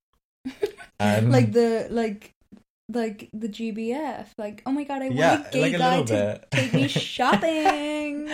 Um, 1.03 1.31
like 1.31 1.51
the 1.51 1.87
like 1.89 2.33
like 2.89 3.29
the 3.33 3.49
GBF. 3.49 4.27
Like, 4.37 4.61
oh 4.65 4.71
my 4.71 4.83
god, 4.83 5.01
I 5.01 5.09
yeah, 5.09 5.35
want 5.35 5.47
a 5.47 5.51
gay 5.51 5.61
like 5.61 5.73
a 5.73 5.77
guy 5.77 6.03
to 6.03 6.13
bit. 6.13 6.51
take 6.51 6.73
me 6.73 6.87
shopping. 6.87 8.29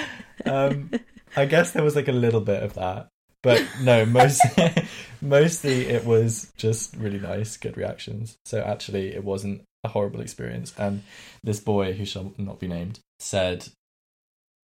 um, 0.45 0.91
I 1.35 1.45
guess 1.45 1.71
there 1.71 1.83
was 1.83 1.95
like 1.95 2.07
a 2.07 2.13
little 2.13 2.41
bit 2.41 2.63
of 2.63 2.73
that, 2.75 3.09
but 3.43 3.65
no, 3.81 4.05
most 4.05 4.41
mostly 5.21 5.87
it 5.87 6.05
was 6.05 6.51
just 6.57 6.95
really 6.95 7.19
nice, 7.19 7.57
good 7.57 7.77
reactions. 7.77 8.37
So 8.45 8.61
actually, 8.61 9.13
it 9.13 9.23
wasn't 9.23 9.63
a 9.83 9.89
horrible 9.89 10.21
experience. 10.21 10.73
And 10.77 11.03
this 11.43 11.59
boy, 11.59 11.93
who 11.93 12.05
shall 12.05 12.33
not 12.37 12.59
be 12.59 12.67
named, 12.67 12.99
said 13.19 13.67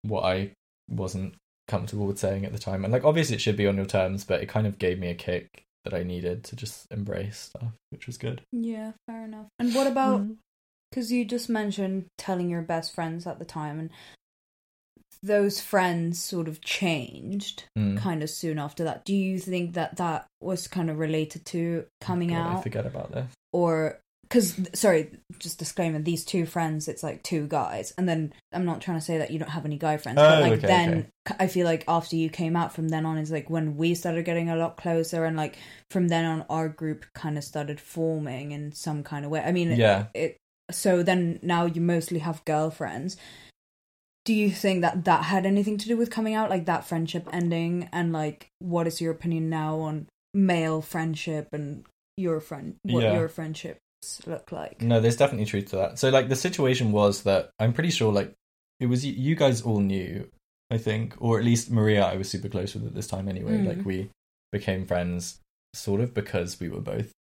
what 0.03 0.23
I 0.23 0.51
wasn't 0.89 1.35
comfortable 1.67 2.07
with 2.07 2.19
saying 2.19 2.45
at 2.45 2.51
the 2.51 2.59
time, 2.59 2.83
and 2.83 2.91
like 2.91 3.05
obviously 3.05 3.35
it 3.35 3.41
should 3.41 3.57
be 3.57 3.67
on 3.67 3.77
your 3.77 3.85
terms, 3.85 4.23
but 4.23 4.41
it 4.41 4.47
kind 4.47 4.67
of 4.67 4.79
gave 4.79 4.99
me 4.99 5.09
a 5.09 5.15
kick 5.15 5.63
that 5.83 5.93
I 5.93 6.03
needed 6.03 6.43
to 6.45 6.55
just 6.55 6.87
embrace 6.91 7.37
stuff, 7.37 7.73
which 7.89 8.07
was 8.07 8.17
good. 8.17 8.41
yeah, 8.51 8.93
fair 9.07 9.25
enough. 9.25 9.47
And 9.59 9.73
what 9.75 9.87
about 9.87 10.21
Mm. 10.21 10.37
because 10.89 11.11
you 11.11 11.25
just 11.25 11.49
mentioned 11.49 12.05
telling 12.17 12.49
your 12.49 12.61
best 12.61 12.93
friends 12.93 13.25
at 13.27 13.39
the 13.39 13.45
time, 13.45 13.79
and 13.79 13.89
those 15.21 15.61
friends 15.61 16.21
sort 16.21 16.47
of 16.47 16.61
changed 16.61 17.63
Mm. 17.77 17.97
kind 17.97 18.21
of 18.23 18.29
soon 18.29 18.59
after 18.59 18.83
that. 18.83 19.05
Do 19.05 19.15
you 19.15 19.39
think 19.39 19.73
that 19.73 19.95
that 19.97 20.27
was 20.41 20.67
kind 20.67 20.89
of 20.89 20.97
related 20.99 21.45
to 21.47 21.85
coming 22.01 22.29
God, 22.29 22.35
I 22.35 22.53
out, 22.55 22.63
forget 22.63 22.85
about 22.85 23.11
this. 23.11 23.31
or 23.53 23.99
because 24.33 24.59
sorry, 24.73 25.11
just 25.37 25.59
disclaimer: 25.59 25.99
these 25.99 26.25
two 26.25 26.47
friends, 26.47 26.87
it's 26.87 27.03
like 27.03 27.21
two 27.21 27.45
guys, 27.47 27.93
and 27.99 28.09
then 28.09 28.33
I'm 28.51 28.65
not 28.65 28.81
trying 28.81 28.97
to 28.97 29.05
say 29.05 29.19
that 29.19 29.29
you 29.29 29.37
don't 29.37 29.49
have 29.51 29.65
any 29.65 29.77
guy 29.77 29.97
friends, 29.97 30.17
but 30.17 30.37
Oh, 30.39 30.41
like 30.41 30.53
okay, 30.53 30.67
then 30.67 31.07
okay. 31.27 31.37
I 31.39 31.47
feel 31.47 31.65
like 31.65 31.83
after 31.87 32.15
you 32.15 32.29
came 32.29 32.55
out 32.55 32.73
from 32.73 32.89
then 32.89 33.05
on 33.05 33.19
is 33.19 33.31
like 33.31 33.49
when 33.49 33.77
we 33.77 33.93
started 33.93 34.25
getting 34.25 34.49
a 34.49 34.55
lot 34.55 34.75
closer, 34.77 35.23
and 35.23 35.37
like 35.37 35.57
from 35.91 36.07
then 36.07 36.25
on 36.25 36.45
our 36.49 36.67
group 36.67 37.05
kind 37.13 37.37
of 37.37 37.43
started 37.43 37.79
forming 37.79 38.51
in 38.51 38.71
some 38.71 39.03
kind 39.03 39.23
of 39.23 39.29
way. 39.29 39.41
I 39.41 39.51
mean, 39.51 39.71
Yeah. 39.71 40.07
it 40.15 40.37
so 40.71 41.03
then 41.03 41.39
now 41.43 41.65
you 41.65 41.81
mostly 41.81 42.19
have 42.19 42.43
girlfriends 42.45 43.17
do 44.25 44.33
you 44.33 44.49
think 44.49 44.81
that 44.81 45.03
that 45.03 45.25
had 45.25 45.45
anything 45.45 45.77
to 45.77 45.87
do 45.89 45.97
with 45.97 46.09
coming 46.09 46.33
out 46.33 46.49
like 46.49 46.65
that 46.65 46.85
friendship 46.85 47.27
ending 47.33 47.89
and 47.91 48.13
like 48.13 48.47
what 48.59 48.87
is 48.87 49.01
your 49.01 49.11
opinion 49.11 49.49
now 49.49 49.77
on 49.79 50.07
male 50.33 50.81
friendship 50.81 51.49
and 51.51 51.83
your 52.15 52.39
friend 52.39 52.77
what 52.83 53.03
Yeah. 53.03 53.13
your 53.15 53.27
friendships 53.27 53.81
look 54.27 54.51
like 54.51 54.81
No, 54.81 54.99
there's 54.99 55.17
definitely 55.17 55.45
truth 55.45 55.69
to 55.71 55.75
that. 55.77 55.99
So 55.99 56.09
like 56.09 56.29
the 56.29 56.35
situation 56.35 56.91
was 56.91 57.23
that 57.23 57.49
I'm 57.59 57.73
pretty 57.73 57.91
sure 57.91 58.11
like 58.11 58.33
it 58.79 58.87
was 58.87 59.05
you, 59.05 59.13
you 59.13 59.35
guys 59.35 59.61
all 59.61 59.79
knew, 59.79 60.29
I 60.71 60.77
think, 60.77 61.15
or 61.19 61.39
at 61.39 61.45
least 61.45 61.71
Maria 61.71 62.03
I 62.05 62.15
was 62.17 62.29
super 62.29 62.49
close 62.49 62.73
with 62.73 62.85
at 62.85 62.93
this 62.95 63.07
time 63.07 63.27
anyway. 63.27 63.53
Mm. 63.57 63.67
Like 63.67 63.85
we 63.85 64.09
became 64.51 64.85
friends 64.85 65.39
sort 65.73 66.01
of 66.01 66.13
because 66.13 66.59
we 66.59 66.69
were 66.69 66.79
both 66.81 67.11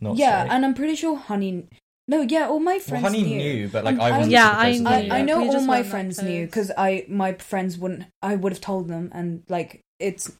not 0.00 0.16
yeah 0.16 0.40
straight. 0.44 0.56
and 0.56 0.64
i'm 0.66 0.74
pretty 0.74 0.96
sure 0.96 1.14
honey 1.16 1.68
no 2.08 2.22
yeah 2.22 2.48
all 2.48 2.58
my 2.58 2.72
well, 2.72 2.80
friends 2.80 3.04
Honey 3.04 3.22
knew, 3.22 3.36
knew, 3.38 3.68
but 3.68 3.84
like 3.84 3.92
And 3.92 4.02
I 4.02 4.08
I- 4.08 4.10
wasn't. 4.18 4.32
Yeah, 4.32 4.48
super 4.50 4.62
close 4.62 4.86
I 4.86 5.00
with 5.04 5.12
I. 5.12 5.18
I 5.18 5.22
know 5.22 5.38
We 5.42 5.48
all 5.50 5.60
my 5.60 5.82
friends 5.84 6.22
knew 6.22 6.46
because 6.46 6.72
I 6.76 7.04
my 7.08 7.34
friends 7.34 7.78
wouldn't 7.78 8.06
I 8.22 8.34
would 8.34 8.50
have 8.52 8.60
told 8.60 8.88
them 8.88 9.10
and 9.14 9.44
like 9.48 9.80
it's 10.00 10.32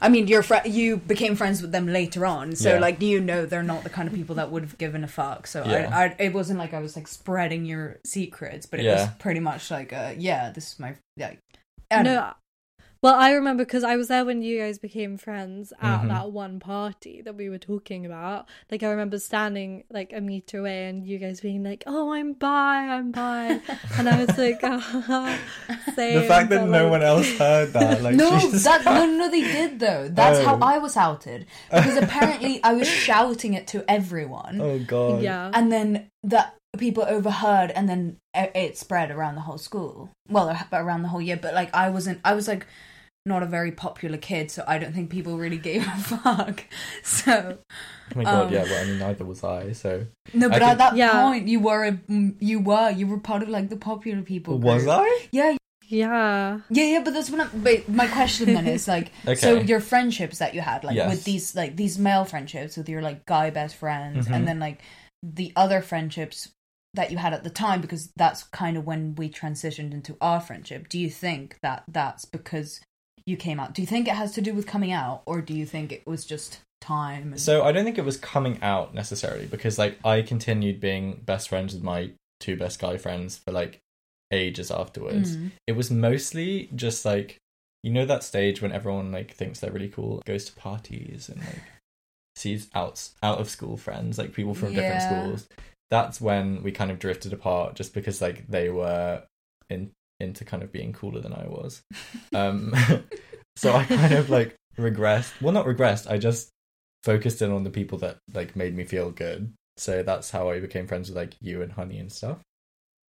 I 0.00 0.08
mean 0.08 0.26
your 0.28 0.42
fr- 0.42 0.66
you 0.66 0.96
became 0.98 1.36
friends 1.36 1.62
with 1.62 1.72
them 1.72 1.86
later 1.86 2.26
on 2.26 2.54
so 2.56 2.74
Yeah. 2.74 2.78
like 2.80 3.00
you 3.02 3.20
know 3.20 3.46
they're 3.46 3.62
not 3.62 3.82
the 3.84 3.90
kind 3.90 4.08
of 4.08 4.14
people 4.14 4.36
that 4.36 4.50
would 4.50 4.62
have 4.62 4.78
given 4.78 5.04
a 5.04 5.08
fuck 5.08 5.46
so 5.46 5.64
Yeah. 5.64 5.90
I, 5.92 6.04
I 6.04 6.16
it 6.18 6.32
wasn't 6.32 6.58
like 6.58 6.74
I 6.74 6.80
was 6.80 6.96
like 6.96 7.08
spreading 7.08 7.64
your 7.64 7.98
secrets 8.04 8.66
but 8.66 8.80
it 8.80 8.86
was 8.86 9.08
pretty 9.18 9.40
much 9.40 9.70
like 9.70 9.92
uh 9.92 10.12
yeah 10.16 10.50
this 10.50 10.72
is 10.72 10.78
my 10.80 10.94
like 11.16 11.40
I 11.90 12.02
don't 12.02 12.04
know. 12.14 12.32
No. 13.02 13.10
Well, 13.10 13.14
I 13.20 13.32
remember 13.32 13.64
because 13.64 13.84
I 13.84 13.96
was 13.96 14.08
there 14.08 14.24
when 14.24 14.42
you 14.42 14.58
guys 14.58 14.78
became 14.78 15.16
friends 15.16 15.72
at 15.80 16.02
Mhm. 16.02 16.08
that 16.08 16.32
one 16.32 16.58
party 16.60 17.22
that 17.22 17.36
we 17.36 17.48
were 17.48 17.58
talking 17.58 18.04
about. 18.06 18.46
Like, 18.70 18.82
I 18.82 18.88
remember 18.88 19.18
standing 19.18 19.84
like 19.90 20.12
a 20.12 20.20
meter 20.20 20.60
away 20.60 20.86
and 20.88 21.06
you 21.06 21.18
guys 21.18 21.40
being 21.40 21.62
like, 21.62 21.84
"Oh, 21.86 22.12
I'm 22.12 22.32
bi, 22.32 22.48
I'm 22.88 23.12
bi," 23.12 23.60
and 23.98 24.08
I 24.08 24.24
was 24.24 24.36
like, 24.38 24.60
oh, 24.62 25.38
the 25.96 26.24
fact 26.26 26.50
that 26.50 26.66
no 26.68 26.88
one 26.88 27.02
else 27.02 27.28
heard 27.38 27.72
that, 27.74 28.02
like 28.06 28.14
no, 28.16 28.38
Jesus 28.38 28.64
that, 28.64 28.84
no, 28.84 29.06
no, 29.06 29.30
they 29.30 29.42
did 29.42 29.78
though. 29.78 30.08
That's 30.08 30.40
how 30.44 30.56
Oh. 30.56 30.60
I 30.62 30.78
was 30.78 30.96
outed 30.96 31.46
because 31.72 31.96
apparently 31.96 32.60
I 32.64 32.72
was 32.74 32.88
shouting 32.88 33.54
it 33.54 33.66
to 33.68 33.84
everyone. 33.90 34.58
Oh 34.60 34.78
god. 34.78 35.22
Yeah. 35.22 35.50
and 35.54 35.70
then 35.70 36.10
that 36.26 36.54
people 36.78 37.04
overheard 37.08 37.70
and 37.70 37.88
then 37.88 38.16
it 38.34 38.50
it 38.54 38.76
spread 38.76 39.10
around 39.10 39.34
the 39.34 39.40
whole 39.40 39.56
school 39.58 40.10
well 40.28 40.54
around 40.72 41.00
the 41.02 41.08
whole 41.08 41.22
year 41.22 41.38
but 41.40 41.54
like 41.54 41.74
i 41.74 41.88
wasn't 41.88 42.20
i 42.22 42.34
was 42.34 42.46
like 42.46 42.66
not 43.24 43.42
a 43.42 43.46
very 43.46 43.72
popular 43.72 44.18
kid 44.18 44.50
so 44.50 44.62
i 44.68 44.76
don't 44.78 44.92
think 44.94 45.08
people 45.08 45.38
really 45.38 45.56
gave 45.56 45.86
a 45.86 45.90
fuck 46.12 46.64
so 47.02 47.58
Oh 48.14 48.18
my 48.18 48.22
god, 48.24 48.46
Um, 48.46 48.52
yeah, 48.52 48.62
well 48.64 48.82
I 48.82 48.86
mean 48.86 48.98
neither 49.00 49.24
was 49.24 49.42
I, 49.42 49.72
so 49.72 50.06
no 50.34 50.48
but 50.48 50.62
I 50.62 50.66
at 50.66 50.70
could- 50.72 50.78
that 50.80 50.96
Yeah. 50.96 51.22
point 51.22 51.48
you 51.48 51.58
were 51.60 51.84
a, 51.84 51.98
you 52.40 52.60
were 52.60 52.90
you 52.90 53.06
were 53.06 53.18
part 53.18 53.42
of 53.42 53.48
like 53.48 53.68
the 53.68 53.76
popular 53.76 54.22
people 54.22 54.58
was 54.58 54.84
group. 54.84 54.94
I? 55.00 55.26
yeah 55.32 55.56
Yeah. 55.88 56.60
yeah 56.68 56.84
yeah 56.84 57.02
but 57.04 57.14
that's 57.14 57.30
what 57.30 57.40
i'm 57.40 57.50
but 57.62 57.88
my 57.88 58.06
question 58.08 58.52
then 58.54 58.66
is 58.66 58.86
like 58.86 59.10
so 59.36 59.54
your 59.60 59.80
friendships 59.80 60.38
that 60.38 60.54
you 60.54 60.60
had 60.60 60.84
like 60.84 60.96
Yes. 60.96 61.08
with 61.10 61.24
these 61.24 61.54
like 61.56 61.76
these 61.76 61.98
male 61.98 62.24
friendships 62.24 62.76
with 62.76 62.88
your 62.88 63.02
like 63.02 63.24
guy 63.26 63.50
best 63.50 63.74
friends 63.76 64.26
Mhm. 64.28 64.34
and 64.34 64.46
then 64.48 64.58
like 64.60 64.80
the 65.34 65.52
other 65.56 65.80
friendships 65.80 66.48
that 66.94 67.10
you 67.10 67.18
had 67.18 67.34
at 67.34 67.44
the 67.44 67.50
time 67.50 67.80
because 67.80 68.10
that's 68.16 68.44
kind 68.44 68.76
of 68.76 68.86
when 68.86 69.14
we 69.16 69.28
transitioned 69.28 69.92
into 69.92 70.16
our 70.20 70.40
friendship 70.40 70.88
do 70.88 70.98
you 70.98 71.10
think 71.10 71.58
that 71.62 71.84
that's 71.88 72.24
because 72.24 72.80
you 73.26 73.36
came 73.36 73.60
out 73.60 73.74
do 73.74 73.82
you 73.82 73.86
think 73.86 74.08
it 74.08 74.14
has 74.14 74.32
to 74.32 74.40
do 74.40 74.54
with 74.54 74.66
coming 74.66 74.92
out 74.92 75.22
or 75.26 75.42
do 75.42 75.52
you 75.52 75.66
think 75.66 75.92
it 75.92 76.06
was 76.06 76.24
just 76.24 76.60
time 76.80 77.32
and... 77.32 77.40
So 77.40 77.64
I 77.64 77.72
don't 77.72 77.84
think 77.84 77.98
it 77.98 78.04
was 78.04 78.16
coming 78.16 78.58
out 78.62 78.94
necessarily 78.94 79.46
because 79.46 79.78
like 79.78 79.98
I 80.04 80.22
continued 80.22 80.80
being 80.80 81.20
best 81.24 81.48
friends 81.48 81.74
with 81.74 81.82
my 81.82 82.10
two 82.40 82.56
best 82.56 82.78
guy 82.78 82.96
friends 82.96 83.36
for 83.36 83.52
like 83.52 83.80
ages 84.32 84.70
afterwards. 84.70 85.36
Mm. 85.36 85.52
It 85.66 85.72
was 85.72 85.90
mostly 85.90 86.70
just 86.74 87.04
like 87.04 87.38
you 87.82 87.92
know 87.92 88.06
that 88.06 88.24
stage 88.24 88.60
when 88.60 88.72
everyone 88.72 89.12
like 89.12 89.32
thinks 89.32 89.60
they're 89.60 89.70
really 89.70 89.88
cool, 89.88 90.22
goes 90.26 90.44
to 90.46 90.52
parties 90.54 91.28
and 91.28 91.38
like 91.40 91.62
sees 92.36 92.68
out 92.74 93.08
out 93.22 93.38
of 93.38 93.50
school 93.50 93.76
friends, 93.76 94.18
like 94.18 94.32
people 94.32 94.54
from 94.54 94.74
different 94.74 95.02
schools. 95.02 95.48
That's 95.90 96.20
when 96.20 96.62
we 96.62 96.72
kind 96.72 96.90
of 96.90 96.98
drifted 96.98 97.32
apart 97.32 97.74
just 97.74 97.94
because 97.94 98.20
like 98.20 98.46
they 98.48 98.68
were 98.70 99.22
in 99.68 99.90
into 100.20 100.44
kind 100.44 100.62
of 100.62 100.72
being 100.72 100.92
cooler 100.92 101.20
than 101.20 101.32
I 101.32 101.46
was. 101.46 101.82
Um 102.34 102.74
so 103.56 103.72
I 103.72 103.84
kind 103.84 104.14
of 104.14 104.30
like 104.30 104.54
regressed. 104.78 105.40
Well 105.40 105.52
not 105.52 105.66
regressed, 105.66 106.10
I 106.10 106.18
just 106.18 106.50
focused 107.04 107.40
in 107.40 107.50
on 107.50 107.64
the 107.64 107.70
people 107.70 107.98
that 107.98 108.18
like 108.34 108.56
made 108.56 108.76
me 108.76 108.84
feel 108.84 109.10
good. 109.10 109.52
So 109.76 110.02
that's 110.02 110.30
how 110.30 110.50
I 110.50 110.60
became 110.60 110.86
friends 110.86 111.08
with 111.08 111.16
like 111.16 111.34
you 111.40 111.62
and 111.62 111.72
Honey 111.72 111.98
and 111.98 112.12
stuff. 112.12 112.38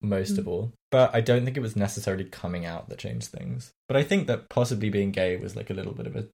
Most 0.03 0.39
of 0.39 0.49
all. 0.49 0.73
But 0.91 1.15
I 1.15 1.21
don't 1.21 1.45
think 1.45 1.57
it 1.57 1.63
was 1.63 1.77
necessarily 1.77 2.25
coming 2.25 2.65
out 2.65 2.89
that 2.89 2.99
changed 2.99 3.29
things. 3.29 3.71
But 3.87 3.97
I 3.97 4.03
think 4.03 4.27
that 4.27 4.49
possibly 4.49 4.89
being 4.89 5.11
gay 5.11 5.37
was 5.37 5.57
like 5.57 5.69
a 5.69 5.75
little 5.75 5.93
bit 5.93 6.07
of 6.07 6.17
a 6.17 6.27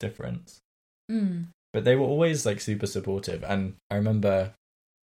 difference. 0.00 0.60
Mm. 1.10 1.46
But 1.74 1.84
they 1.84 1.96
were 1.96 2.06
always 2.06 2.46
like 2.46 2.60
super 2.60 2.86
supportive 2.86 3.42
and 3.42 3.74
I 3.90 3.96
remember 3.96 4.52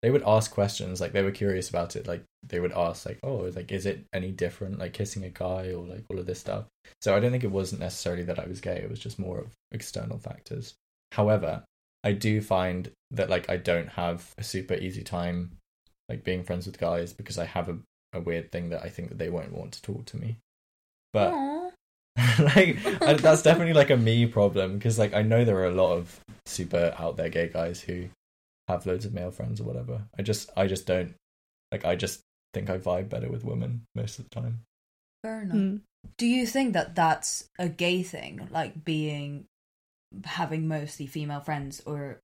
they 0.02 0.10
would 0.10 0.24
ask 0.26 0.50
questions, 0.50 1.00
like 1.00 1.12
they 1.12 1.22
were 1.22 1.30
curious 1.30 1.70
about 1.70 1.94
it, 1.94 2.08
like 2.08 2.24
they 2.42 2.60
would 2.60 2.72
ask 2.72 3.06
like, 3.06 3.20
Oh, 3.22 3.50
like 3.54 3.70
is 3.70 3.86
it 3.86 4.04
any 4.12 4.32
different, 4.32 4.78
like 4.78 4.92
kissing 4.92 5.24
a 5.24 5.30
guy 5.30 5.72
or 5.72 5.86
like 5.86 6.04
all 6.10 6.18
of 6.18 6.26
this 6.26 6.40
stuff. 6.40 6.64
So 7.00 7.14
I 7.14 7.20
don't 7.20 7.30
think 7.30 7.44
it 7.44 7.52
wasn't 7.52 7.80
necessarily 7.80 8.24
that 8.24 8.40
I 8.40 8.46
was 8.46 8.60
gay, 8.60 8.78
it 8.78 8.90
was 8.90 8.98
just 8.98 9.18
more 9.18 9.38
of 9.38 9.52
external 9.70 10.18
factors. 10.18 10.74
However, 11.12 11.62
I 12.02 12.12
do 12.12 12.40
find 12.40 12.90
that 13.12 13.30
like 13.30 13.48
I 13.48 13.56
don't 13.58 13.90
have 13.90 14.34
a 14.36 14.42
super 14.42 14.74
easy 14.74 15.04
time 15.04 15.52
like 16.08 16.24
being 16.24 16.42
friends 16.42 16.66
with 16.66 16.78
guys 16.78 17.12
because 17.12 17.38
I 17.38 17.44
have 17.44 17.68
a, 17.68 17.78
a 18.12 18.20
weird 18.20 18.50
thing 18.50 18.70
that 18.70 18.82
I 18.82 18.88
think 18.88 19.10
that 19.10 19.18
they 19.18 19.30
won't 19.30 19.52
want 19.52 19.72
to 19.72 19.82
talk 19.82 20.04
to 20.06 20.16
me. 20.16 20.38
But 21.12 21.32
like 22.38 22.84
and 23.02 23.18
that's 23.20 23.42
definitely 23.42 23.74
like 23.74 23.90
a 23.90 23.96
me 23.96 24.26
problem 24.26 24.74
because 24.74 24.98
like 24.98 25.14
I 25.14 25.22
know 25.22 25.44
there 25.44 25.58
are 25.58 25.66
a 25.66 25.70
lot 25.70 25.92
of 25.92 26.20
super 26.46 26.94
out 26.98 27.16
there 27.16 27.28
gay 27.28 27.48
guys 27.48 27.80
who 27.80 28.08
have 28.68 28.86
loads 28.86 29.04
of 29.04 29.12
male 29.12 29.30
friends 29.30 29.60
or 29.60 29.64
whatever. 29.64 30.02
I 30.18 30.22
just 30.22 30.50
I 30.56 30.66
just 30.66 30.86
don't 30.86 31.14
like 31.72 31.84
I 31.84 31.96
just 31.96 32.20
think 32.54 32.70
I 32.70 32.78
vibe 32.78 33.08
better 33.08 33.28
with 33.30 33.44
women 33.44 33.82
most 33.94 34.18
of 34.18 34.28
the 34.28 34.40
time. 34.40 34.60
fair 35.22 35.42
enough 35.42 35.56
Mm. 35.56 35.80
do 36.18 36.26
you 36.26 36.46
think 36.46 36.72
that 36.72 36.94
that's 36.94 37.48
a 37.58 37.68
gay 37.68 38.02
thing 38.02 38.48
like 38.50 38.84
being 38.84 39.46
having 40.24 40.68
mostly 40.68 41.06
female 41.06 41.40
friends 41.40 41.82
or 41.84 42.20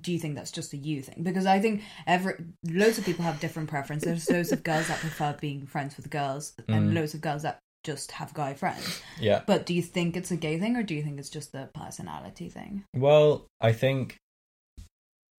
do 0.00 0.12
you 0.12 0.18
think 0.18 0.34
that's 0.34 0.50
just 0.50 0.72
a 0.74 0.76
you 0.76 1.00
thing? 1.00 1.22
Because 1.22 1.46
I 1.46 1.58
think 1.60 1.82
every 2.06 2.34
loads 2.64 2.98
of 2.98 3.04
people 3.04 3.24
have 3.24 3.40
different 3.40 3.68
preferences. 3.70 4.26
There's 4.26 4.30
loads 4.30 4.52
of 4.52 4.62
girls 4.70 4.88
that 4.88 4.98
prefer 4.98 5.34
being 5.40 5.66
friends 5.66 5.96
with 5.96 6.10
girls, 6.10 6.52
and 6.68 6.90
Mm. 6.90 6.94
loads 6.94 7.14
of 7.14 7.20
girls 7.22 7.42
that 7.42 7.60
just 7.86 8.10
have 8.12 8.34
guy 8.34 8.52
friends. 8.54 9.00
Yeah. 9.18 9.42
But 9.46 9.64
do 9.64 9.72
you 9.72 9.80
think 9.82 10.16
it's 10.16 10.30
a 10.30 10.36
gay 10.36 10.58
thing, 10.58 10.76
or 10.76 10.82
do 10.82 10.94
you 10.94 11.02
think 11.02 11.18
it's 11.18 11.30
just 11.30 11.54
a 11.54 11.70
personality 11.72 12.48
thing? 12.50 12.84
Well, 12.94 13.46
I 13.60 13.72
think 13.72 14.16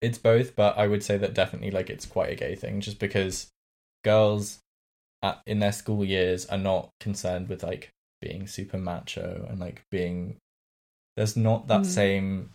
it's 0.02 0.18
both, 0.18 0.56
but 0.56 0.78
I 0.78 0.88
would 0.88 1.04
say 1.04 1.18
that 1.18 1.34
definitely 1.34 1.72
like 1.72 1.90
it's 1.90 2.06
quite 2.06 2.32
a 2.32 2.36
gay 2.36 2.56
thing, 2.56 2.82
just 2.82 3.00
because 3.00 3.48
girls 4.04 4.60
at, 5.22 5.42
in 5.46 5.60
their 5.60 5.72
school 5.72 6.04
years 6.06 6.46
are 6.48 6.58
not 6.58 6.90
concerned 7.00 7.50
with 7.50 7.62
like 7.64 7.90
being 8.22 8.48
super 8.48 8.78
macho 8.78 9.46
and 9.50 9.60
like 9.60 9.82
being. 9.92 10.38
There's 11.16 11.36
not 11.36 11.68
that 11.68 11.82
Mm. 11.82 11.86
same 11.86 12.50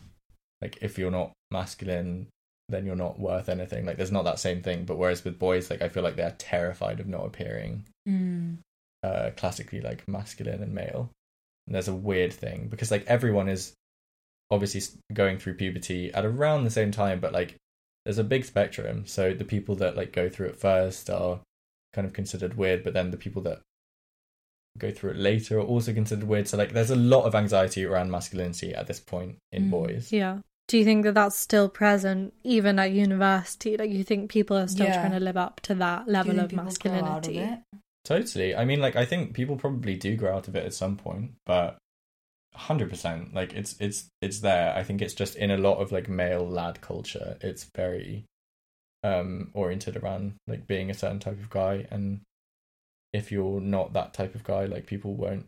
like 0.60 0.78
if 0.80 0.96
you're 0.98 1.10
not 1.10 1.32
masculine, 1.50 2.28
then 2.68 2.86
you're 2.86 2.94
not 2.94 3.18
worth 3.18 3.48
anything. 3.48 3.84
Like 3.84 3.96
there's 3.96 4.12
not 4.12 4.24
that 4.24 4.38
same 4.38 4.62
thing. 4.62 4.84
But 4.84 4.96
whereas 4.96 5.24
with 5.24 5.38
boys, 5.38 5.68
like 5.68 5.82
I 5.82 5.88
feel 5.88 6.04
like 6.04 6.14
they're 6.16 6.36
terrified 6.38 7.00
of 7.00 7.06
not 7.08 7.26
appearing 7.26 7.84
Mm. 8.08 8.58
Uh, 9.02 9.30
classically 9.36 9.80
like 9.80 10.06
masculine 10.08 10.62
and 10.62 10.74
male. 10.74 11.10
And 11.66 11.74
there's 11.74 11.88
a 11.88 11.94
weird 11.94 12.32
thing 12.32 12.68
because 12.68 12.90
like 12.90 13.04
everyone 13.06 13.48
is 13.48 13.72
obviously 14.50 14.82
going 15.12 15.38
through 15.38 15.54
puberty 15.54 16.12
at 16.12 16.24
around 16.24 16.64
the 16.64 16.70
same 16.70 16.90
time, 16.90 17.20
but 17.20 17.32
like 17.32 17.56
there's 18.04 18.18
a 18.18 18.24
big 18.24 18.44
spectrum. 18.44 19.06
So 19.06 19.32
the 19.32 19.44
people 19.44 19.76
that 19.76 19.96
like 19.96 20.12
go 20.12 20.28
through 20.28 20.48
it 20.48 20.56
first 20.56 21.08
are 21.08 21.40
kind 21.92 22.06
of 22.06 22.12
considered 22.12 22.56
weird, 22.56 22.82
but 22.84 22.94
then 22.94 23.10
the 23.10 23.16
people 23.16 23.42
that 23.42 23.60
go 24.78 24.90
through 24.90 25.10
it 25.10 25.16
later 25.16 25.58
are 25.58 25.62
also 25.62 25.92
considered 25.92 26.26
weird. 26.26 26.48
So 26.48 26.56
like 26.56 26.72
there's 26.72 26.90
a 26.90 26.96
lot 26.96 27.24
of 27.24 27.34
anxiety 27.34 27.84
around 27.84 28.10
masculinity 28.10 28.74
at 28.74 28.86
this 28.86 29.00
point 29.00 29.36
in 29.52 29.64
Mm. 29.66 29.70
boys. 29.70 30.12
Yeah. 30.12 30.38
Do 30.68 30.78
you 30.78 30.84
think 30.84 31.04
that 31.04 31.14
that's 31.14 31.36
still 31.36 31.68
present 31.68 32.32
even 32.44 32.78
at 32.78 32.92
university? 32.92 33.76
Like, 33.76 33.90
you 33.90 34.04
think 34.04 34.30
people 34.30 34.56
are 34.56 34.68
still 34.68 34.86
Yeah. 34.86 35.00
trying 35.00 35.12
to 35.12 35.20
live 35.20 35.36
up 35.36 35.60
to 35.62 35.74
that 35.74 36.08
level 36.08 36.38
of 36.40 36.48
people 36.48 36.64
grow 36.64 36.92
out 36.92 37.26
of 37.28 37.34
masculinity? 37.34 37.38
it? 37.38 37.58
Totally. 38.04 38.54
I 38.54 38.64
mean, 38.64 38.80
like, 38.80 38.96
I 38.96 39.04
think 39.04 39.32
people 39.34 39.56
probably 39.56 39.94
do 39.96 40.16
grow 40.16 40.36
out 40.36 40.48
of 40.48 40.56
it 40.56 40.64
at 40.64 40.74
some 40.74 40.96
point, 40.96 41.32
but 41.46 41.78
hundred 42.54 42.90
percent, 42.90 43.32
like, 43.34 43.52
it's 43.54 43.76
it's 43.80 44.08
it's 44.20 44.40
there. 44.40 44.74
I 44.74 44.82
think 44.82 45.00
it's 45.02 45.14
just 45.14 45.36
in 45.36 45.50
a 45.50 45.56
lot 45.58 45.78
of 45.78 45.92
like 45.92 46.08
male 46.08 46.46
lad 46.48 46.80
culture. 46.80 47.36
It's 47.40 47.64
very 47.76 48.24
um 49.04 49.50
oriented 49.54 49.96
around 49.96 50.34
like 50.46 50.66
being 50.66 50.90
a 50.90 50.94
certain 50.94 51.20
type 51.20 51.38
of 51.40 51.50
guy, 51.50 51.86
and 51.90 52.20
if 53.12 53.30
you're 53.30 53.60
not 53.60 53.92
that 53.92 54.14
type 54.14 54.34
of 54.34 54.42
guy, 54.44 54.64
like, 54.64 54.86
people 54.86 55.14
won't. 55.14 55.46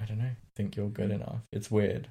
I 0.00 0.04
don't 0.06 0.18
know. 0.18 0.30
Think 0.56 0.76
you're 0.76 0.88
good 0.88 1.10
enough. 1.10 1.42
It's 1.52 1.70
weird. 1.70 2.08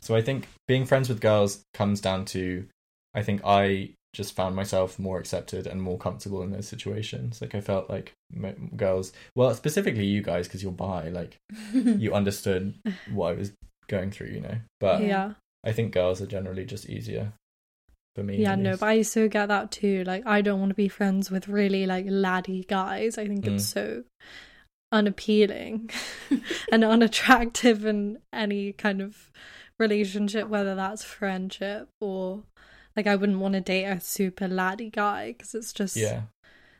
So 0.00 0.14
I 0.14 0.20
think 0.20 0.48
being 0.68 0.84
friends 0.84 1.08
with 1.08 1.20
girls 1.20 1.62
comes 1.72 2.00
down 2.00 2.24
to, 2.26 2.66
I 3.14 3.22
think 3.22 3.40
I 3.44 3.94
just 4.14 4.34
found 4.34 4.56
myself 4.56 4.98
more 4.98 5.18
accepted 5.18 5.66
and 5.66 5.82
more 5.82 5.98
comfortable 5.98 6.42
in 6.42 6.50
those 6.52 6.66
situations. 6.68 7.42
Like 7.42 7.54
I 7.54 7.60
felt 7.60 7.90
like 7.90 8.12
m- 8.34 8.70
girls, 8.76 9.12
well, 9.34 9.54
specifically 9.54 10.06
you 10.06 10.22
guys, 10.22 10.46
because 10.48 10.62
you're 10.62 10.72
bi, 10.72 11.08
like 11.10 11.36
you 11.74 12.14
understood 12.14 12.74
what 13.12 13.32
I 13.32 13.34
was 13.34 13.52
going 13.88 14.10
through, 14.10 14.28
you 14.28 14.40
know. 14.40 14.56
But 14.80 15.02
Yeah. 15.02 15.32
I 15.66 15.72
think 15.72 15.92
girls 15.92 16.22
are 16.22 16.26
generally 16.26 16.64
just 16.64 16.88
easier 16.88 17.32
for 18.14 18.22
me. 18.22 18.36
Yeah, 18.36 18.54
no, 18.54 18.70
least. 18.70 18.80
but 18.80 18.86
I 18.88 19.02
so 19.02 19.28
get 19.28 19.46
that 19.48 19.70
too. 19.70 20.04
Like, 20.04 20.26
I 20.26 20.40
don't 20.40 20.60
want 20.60 20.70
to 20.70 20.74
be 20.76 20.88
friends 20.88 21.30
with 21.30 21.48
really 21.48 21.84
like 21.86 22.06
laddie 22.08 22.64
guys. 22.68 23.18
I 23.18 23.26
think 23.26 23.46
it's 23.46 23.64
Mm. 23.64 23.72
so 23.74 24.04
unappealing 24.92 25.90
and 26.72 26.84
unattractive 26.84 27.84
in 27.84 28.18
any 28.32 28.72
kind 28.72 29.00
of 29.00 29.30
relationship, 29.78 30.48
whether 30.48 30.74
that's 30.74 31.02
friendship 31.02 31.88
or 32.00 32.44
like 32.96 33.06
I 33.06 33.16
wouldn't 33.16 33.38
want 33.38 33.54
to 33.54 33.60
date 33.60 33.84
a 33.84 34.00
super 34.00 34.48
laddie 34.48 34.90
guy 34.90 35.32
because 35.32 35.54
it's 35.54 35.72
just 35.72 35.96
yeah, 35.96 36.22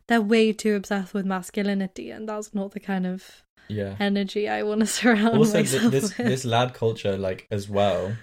they're 0.07 0.21
way 0.21 0.53
too 0.53 0.75
obsessed 0.75 1.15
with 1.15 1.27
masculinity, 1.27 2.11
and 2.11 2.29
that's 2.29 2.55
not 2.55 2.73
the 2.73 2.81
kind 2.81 3.07
of 3.07 3.43
yeah. 3.69 3.97
energy 4.01 4.49
I 4.49 4.63
want 4.63 4.81
to 4.81 4.87
surround 4.87 5.37
also 5.39 5.59
myself 5.59 5.91
this 5.91 6.17
with. 6.17 6.27
this 6.27 6.45
lad 6.45 6.75
culture 6.75 7.17
like 7.17 7.47
as 7.51 7.69
well 7.69 8.17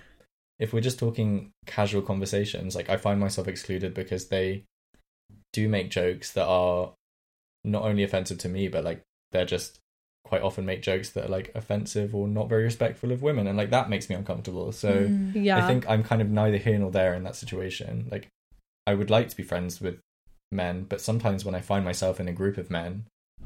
if 0.60 0.74
we're 0.74 0.82
just 0.82 1.00
talking 1.00 1.52
casual 1.66 2.02
conversations 2.02 2.76
like 2.76 2.89
i 2.89 2.98
find 2.98 3.20
myself 3.20 3.48
excluded 3.48 3.94
because 3.94 4.28
they 4.28 4.64
do 5.54 5.68
make 5.68 5.89
jokes 5.89 6.32
that 6.34 6.46
are 6.46 6.94
not 7.64 7.84
only 7.84 8.04
offensive 8.04 8.38
to 8.38 8.50
me 8.50 8.68
but 8.68 8.84
like 8.84 9.02
they're 9.32 9.46
just 9.46 9.80
quite 10.32 10.41
often 10.43 10.65
make 10.65 10.82
jokes 10.82 11.09
that 11.09 11.25
are 11.25 11.27
like 11.27 11.51
offensive 11.55 12.15
or 12.15 12.25
not 12.25 12.47
very 12.47 12.63
respectful 12.63 13.11
of 13.11 13.21
women 13.21 13.47
and 13.47 13.57
like 13.57 13.69
that 13.69 13.89
makes 13.89 14.07
me 14.09 14.15
uncomfortable 14.15 14.71
so 14.71 14.91
Mm. 15.09 15.32
yeah, 15.36 15.57
i 15.57 15.67
think 15.67 15.82
i'm 15.89 16.03
kind 16.03 16.21
of 16.21 16.29
neither 16.29 16.55
here 16.55 16.79
nor 16.79 16.89
there 16.89 17.13
in 17.15 17.23
that 17.25 17.36
situation 17.36 18.07
like 18.09 18.29
i 18.88 18.93
would 18.93 19.09
like 19.09 19.27
to 19.27 19.36
be 19.36 19.43
friends 19.43 19.82
with 19.82 19.99
men 20.49 20.86
but 20.88 21.01
sometimes 21.01 21.43
when 21.43 21.53
i 21.53 21.59
find 21.59 21.84
myself 21.84 22.17
in 22.21 22.29
a 22.29 22.34
group 22.41 22.57
of 22.57 22.69
men 22.69 23.03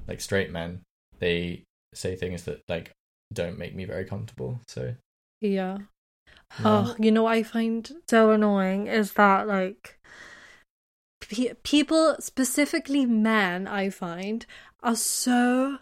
like 0.07 0.21
straight 0.21 0.51
men 0.51 0.81
they 1.17 1.63
say 1.95 2.15
things 2.15 2.43
that 2.43 2.61
like 2.69 2.91
don't 3.33 3.57
make 3.57 3.73
me 3.73 3.85
very 3.85 4.05
comfortable 4.05 4.59
so 4.67 4.93
yeah. 5.41 5.77
yeah. 6.59 6.63
Oh, 6.63 6.95
you 6.99 7.11
know 7.11 7.23
what 7.23 7.33
I 7.33 7.43
find 7.43 7.91
so 8.07 8.29
annoying 8.29 8.85
is 8.85 9.13
that 9.13 9.47
like 9.47 9.99
pe- 11.21 11.53
people, 11.63 12.15
specifically 12.19 13.05
men, 13.05 13.67
I 13.67 13.89
find 13.89 14.45
are 14.83 14.95
so 14.95 15.79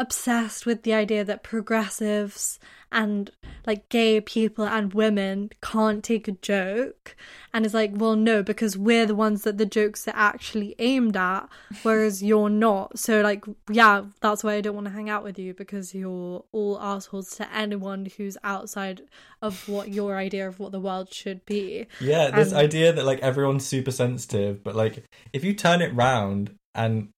obsessed 0.00 0.64
with 0.64 0.82
the 0.82 0.94
idea 0.94 1.22
that 1.22 1.42
progressives 1.42 2.58
and 2.90 3.30
like 3.66 3.88
gay 3.90 4.20
people 4.20 4.64
and 4.64 4.94
women 4.94 5.50
can't 5.62 6.02
take 6.02 6.26
a 6.26 6.32
joke. 6.32 7.14
And 7.52 7.64
it's 7.64 7.74
like 7.74 7.92
well 7.94 8.16
no 8.16 8.42
because 8.42 8.76
we're 8.76 9.06
the 9.06 9.14
ones 9.14 9.42
that 9.42 9.58
the 9.58 9.66
jokes 9.66 10.08
are 10.08 10.16
actually 10.16 10.74
aimed 10.78 11.16
at 11.16 11.48
whereas 11.82 12.22
you're 12.30 12.48
not. 12.48 12.98
So 12.98 13.20
like 13.20 13.44
yeah 13.70 14.04
that's 14.20 14.42
why 14.42 14.54
i 14.54 14.60
don't 14.60 14.74
want 14.74 14.86
to 14.86 14.92
hang 14.92 15.10
out 15.10 15.22
with 15.22 15.38
you 15.38 15.52
because 15.54 15.94
you're 15.94 16.44
all 16.50 16.80
assholes 16.80 17.36
to 17.36 17.54
anyone 17.54 18.08
who's 18.16 18.38
outside 18.42 19.02
of 19.42 19.68
what 19.68 19.90
your 19.90 20.16
idea 20.16 20.48
of 20.48 20.58
what 20.58 20.72
the 20.72 20.80
world 20.80 21.12
should 21.12 21.44
be. 21.44 21.86
Yeah 22.00 22.30
this 22.30 22.52
idea 22.52 22.92
that 22.94 23.04
like 23.04 23.20
everyone's 23.20 23.66
super 23.66 23.92
sensitive 23.92 24.64
but 24.64 24.74
like 24.74 25.04
if 25.34 25.44
you 25.44 25.52
turn 25.54 25.82
it 25.82 25.94
round 25.94 26.56
and 26.74 27.10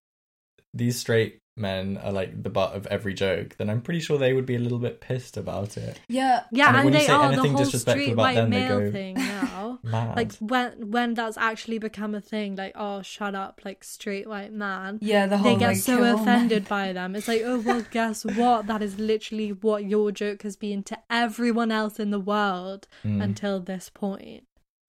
these 0.74 0.98
straight 0.98 1.38
men 1.56 1.98
are 1.98 2.12
like 2.12 2.42
the 2.42 2.48
butt 2.48 2.74
of 2.74 2.86
every 2.86 3.12
joke 3.12 3.54
then 3.58 3.68
i'm 3.68 3.80
pretty 3.82 4.00
sure 4.00 4.16
they 4.16 4.32
would 4.32 4.46
be 4.46 4.54
a 4.56 4.58
little 4.58 4.78
bit 4.78 5.00
pissed 5.02 5.36
about 5.36 5.76
it. 5.76 6.00
Yeah, 6.08 6.44
yeah 6.50 6.68
And 6.68 6.76
and, 6.76 6.84
when 6.86 6.94
you 6.94 7.00
they 7.00 7.06
say 7.06 7.12
are 7.12 7.26
the 7.28 7.32
anything 7.34 7.52
whole 7.52 7.64
disrespectful 7.64 8.02
street 8.04 8.12
about 8.12 8.22
white 8.22 8.34
them, 8.36 8.50
they 8.50 8.58
male 8.60 8.80
go 8.80 8.90
thing 8.90 9.14
now. 9.14 9.78
mad. 9.82 10.16
Like 10.16 10.32
when 10.38 10.90
when 10.90 11.14
that's 11.14 11.36
actually 11.36 11.78
become 11.78 12.14
a 12.14 12.20
thing 12.20 12.56
like 12.56 12.72
oh 12.74 13.02
shut 13.02 13.34
up 13.34 13.60
like 13.64 13.84
straight 13.84 14.26
white 14.28 14.52
man. 14.52 14.98
Yeah. 15.02 15.26
The 15.26 15.38
whole 15.38 15.52
they 15.52 15.58
get 15.58 15.66
like, 15.68 15.76
so 15.76 15.96
kill 15.96 16.04
men. 16.04 16.14
offended 16.18 16.68
by 16.76 16.92
them. 16.92 17.14
It's 17.16 17.28
like 17.28 17.42
oh 17.44 17.60
well 17.60 17.84
guess 17.90 18.24
what? 18.24 18.66
That 18.66 18.80
is 18.82 18.98
literally 18.98 19.50
what 19.52 19.84
your 19.84 20.10
joke 20.12 20.42
has 20.42 20.56
been 20.56 20.82
to 20.84 20.98
everyone 21.10 21.70
else 21.70 21.98
in 22.00 22.10
the 22.10 22.20
world 22.20 22.88
Mm. 23.04 23.22
until 23.22 23.60
this 23.60 23.90
point 23.90 24.44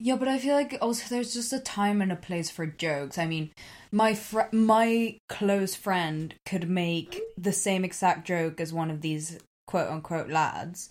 Yeah, 0.06 0.18
but 0.18 0.28
I 0.28 0.38
feel 0.38 0.54
like 0.54 0.78
also 0.82 1.06
there's 1.08 1.34
just 1.34 1.54
a 1.54 1.60
time 1.60 2.01
and 2.01 2.12
a 2.12 2.18
place 2.18 2.49
for 2.49 2.66
jokes. 2.66 3.18
I 3.18 3.26
mean, 3.26 3.51
my 3.89 4.14
fr- 4.14 4.51
my 4.51 5.18
close 5.30 5.76
friend 5.76 6.36
could 6.45 6.70
make 6.70 7.22
the 7.38 7.54
same 7.54 7.86
exact 7.86 8.28
joke 8.28 8.60
as 8.60 8.74
one 8.74 8.91
of 8.91 8.99
these 8.99 9.39
quote 9.66 9.88
unquote 9.89 10.28
lads, 10.30 10.89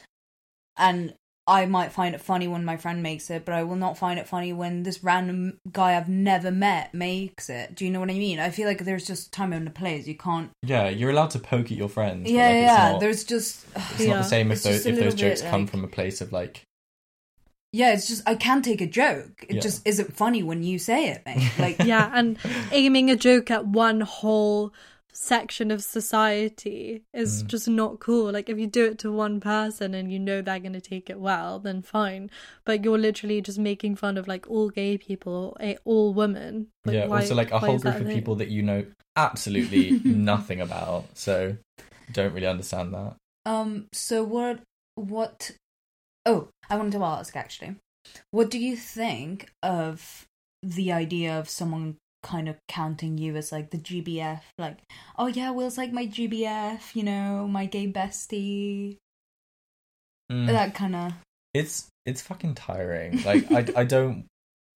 and 0.78 1.12
I 1.46 1.66
might 1.66 1.92
find 1.92 2.14
it 2.14 2.22
funny 2.22 2.48
when 2.48 2.64
my 2.64 2.78
friend 2.78 3.02
makes 3.02 3.28
it, 3.28 3.44
but 3.44 3.54
I 3.54 3.64
will 3.64 3.76
not 3.76 3.98
find 3.98 4.18
it 4.18 4.26
funny 4.28 4.50
when 4.54 4.84
this 4.84 5.04
random 5.04 5.58
guy 5.70 5.94
I've 5.94 6.08
never 6.08 6.50
met 6.50 6.94
makes 6.94 7.50
it. 7.50 7.74
Do 7.74 7.84
you 7.84 7.90
know 7.90 8.00
what 8.00 8.08
I 8.10 8.14
mean? 8.14 8.38
I 8.38 8.48
feel 8.48 8.66
like 8.66 8.78
there's 8.84 9.06
just 9.06 9.30
time 9.30 9.52
and 9.52 9.68
a 9.68 9.70
place. 9.72 10.06
You 10.06 10.16
can't. 10.16 10.48
yeah 10.62 10.88
you're 10.88 11.10
allowed 11.10 11.30
to 11.32 11.38
poke 11.38 11.66
at 11.66 11.76
your 11.76 11.90
friends 11.90 12.22
but, 12.22 12.32
yeah, 12.32 12.46
like, 12.46 12.54
it's 12.54 12.72
yeah. 12.72 12.90
not, 12.92 13.00
There's 13.00 13.24
just. 13.24 13.66
it's 13.76 14.00
Yeah. 14.00 14.06
not 14.14 14.22
the 14.22 14.28
same 14.30 14.50
if 14.52 14.62
those 14.62 14.86
if 14.86 14.98
those 14.98 15.14
jokes 15.14 15.42
bit, 15.42 15.50
come 15.50 15.62
like- 15.62 15.70
from 15.70 15.84
a 15.84 15.88
place 15.88 16.22
of 16.22 16.32
like 16.32 16.62
Yeah, 17.72 17.94
it's 17.94 18.06
just 18.06 18.22
I 18.26 18.34
can't 18.34 18.64
take 18.64 18.80
a 18.82 18.86
joke. 18.86 19.44
It 19.48 19.56
Yeah. 19.56 19.60
just 19.62 19.86
isn't 19.86 20.14
funny 20.14 20.42
when 20.42 20.62
you 20.62 20.78
say 20.78 21.08
it, 21.08 21.22
mate. 21.24 21.50
Like 21.58 21.78
yeah 21.84 22.10
and 22.14 22.36
aiming 22.70 23.10
a 23.10 23.16
joke 23.16 23.50
at 23.50 23.66
one 23.66 24.00
whole 24.02 24.72
section 25.14 25.70
of 25.70 25.82
society 25.82 27.02
is 27.12 27.42
Mm. 27.42 27.46
just 27.46 27.68
not 27.68 28.00
cool 28.00 28.32
like 28.32 28.48
if 28.48 28.58
you 28.58 28.66
do 28.66 28.86
it 28.86 28.98
to 29.00 29.12
one 29.12 29.40
person 29.40 29.92
and 29.92 30.10
you 30.10 30.18
know 30.18 30.40
they're 30.40 30.58
going 30.58 30.72
to 30.72 30.80
take 30.80 31.10
it 31.10 31.20
well 31.20 31.58
then 31.58 31.82
fine 31.82 32.30
but 32.64 32.82
you're 32.82 32.96
literally 32.98 33.42
just 33.42 33.58
making 33.58 33.94
fun 33.94 34.16
of 34.16 34.26
like 34.26 34.48
all 34.48 34.70
gay 34.70 34.96
people 34.96 35.54
all 35.84 36.14
women 36.14 36.68
Like, 36.86 36.94
yeah 36.94 37.06
why- 37.06 37.20
also 37.20 37.34
like 37.34 37.50
a 37.50 37.58
whole 37.58 37.76
is 37.76 37.82
that 37.82 37.90
group 37.90 38.00
of 38.02 38.06
thing? 38.08 38.16
people 38.16 38.36
that 38.36 38.48
you 38.48 38.62
know 38.62 38.86
absolutely 39.16 40.00
nothing 40.04 40.62
about 40.62 41.04
so 41.14 41.56
don't 42.10 42.32
really 42.32 42.46
understand 42.46 42.94
that 42.94 43.14
Um. 43.44 43.88
So 43.92 44.24
what? 44.24 44.60
What? 44.94 45.50
Oh, 46.24 46.48
I 46.70 46.76
wanted 46.76 46.92
to 46.92 47.04
ask 47.04 47.36
actually. 47.36 47.76
What 48.30 48.50
do 48.50 48.58
you 48.58 48.76
think 48.76 49.52
of 49.62 50.26
the 50.62 50.92
idea 50.92 51.38
of 51.38 51.48
someone 51.48 51.96
kind 52.22 52.48
of 52.48 52.56
counting 52.68 53.18
you 53.18 53.36
as 53.36 53.52
like 53.52 53.70
the 53.70 53.78
GBF? 53.78 54.40
Like, 54.58 54.78
oh 55.18 55.26
yeah, 55.26 55.50
Will's 55.50 55.78
like 55.78 55.92
my 55.92 56.06
GBF. 56.06 56.94
You 56.94 57.04
know, 57.04 57.48
my 57.48 57.66
gay 57.66 57.90
bestie. 57.90 58.98
Mm. 60.30 60.46
That 60.46 60.74
kind 60.74 60.96
of. 60.96 61.12
it's 61.54 61.88
it's 62.06 62.22
fucking 62.22 62.54
tiring. 62.54 63.22
Like 63.22 63.50
I 63.52 63.66
I 63.80 63.84
don't 63.84 64.26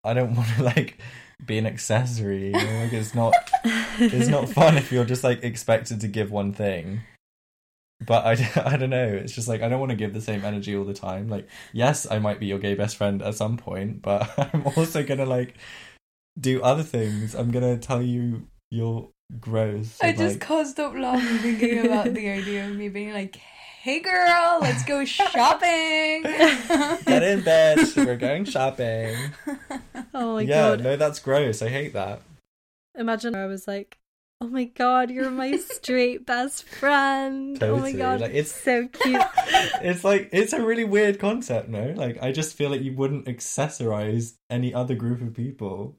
I 0.05 0.15
don't 0.15 0.35
want 0.37 0.49
to 0.57 0.63
like 0.63 0.99
be 1.45 1.59
an 1.59 1.67
accessory. 1.67 2.47
You 2.47 2.53
know? 2.53 2.83
Like 2.83 2.93
it's 2.93 3.15
not 3.15 3.35
it's 3.99 4.29
not 4.29 4.49
fun 4.49 4.77
if 4.77 4.93
you're 4.93 5.05
just 5.05 5.25
like 5.25 5.43
expected 5.43 6.01
to 6.01 6.09
give 6.09 6.31
one 6.31 6.53
thing. 6.53 7.01
But 8.05 8.27
I, 8.27 8.63
I 8.75 8.77
don't 8.77 8.91
know. 8.91 9.07
It's 9.07 9.33
just 9.33 9.49
like 9.49 9.63
I 9.63 9.69
don't 9.69 9.81
want 9.81 9.91
to 9.91 9.97
give 9.97 10.13
the 10.13 10.21
same 10.21 10.45
energy 10.45 10.77
all 10.77 10.85
the 10.85 10.95
time. 10.95 11.29
Like 11.29 11.49
yes, 11.73 12.07
I 12.11 12.19
might 12.19 12.41
be 12.41 12.47
your 12.47 12.59
gay 12.59 12.75
best 12.75 12.97
friend 12.97 13.23
at 13.23 13.35
some 13.35 13.57
point, 13.57 14.03
but 14.03 14.31
I'm 14.55 14.67
also 14.77 15.03
gonna 15.03 15.27
like 15.27 15.55
do 16.39 16.63
other 16.63 16.83
things. 16.83 17.35
I'm 17.35 17.51
gonna 17.51 17.79
tell 17.79 18.03
you 18.03 18.49
you're 18.71 19.09
gross. 19.41 19.99
I 20.03 20.13
just 20.13 20.37
like, 20.37 20.41
can't 20.41 20.69
stop 20.69 20.95
laughing 20.95 21.39
thinking 21.39 21.79
about 21.87 22.13
the 22.13 22.29
idea 22.29 22.69
of 22.69 22.77
me 22.77 22.89
being 22.89 23.13
like, 23.13 23.37
"Hey, 23.37 24.01
girl, 24.01 24.59
let's 24.61 24.85
go 24.85 25.05
shopping." 25.05 26.23
get 26.23 27.23
in 27.23 27.41
bed. 27.43 27.79
We're 27.97 28.17
going 28.17 28.45
shopping. 28.45 29.17
Oh 30.13 30.35
my 30.35 30.43
yeah, 30.43 30.71
god. 30.71 30.79
Yeah 30.81 30.85
no, 30.85 30.97
that's 30.97 31.19
gross. 31.19 31.63
I 31.63 31.69
hate 31.69 31.93
that. 31.95 32.23
Imagine 32.95 33.35
I 33.35 33.47
was 33.47 33.69
like, 33.69 33.99
oh 34.41 34.49
my 34.49 34.65
god, 34.65 35.11
you're 35.11 35.31
my 35.31 35.57
straight 35.57 36.27
best 36.27 36.65
friend. 36.65 37.63
Oh 37.63 37.79
my 37.79 37.93
god, 37.93 38.21
like, 38.21 38.33
it's 38.33 38.51
it's- 38.51 38.63
so 38.65 38.89
cute. 38.89 39.23
It's 39.83 40.05
like 40.05 40.29
it's 40.33 40.53
a 40.53 40.63
really 40.63 40.85
weird 40.85 41.19
concept, 41.19 41.69
no? 41.69 41.93
Like 41.97 42.23
I 42.23 42.33
just 42.33 42.57
feel 42.57 42.71
like 42.71 42.83
you 42.83 42.93
wouldn't 42.95 43.27
accessorize 43.27 44.35
any 44.51 44.73
other 44.75 44.95
group 44.95 45.21
of 45.23 45.35
people. 45.35 45.97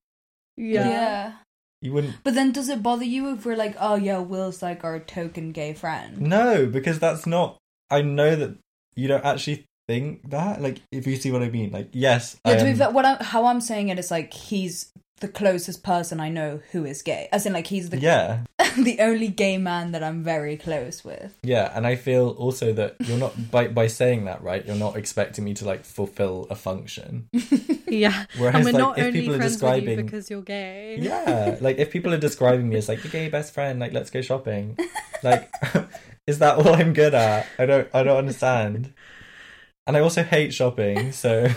Yeah. 0.56 0.90
yeah. 0.90 1.34
You 1.82 1.94
wouldn't 1.94 2.16
But 2.24 2.34
then, 2.34 2.52
does 2.52 2.70
it 2.70 2.82
bother 2.82 3.06
you 3.06 3.34
if 3.34 3.46
we're 3.46 3.56
like, 3.56 3.76
"Oh 3.80 3.96
yeah, 3.96 4.20
Will's 4.20 4.62
like 4.64 4.84
our 4.84 5.00
token 5.00 5.52
gay 5.52 5.74
friend"? 5.74 6.20
No, 6.22 6.66
because 6.66 7.00
that's 7.00 7.26
not 7.28 7.58
I 7.90 8.02
know 8.02 8.36
that 8.36 8.58
you 8.96 9.08
don't 9.08 9.24
actually 9.26 9.66
think 9.88 10.30
that. 10.30 10.62
Like 10.62 10.82
if 10.92 11.06
you 11.08 11.16
see 11.18 11.32
what 11.32 11.44
I 11.44 11.50
mean. 11.50 11.72
Like 11.72 11.90
yes, 11.94 12.38
Yeah, 12.46 12.54
I 12.54 12.56
to 12.58 12.64
be 12.66 12.74
fair, 12.74 12.90
what 12.92 13.06
I'm, 13.06 13.18
how 13.20 13.46
I'm 13.46 13.62
saying 13.62 13.90
it 13.90 14.00
is 14.00 14.10
like 14.12 14.34
he's 14.34 14.92
the 15.20 15.28
closest 15.28 15.84
person 15.84 16.20
I 16.20 16.30
know 16.30 16.62
who 16.72 16.86
is 16.86 17.02
gay. 17.02 17.28
As 17.32 17.46
in, 17.46 17.54
like 17.54 17.68
he's 17.68 17.90
the 17.90 17.98
Yeah. 17.98 18.42
the 18.78 19.00
only 19.00 19.30
gay 19.30 19.58
man 19.58 19.92
that 19.92 20.04
I'm 20.04 20.24
very 20.24 20.58
close 20.58 21.04
with. 21.04 21.36
Yeah, 21.42 21.72
and 21.76 21.88
I 21.88 21.96
feel 21.96 22.30
also 22.30 22.74
that 22.74 22.96
you're 23.00 23.18
not 23.18 23.52
by 23.52 23.68
by 23.68 23.88
saying 23.88 24.26
that, 24.26 24.44
right? 24.44 24.66
You're 24.66 24.76
not 24.76 24.96
expecting 24.96 25.44
me 25.44 25.54
to 25.56 25.66
like 25.66 25.84
fulfill 25.86 26.48
a 26.50 26.56
function. 26.56 27.30
Yeah. 27.90 28.26
Whereas 28.38 28.56
and 28.56 28.66
we're 28.66 28.72
like 28.74 28.80
not 28.80 28.98
if 29.00 29.06
only 29.06 29.22
people 29.22 29.36
are 29.36 29.38
friends 29.38 29.62
with 29.62 29.62
you 29.62 29.80
describing 29.80 30.06
because 30.06 30.30
you're 30.30 30.42
gay. 30.42 30.98
Yeah, 31.00 31.58
like 31.62 31.78
if 31.78 31.90
people 31.90 32.14
are 32.14 32.18
describing 32.18 32.68
me 32.68 32.76
as 32.76 32.90
like 32.90 33.02
the 33.02 33.08
gay 33.08 33.30
best 33.30 33.54
friend, 33.54 33.80
like 33.80 33.94
let's 33.94 34.10
go 34.10 34.22
shopping. 34.22 34.78
Like 35.24 35.50
is 36.28 36.40
that 36.40 36.58
all 36.58 36.76
I'm 36.76 36.94
good 36.94 37.16
at? 37.16 37.48
I 37.58 37.66
don't 37.66 37.88
I 37.94 38.04
don't 38.04 38.18
understand. 38.18 38.94
And 39.88 39.96
I 39.96 40.02
also 40.02 40.22
hate 40.22 40.54
shopping, 40.54 41.14
so 41.14 41.48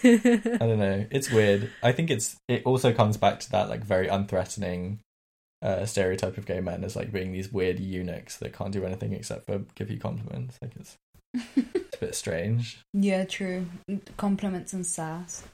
I 0.04 0.58
don't 0.58 0.78
know. 0.78 1.06
It's 1.10 1.30
weird. 1.30 1.70
I 1.82 1.92
think 1.92 2.10
it's 2.10 2.36
it 2.48 2.62
also 2.64 2.92
comes 2.92 3.16
back 3.16 3.40
to 3.40 3.50
that 3.52 3.68
like 3.68 3.84
very 3.84 4.08
unthreatening 4.08 4.98
uh 5.60 5.84
stereotype 5.86 6.38
of 6.38 6.46
gay 6.46 6.60
men 6.60 6.84
as 6.84 6.94
like 6.94 7.10
being 7.12 7.32
these 7.32 7.52
weird 7.52 7.80
eunuchs 7.80 8.36
that 8.36 8.52
can't 8.52 8.72
do 8.72 8.84
anything 8.84 9.12
except 9.12 9.46
for 9.46 9.62
give 9.74 9.90
you 9.90 9.98
compliments. 9.98 10.56
Like 10.62 10.72
it's 10.78 10.96
it's 11.56 11.96
a 11.96 11.98
bit 12.00 12.14
strange. 12.14 12.80
Yeah, 12.94 13.24
true. 13.24 13.66
Compliments 14.16 14.72
and 14.72 14.84
sass. 14.86 15.44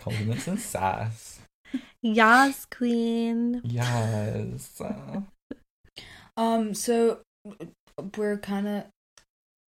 Compliments 0.00 0.46
and 0.48 0.58
sass. 0.60 1.40
yes, 2.02 2.66
queen. 2.70 3.60
Yes. 3.64 4.80
Uh, 4.80 5.20
Um, 6.36 6.74
so 6.74 7.20
we're 8.16 8.38
kind 8.38 8.66
of 8.68 8.84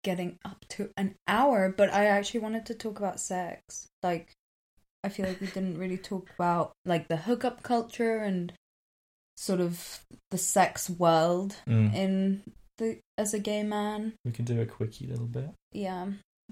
getting 0.05 0.39
up 0.45 0.65
to 0.69 0.91
an 0.97 1.17
hour, 1.27 1.75
but 1.77 1.93
I 1.93 2.05
actually 2.05 2.41
wanted 2.41 2.67
to 2.67 2.75
talk 2.75 2.99
about 3.01 3.19
sex. 3.19 3.89
Like, 4.03 4.33
I 5.03 5.09
feel 5.09 5.27
like 5.27 5.41
we 5.41 5.49
didn't 5.49 5.79
really 5.79 5.99
talk 5.99 6.31
about 6.39 6.73
like 6.85 7.09
the 7.09 7.17
hookup 7.17 7.63
culture 7.65 8.19
and 8.19 8.53
sort 9.37 9.61
of 9.61 10.05
the 10.31 10.39
sex 10.39 10.89
world 10.89 11.57
mm. 11.67 11.93
in 11.93 12.43
the 12.79 13.01
as 13.19 13.35
a 13.35 13.41
gay 13.41 13.65
man. 13.65 14.15
We 14.25 14.31
can 14.31 14.45
do 14.45 14.61
a 14.61 14.67
quickie 14.67 15.07
little 15.07 15.27
bit. 15.27 15.51
Yeah, 15.73 16.07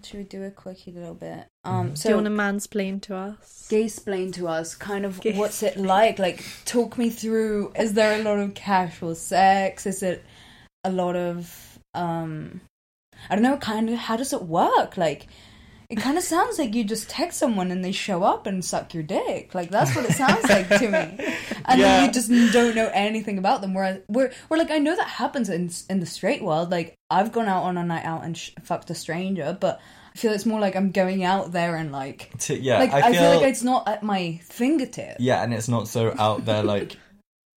should 0.04 0.18
we 0.18 0.24
do 0.24 0.42
a 0.42 0.50
quickie 0.50 0.92
little 0.92 1.14
bit? 1.14 1.46
Um, 1.64 1.72
Mhm. 1.72 1.84
Do 1.84 1.90
you 1.90 1.96
so 1.96 2.14
want 2.14 2.26
to 2.26 2.30
mansplain 2.30 3.00
to 3.02 3.14
us? 3.16 3.68
gay 3.68 3.84
explain 3.84 4.32
to 4.32 4.48
us 4.48 4.74
kind 4.74 5.04
of 5.04 5.20
Gay- 5.20 5.36
what's 5.36 5.62
it 5.62 5.76
like 5.76 6.18
like 6.18 6.44
talk 6.64 6.98
me 6.98 7.10
through 7.10 7.72
is 7.78 7.92
there 7.94 8.20
a 8.20 8.22
lot 8.22 8.38
of 8.38 8.54
casual 8.54 9.14
sex 9.14 9.86
is 9.86 10.02
it 10.02 10.24
a 10.84 10.90
lot 10.90 11.14
of 11.16 11.78
um 11.94 12.60
i 13.30 13.34
don't 13.34 13.42
know 13.42 13.56
kind 13.56 13.88
of 13.90 13.96
how 13.98 14.16
does 14.16 14.32
it 14.32 14.42
work 14.42 14.96
like 14.96 15.26
it 15.88 15.96
kind 15.96 16.16
of 16.16 16.24
sounds 16.34 16.58
like 16.58 16.74
you 16.74 16.84
just 16.84 17.08
text 17.10 17.38
someone 17.38 17.70
and 17.70 17.84
they 17.84 17.92
show 17.92 18.22
up 18.22 18.46
and 18.46 18.64
suck 18.64 18.94
your 18.94 19.02
dick 19.02 19.54
like 19.54 19.70
that's 19.70 19.94
what 19.94 20.04
it 20.04 20.12
sounds 20.12 20.44
like 20.48 20.68
to 20.68 20.88
me 20.88 20.98
and 21.66 21.80
Yeah. 21.80 21.96
then 22.00 22.06
you 22.06 22.12
just 22.12 22.30
don't 22.52 22.74
know 22.74 22.90
anything 22.94 23.38
about 23.38 23.60
them 23.60 23.74
whereas 23.74 24.00
we're, 24.08 24.32
we're 24.48 24.56
like 24.58 24.70
i 24.70 24.78
know 24.78 24.96
that 24.96 25.08
happens 25.08 25.48
in 25.48 25.70
in 25.90 26.00
the 26.00 26.06
straight 26.06 26.42
world 26.42 26.70
like 26.70 26.94
i've 27.10 27.32
gone 27.32 27.48
out 27.48 27.64
on 27.64 27.76
a 27.76 27.84
night 27.84 28.04
out 28.04 28.24
and 28.24 28.36
sh- 28.36 28.50
fucked 28.62 28.90
a 28.90 28.94
stranger 28.94 29.56
but 29.60 29.80
i 30.14 30.18
feel 30.18 30.32
it's 30.32 30.46
more 30.46 30.60
like 30.60 30.74
i'm 30.76 30.90
going 30.90 31.24
out 31.24 31.52
there 31.52 31.76
and 31.76 31.92
like 31.92 32.30
To, 32.40 32.58
yeah, 32.58 32.78
like 32.78 32.92
I 32.92 32.98
I 33.08 33.12
feel, 33.12 33.20
feel, 33.20 33.30
like 33.40 33.48
it's 33.50 33.62
not 33.62 33.86
at 33.88 34.02
my 34.02 34.40
fingertips. 34.44 35.20
yeah, 35.20 35.42
and 35.42 35.52
it's 35.54 35.68
not 35.68 35.88
so 35.88 36.14
out 36.18 36.44
there 36.44 36.62
like 36.74 36.96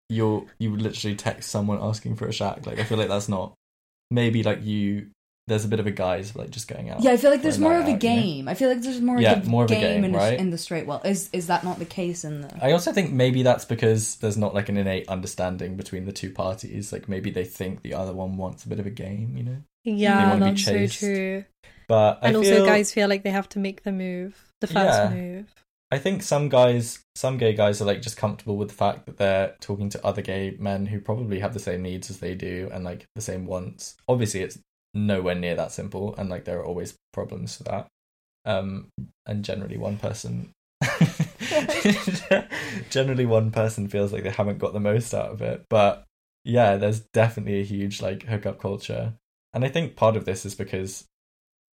you're 0.08 0.44
you 0.58 0.70
would 0.70 0.82
literally 0.82 1.16
text 1.16 1.50
someone 1.50 1.78
asking 1.80 2.14
for 2.16 2.26
a 2.28 2.32
shack. 2.32 2.66
Like 2.66 2.78
I 2.78 2.84
feel 2.84 2.98
like 2.98 3.08
that's 3.08 3.28
not 3.28 3.54
maybe 4.10 4.42
like 4.42 4.62
you. 4.64 5.08
There's 5.46 5.64
a 5.66 5.68
bit 5.68 5.78
of 5.78 5.86
a 5.86 5.90
guise 5.90 6.30
of 6.30 6.36
like 6.36 6.50
just 6.50 6.68
going 6.68 6.88
out. 6.88 7.02
Yeah, 7.02 7.10
I 7.12 7.18
feel 7.18 7.30
like 7.30 7.42
there's 7.42 7.58
more 7.58 7.72
night 7.72 7.80
of 7.80 7.88
a 7.88 7.92
out, 7.92 8.02
you 8.02 8.08
know? 8.10 8.16
game. 8.22 8.48
I 8.48 8.54
feel 8.54 8.70
like 8.70 8.80
there's 8.80 9.00
more, 9.02 9.20
Yeah, 9.20 9.32
of, 9.40 9.46
a 9.46 9.50
more 9.50 9.64
of 9.64 9.70
a 9.70 9.74
game, 9.74 9.82
game, 9.82 10.04
in, 10.04 10.12
the, 10.12 10.18
right? 10.18 10.38
in 10.38 10.48
the 10.50 10.56
straight 10.56 10.86
world. 10.86 11.02
Is 11.04 11.28
is 11.34 11.48
that 11.48 11.64
not 11.64 11.78
the 11.78 11.84
case 11.84 12.24
in 12.24 12.40
the? 12.40 12.64
I 12.64 12.72
also 12.72 12.92
think 12.92 13.12
maybe 13.12 13.42
that's 13.42 13.66
because 13.66 14.16
there's 14.16 14.38
not 14.38 14.54
like 14.54 14.70
an 14.70 14.78
innate 14.78 15.06
understanding 15.08 15.76
between 15.76 16.06
the 16.06 16.12
two 16.12 16.30
parties. 16.30 16.92
Like 16.92 17.08
maybe 17.10 17.30
they 17.30 17.44
think 17.44 17.82
the 17.82 17.92
other 17.92 18.14
one 18.14 18.38
wants 18.38 18.64
a 18.64 18.68
bit 18.68 18.80
of 18.80 18.86
a 18.86 18.90
game, 18.90 19.36
you 19.36 19.42
know. 19.44 19.56
Yeah, 19.84 20.30
wanna 20.30 20.46
be 20.46 20.50
that's 20.52 20.64
so 20.64 20.86
true. 20.86 21.44
But 21.88 22.20
I 22.22 22.28
and 22.28 22.36
also, 22.38 22.64
guys 22.64 22.92
feel 22.92 23.08
like 23.08 23.22
they 23.22 23.30
have 23.30 23.48
to 23.50 23.58
make 23.58 23.82
the 23.82 23.92
move, 23.92 24.50
the 24.62 24.66
first 24.66 24.98
Yeah. 24.98 25.10
move. 25.10 25.54
I 25.90 25.98
think 25.98 26.22
some 26.22 26.48
guys, 26.48 27.00
some 27.14 27.36
gay 27.36 27.52
guys 27.52 27.82
are 27.82 27.84
like 27.84 28.00
just 28.00 28.16
comfortable 28.16 28.56
with 28.56 28.68
the 28.68 28.74
fact 28.74 29.04
that 29.06 29.18
they're 29.18 29.54
talking 29.60 29.90
to 29.90 30.04
other 30.04 30.22
gay 30.22 30.56
men 30.58 30.86
who 30.86 30.98
probably 31.00 31.38
have 31.40 31.52
the 31.52 31.60
same 31.60 31.82
needs 31.82 32.10
as 32.10 32.18
they 32.18 32.34
do 32.34 32.70
and 32.72 32.82
like 32.84 33.06
the 33.14 33.20
same 33.20 33.46
wants. 33.46 33.94
Obviously, 34.08 34.40
it's 34.40 34.58
nowhere 34.94 35.34
near 35.34 35.56
that 35.56 35.72
simple, 35.72 36.14
and 36.16 36.30
like 36.30 36.44
there 36.44 36.58
are 36.58 36.64
always 36.64 36.94
problems 37.12 37.56
for 37.56 37.64
that. 37.64 37.88
Um, 38.46 38.88
and 39.26 39.44
generally, 39.44 39.76
one 39.76 39.98
person, 39.98 40.50
generally, 42.90 43.26
one 43.26 43.50
person 43.50 43.88
feels 43.88 44.12
like 44.12 44.22
they 44.22 44.30
haven't 44.30 44.58
got 44.58 44.72
the 44.72 44.80
most 44.80 45.12
out 45.14 45.30
of 45.30 45.42
it. 45.42 45.64
But 45.68 46.04
yeah, 46.44 46.76
there's 46.76 47.00
definitely 47.12 47.60
a 47.60 47.64
huge 47.64 48.00
like 48.00 48.24
hookup 48.24 48.60
culture, 48.60 49.14
and 49.52 49.64
I 49.64 49.68
think 49.68 49.96
part 49.96 50.16
of 50.16 50.24
this 50.24 50.46
is 50.46 50.54
because 50.54 51.04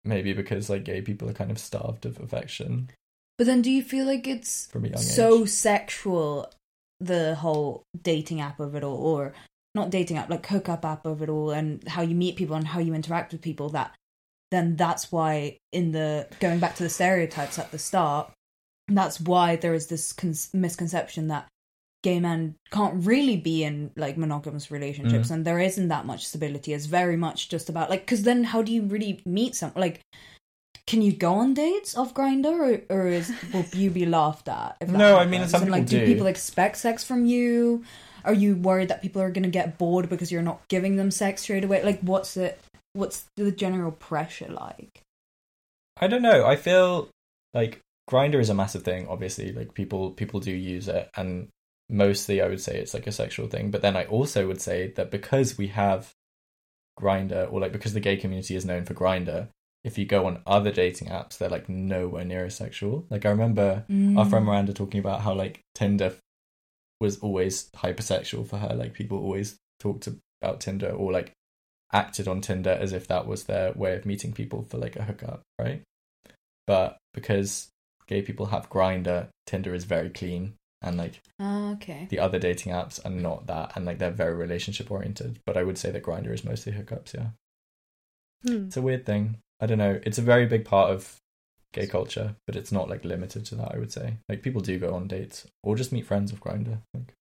maybe 0.04 0.34
because 0.34 0.70
like 0.70 0.84
gay 0.84 1.02
people 1.02 1.30
are 1.30 1.34
kind 1.34 1.52
of 1.52 1.60
starved 1.60 2.06
of 2.06 2.20
affection 2.20 2.90
But 3.38 3.46
then, 3.48 3.62
do 3.62 3.70
you 3.70 3.84
feel 3.84 4.06
like 4.06 4.28
it's 4.28 4.68
from 4.68 4.86
a 4.86 4.90
young 4.90 4.98
so 4.98 5.44
age. 5.44 5.50
sexual, 5.50 6.52
the 7.00 7.36
whole 7.36 7.84
dating 8.02 8.42
app 8.42 8.60
of 8.60 8.76
it 8.76 8.84
all, 8.84 8.98
or 8.98 9.34
not 9.76 9.90
dating 9.90 10.18
app, 10.18 10.30
like 10.30 10.46
hookup 10.46 10.84
app 10.86 11.06
of 11.06 11.22
it 11.22 11.30
all, 11.30 11.52
and 11.52 11.88
how 11.88 12.02
you 12.02 12.16
meet 12.16 12.36
people 12.36 12.56
and 12.56 12.68
how 12.68 12.80
you 12.80 12.94
interact 12.94 13.32
with 13.32 13.42
people? 13.42 13.70
That 13.70 13.94
then 14.52 14.76
that's 14.76 15.12
why 15.12 15.58
in 15.72 15.92
the 15.92 16.28
going 16.40 16.60
back 16.60 16.76
to 16.76 16.84
the 16.84 16.90
stereotypes 16.90 17.58
at 17.58 17.72
the 17.72 17.80
start, 17.80 18.32
that's 18.88 19.20
why 19.22 19.56
there 19.56 19.74
is 19.74 19.88
this 19.88 20.12
con- 20.12 20.34
misconception 20.54 21.28
that 21.30 21.48
gay 22.04 22.20
men 22.20 22.56
can't 22.72 23.06
really 23.06 23.38
be 23.38 23.64
in 23.64 23.92
like 23.96 24.18
monogamous 24.18 24.72
relationships 24.72 25.28
Mm. 25.30 25.32
and 25.36 25.46
there 25.46 25.60
isn't 25.60 25.88
that 25.90 26.04
much 26.04 26.26
stability 26.26 26.74
it's 26.74 26.88
very 26.88 27.16
much 27.16 27.48
just 27.48 27.70
about 27.70 27.92
like 27.92 28.02
because 28.02 28.24
then 28.24 28.44
how 28.44 28.64
do 28.64 28.74
you 28.74 28.82
really 28.82 29.22
meet 29.24 29.54
someone 29.54 29.80
like 29.80 30.02
can 30.88 31.04
you 31.04 31.12
go 31.12 31.36
on 31.36 31.54
dates 31.54 31.96
off 31.96 32.12
Grindr 32.16 32.84
or, 32.90 32.96
or 32.96 33.06
is 33.08 33.32
will 33.54 33.66
you 33.74 33.92
be 33.92 34.08
laughed 34.08 34.48
at 34.50 34.78
No, 34.90 35.18
I 35.18 35.26
mean, 35.26 35.42
happens? 35.42 35.52
some 35.52 35.62
and, 35.62 35.72
like 35.72 35.86
do 35.86 36.00
do. 36.00 36.06
people 36.08 36.26
expect 36.26 36.78
sex 36.78 37.04
from 37.04 37.28
you 37.28 37.84
are 38.26 38.34
you 38.34 38.56
worried 38.56 38.88
that 38.90 39.02
people 39.02 39.22
are 39.22 39.32
going 39.32 39.44
to 39.44 39.50
get 39.50 39.78
bored 39.78 40.10
because 40.10 40.32
you're 40.32 40.42
not 40.42 40.62
giving 40.68 40.96
them 40.96 41.12
sex 41.12 41.42
straight 41.44 41.64
away 41.64 41.84
like 41.84 42.00
what's 42.02 42.38
it 42.38 42.60
what's 42.94 43.26
the 43.38 43.52
general 43.52 43.92
pressure 43.92 44.50
like 44.50 45.02
I 46.02 46.08
don't 46.08 46.24
know. 46.24 46.46
I 46.46 46.56
feel 46.56 47.10
like 47.54 47.80
Grindr 48.10 48.40
is 48.40 48.50
a 48.50 48.56
massive 48.56 48.84
thing. 48.84 49.08
Obviously, 49.08 49.52
like 49.54 49.74
people 49.74 50.12
people 50.12 50.40
do 50.40 50.52
use 50.52 50.88
it, 50.88 51.10
and 51.16 51.50
mostly 51.90 52.42
I 52.42 52.48
would 52.48 52.62
say 52.62 52.80
it's 52.80 52.94
like 52.94 53.08
a 53.08 53.12
sexual 53.12 53.48
thing. 53.48 53.70
But 53.70 53.82
then 53.82 53.96
I 53.96 54.06
also 54.06 54.48
would 54.48 54.62
say 54.62 54.88
that 54.96 55.12
because 55.12 55.58
we 55.58 55.68
have 55.68 56.12
Grindr, 57.00 57.52
or 57.52 57.60
like 57.60 57.72
because 57.72 57.94
the 57.94 58.00
gay 58.00 58.18
community 58.18 58.56
is 58.56 58.66
known 58.66 58.86
for 58.86 58.96
Grindr, 58.96 59.50
if 59.84 59.98
you 59.98 60.06
go 60.06 60.26
on 60.26 60.42
other 60.48 60.72
dating 60.72 61.10
apps, 61.10 61.38
they're 61.38 61.50
like 61.50 61.70
nowhere 61.70 62.26
near 62.26 62.46
as 62.46 62.56
sexual. 62.56 63.06
Like 63.10 63.26
I 63.26 63.30
remember 63.30 63.86
our 64.18 64.26
friend 64.26 64.46
Mm. 64.46 64.46
Miranda 64.46 64.74
talking 64.74 65.00
about 65.00 65.22
how 65.22 65.34
like 65.34 65.62
Tinder 65.76 66.14
was 67.02 67.18
always 67.20 67.70
hypersexual 67.76 68.48
for 68.48 68.58
her. 68.58 68.74
Like 68.74 68.94
people 68.94 69.18
always 69.18 69.58
talked 69.80 70.08
about 70.42 70.62
Tinder 70.62 70.92
or 70.92 71.12
like 71.12 71.34
acted 71.92 72.28
on 72.30 72.40
Tinder 72.40 72.70
as 72.80 72.94
if 72.94 73.08
that 73.08 73.28
was 73.28 73.44
their 73.44 73.74
way 73.74 73.96
of 73.96 74.06
meeting 74.06 74.32
people 74.32 74.64
for 74.70 74.78
like 74.78 74.96
a 74.96 75.04
hookup, 75.04 75.42
right? 75.60 75.82
But 76.68 76.98
because 77.14 77.68
gay 78.08 78.22
people 78.22 78.46
have 78.46 78.70
Grindr, 78.70 79.28
Tinder 79.46 79.74
is 79.74 79.84
very 79.84 80.10
clean, 80.10 80.54
and 80.82 80.96
like 80.98 81.20
Ah, 81.40 81.72
okay. 81.74 82.08
the 82.10 82.20
other 82.20 82.40
dating 82.40 82.72
apps 82.72 83.04
are 83.06 83.10
not 83.10 83.48
that, 83.48 83.74
and 83.76 83.84
like 83.86 83.98
they're 83.98 84.12
very 84.12 84.36
relationship 84.36 84.90
oriented. 84.92 85.40
But 85.46 85.58
I 85.58 85.64
would 85.64 85.78
say 85.78 85.92
that 85.92 86.04
Grindr 86.04 86.34
is 86.34 86.46
mostly 86.46 86.72
hookups. 86.74 87.14
Yeah, 87.14 87.30
Hmm. 88.44 88.68
it's 88.68 88.78
a 88.78 88.82
weird 88.82 89.06
thing. 89.06 89.38
I 89.60 89.66
don't 89.66 89.78
know. 89.78 90.00
It's 90.06 90.18
a 90.18 90.22
very 90.24 90.46
big 90.46 90.66
part 90.66 90.92
of 90.92 91.18
gay 91.74 91.88
culture, 91.88 92.36
but 92.46 92.56
it's 92.56 92.72
not 92.72 92.90
like 92.90 93.06
limited 93.06 93.46
to 93.46 93.56
that. 93.56 93.74
I 93.74 93.78
would 93.78 93.92
say 93.92 94.18
like 94.30 94.42
people 94.42 94.62
do 94.62 94.78
go 94.80 94.94
on 94.94 95.08
dates 95.08 95.48
or 95.64 95.76
just 95.76 95.92
meet 95.92 96.06
friends 96.06 96.32
with 96.32 96.42
Grindr. 96.42 96.80
Like, 96.94 97.14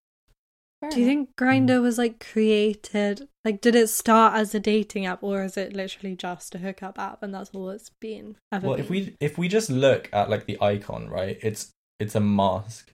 Do 0.90 1.00
you 1.00 1.06
think 1.06 1.30
Grindr 1.36 1.80
was 1.80 1.98
like 1.98 2.24
created? 2.24 3.28
Like, 3.44 3.60
did 3.60 3.74
it 3.74 3.88
start 3.88 4.34
as 4.34 4.54
a 4.54 4.60
dating 4.60 5.06
app, 5.06 5.22
or 5.22 5.42
is 5.42 5.56
it 5.56 5.74
literally 5.74 6.16
just 6.16 6.54
a 6.54 6.58
hookup 6.58 6.98
app, 6.98 7.22
and 7.22 7.34
that's 7.34 7.50
all 7.50 7.70
it's 7.70 7.90
been 8.00 8.36
ever? 8.52 8.66
well, 8.66 8.76
been? 8.76 8.84
if 8.84 8.90
we 8.90 9.16
if 9.20 9.38
we 9.38 9.48
just 9.48 9.70
look 9.70 10.08
at 10.12 10.30
like 10.30 10.46
the 10.46 10.60
icon, 10.60 11.08
right? 11.08 11.38
It's 11.42 11.70
it's 11.98 12.14
a 12.14 12.20
mask. 12.20 12.90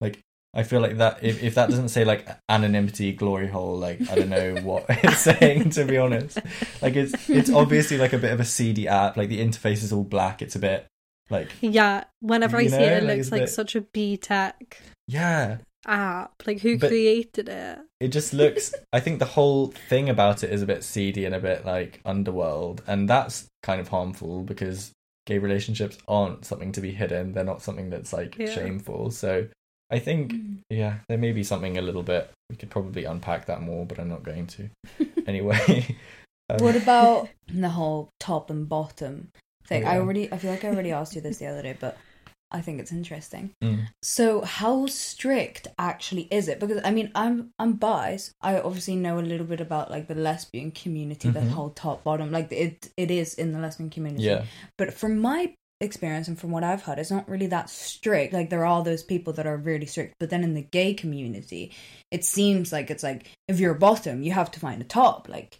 Like 0.00 0.20
I 0.54 0.64
feel 0.64 0.80
like 0.80 0.98
that 0.98 1.22
if, 1.22 1.42
if 1.42 1.54
that 1.54 1.70
doesn't 1.70 1.88
say 1.88 2.04
like 2.04 2.28
anonymity 2.48 3.12
glory 3.12 3.48
hole, 3.48 3.78
like 3.78 4.10
I 4.10 4.14
don't 4.16 4.28
know 4.28 4.56
what 4.62 4.84
it's 4.88 5.20
saying 5.20 5.70
to 5.70 5.84
be 5.84 5.96
honest. 5.96 6.38
Like 6.82 6.94
it's 6.94 7.30
it's 7.30 7.50
obviously 7.50 7.96
like 7.96 8.12
a 8.12 8.18
bit 8.18 8.32
of 8.32 8.40
a 8.40 8.44
seedy 8.44 8.86
app. 8.86 9.16
Like 9.16 9.30
the 9.30 9.40
interface 9.40 9.82
is 9.82 9.92
all 9.92 10.04
black. 10.04 10.42
It's 10.42 10.54
a 10.54 10.58
bit 10.58 10.86
like 11.32 11.48
yeah, 11.60 12.04
whenever 12.20 12.58
I 12.58 12.60
You 12.62 12.68
see 12.68 12.76
know, 12.78 12.82
it, 12.84 13.02
it 13.02 13.04
like, 13.04 13.16
looks 13.16 13.32
like 13.32 13.42
bit- 13.42 13.48
such 13.50 13.74
a 13.74 13.80
BTEC 13.80 14.52
yeah. 15.08 15.58
app. 15.86 16.34
Like, 16.46 16.60
who 16.60 16.78
But- 16.78 16.88
created 16.90 17.48
it? 17.48 17.78
It 18.00 18.08
just 18.08 18.32
looks. 18.32 18.72
I 18.92 19.00
think 19.00 19.18
the 19.18 19.24
whole 19.24 19.68
thing 19.88 20.08
about 20.08 20.44
it 20.44 20.50
is 20.52 20.62
a 20.62 20.66
bit 20.66 20.84
seedy 20.84 21.24
and 21.24 21.34
a 21.34 21.40
bit 21.40 21.64
like 21.64 22.00
underworld, 22.04 22.82
and 22.86 23.08
that's 23.08 23.46
kind 23.62 23.80
of 23.80 23.88
harmful 23.88 24.42
because 24.42 24.92
gay 25.26 25.38
relationships 25.38 25.98
aren't 26.08 26.44
something 26.44 26.72
to 26.72 26.80
be 26.80 26.90
hidden. 26.92 27.32
They're 27.32 27.44
not 27.44 27.62
something 27.62 27.90
that's 27.90 28.12
like 28.12 28.36
Yeah. 28.38 28.50
shameful. 28.52 29.10
So 29.12 29.46
I 29.90 29.98
think 30.00 30.32
Mm. 30.32 30.58
yeah, 30.70 30.98
there 31.08 31.18
may 31.18 31.32
be 31.32 31.44
something 31.44 31.78
a 31.78 31.82
little 31.82 32.02
bit. 32.02 32.30
We 32.50 32.56
could 32.56 32.70
probably 32.70 33.04
unpack 33.04 33.46
that 33.46 33.62
more, 33.62 33.86
but 33.86 33.98
I'm 33.98 34.08
not 34.08 34.22
going 34.24 34.46
to. 34.48 34.68
Anyway, 35.24 35.96
um, 36.50 36.56
What 36.58 36.74
about 36.74 37.28
the 37.46 37.68
whole 37.68 38.08
top 38.18 38.50
and 38.50 38.68
bottom 38.68 39.28
thing? 39.66 39.84
I 39.86 39.98
already, 39.98 40.32
I 40.32 40.38
feel 40.38 40.50
like 40.50 40.64
I 40.64 40.68
already 40.68 40.92
asked 40.92 41.14
you 41.14 41.20
this 41.20 41.38
the 41.38 41.46
other 41.52 41.62
day, 41.62 41.76
but 41.78 41.96
I 42.54 42.60
think 42.60 42.80
it's 42.80 42.92
interesting. 42.92 43.54
mm, 43.64 43.86
So, 44.02 44.42
how 44.42 44.84
strict 44.86 45.68
actually 45.78 46.28
is 46.30 46.48
it? 46.48 46.60
Because 46.60 46.82
I 46.84 46.90
mean, 46.90 47.10
I'm 47.14 47.50
I'm 47.58 47.74
biased. 47.74 48.32
I 48.42 48.60
obviously 48.60 48.94
know 48.96 49.18
a 49.18 49.20
little 49.20 49.46
bit 49.46 49.60
about 49.62 49.90
like 49.90 50.06
the 50.06 50.14
lesbian 50.14 50.70
community, 50.70 51.28
Mhm. 51.28 51.32
the 51.32 51.40
whole 51.42 51.70
top 51.70 52.04
bottom. 52.04 52.30
Like 52.30 52.52
it, 52.52 52.90
it 52.98 53.10
is 53.10 53.34
in 53.34 53.52
the 53.52 53.58
lesbian 53.58 53.88
community. 53.90 54.24
yeah, 54.24 54.44
But 54.76 54.92
from 54.92 55.18
my 55.18 55.54
experience 55.80 56.28
and 56.28 56.38
from 56.38 56.50
what 56.50 56.62
I've 56.62 56.82
heard, 56.82 56.98
it's 56.98 57.10
not 57.10 57.28
really 57.28 57.46
that 57.48 57.70
strict. 57.70 58.32
Like 58.34 58.50
there 58.50 58.66
are 58.66 58.84
those 58.84 59.02
people 59.02 59.32
that 59.32 59.46
are 59.46 59.56
really 59.56 59.86
strict, 59.86 60.14
but 60.20 60.28
then 60.30 60.44
in 60.44 60.52
the 60.54 60.62
gay 60.62 60.92
community, 60.94 61.72
it 62.10 62.22
seems 62.24 62.70
like 62.70 62.90
it's 62.90 63.02
like 63.02 63.30
if 63.48 63.58
you're 63.60 63.74
a 63.74 63.78
bottom, 63.78 64.22
you 64.22 64.32
have 64.32 64.50
to 64.52 64.60
find 64.60 64.80
a 64.82 64.84
top. 64.84 65.28
Like 65.28 65.58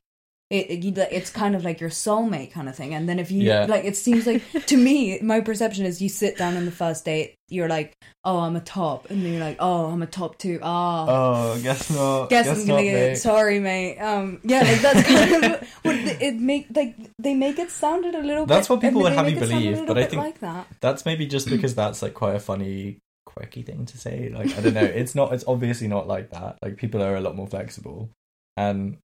it, 0.52 0.84
it 0.84 0.98
it's 1.10 1.30
kind 1.30 1.56
of 1.56 1.64
like 1.64 1.80
your 1.80 1.88
soulmate 1.88 2.52
kind 2.52 2.68
of 2.68 2.76
thing. 2.76 2.92
And 2.92 3.08
then 3.08 3.18
if 3.18 3.30
you 3.30 3.42
Yeah. 3.42 3.64
like, 3.64 3.84
it 3.86 3.96
seems 3.96 4.26
like 4.26 4.42
to 4.66 4.76
me, 4.76 5.18
my 5.22 5.40
perception 5.40 5.86
is 5.86 6.02
you 6.02 6.10
sit 6.10 6.36
down 6.36 6.58
on 6.58 6.66
the 6.66 6.70
first 6.70 7.06
date, 7.06 7.36
you're 7.48 7.70
like, 7.70 7.94
oh, 8.22 8.40
I'm 8.40 8.54
a 8.54 8.60
top, 8.60 9.08
and 9.08 9.24
then 9.24 9.32
you're 9.32 9.40
like, 9.40 9.56
oh, 9.60 9.86
I'm 9.86 10.02
a 10.02 10.06
top 10.06 10.36
too. 10.36 10.60
Ah. 10.62 11.06
Oh, 11.08 11.60
guess 11.62 11.90
not. 11.90 12.28
Guess, 12.28 12.48
I'm 12.48 12.66
gonna 12.66 12.82
get 12.82 13.16
sorry, 13.18 13.60
mate. 13.60 13.98
Um, 13.98 14.40
yeah, 14.44 14.60
like 14.62 14.80
that's 14.82 15.02
kind 15.08 15.44
of 15.44 15.68
what 15.84 15.94
it 15.96 16.34
make 16.36 16.66
like 16.74 16.96
they 17.18 17.32
make 17.34 17.58
it 17.58 17.70
sounded 17.70 18.14
a 18.14 18.22
little. 18.22 18.44
That's 18.44 18.68
bit, 18.68 18.74
what 18.74 18.80
people 18.82 19.02
would 19.02 19.12
have 19.14 19.28
you 19.30 19.36
make 19.36 19.44
it 19.44 19.48
sound 19.48 19.64
a 19.64 19.70
believe, 19.70 19.86
but 19.86 19.98
I 19.98 20.04
think- 20.04 20.22
like 20.22 20.40
that. 20.40 20.66
That's 20.80 21.06
maybe 21.06 21.26
just 21.26 21.48
because 21.54 21.74
that's 21.74 22.02
like 22.02 22.12
quite 22.12 22.36
a 22.36 22.40
funny, 22.40 22.98
quirky 23.24 23.62
thing 23.62 23.86
to 23.86 23.96
say. 23.96 24.28
Like 24.28 24.54
I 24.56 24.60
don't 24.60 24.74
know. 24.74 24.82
It's 24.82 25.14
not. 25.14 25.32
It's 25.32 25.44
obviously 25.48 25.88
not 25.88 26.06
like 26.06 26.30
that. 26.30 26.58
Like 26.62 26.76
people 26.76 27.02
are 27.02 27.16
a 27.16 27.22
lot 27.22 27.36
more 27.36 27.46
flexible, 27.46 28.10
and 28.58 28.98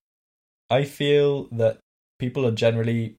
I 0.70 0.84
feel 0.84 1.44
that 1.52 1.78
people 2.18 2.46
are 2.46 2.52
generally 2.52 3.16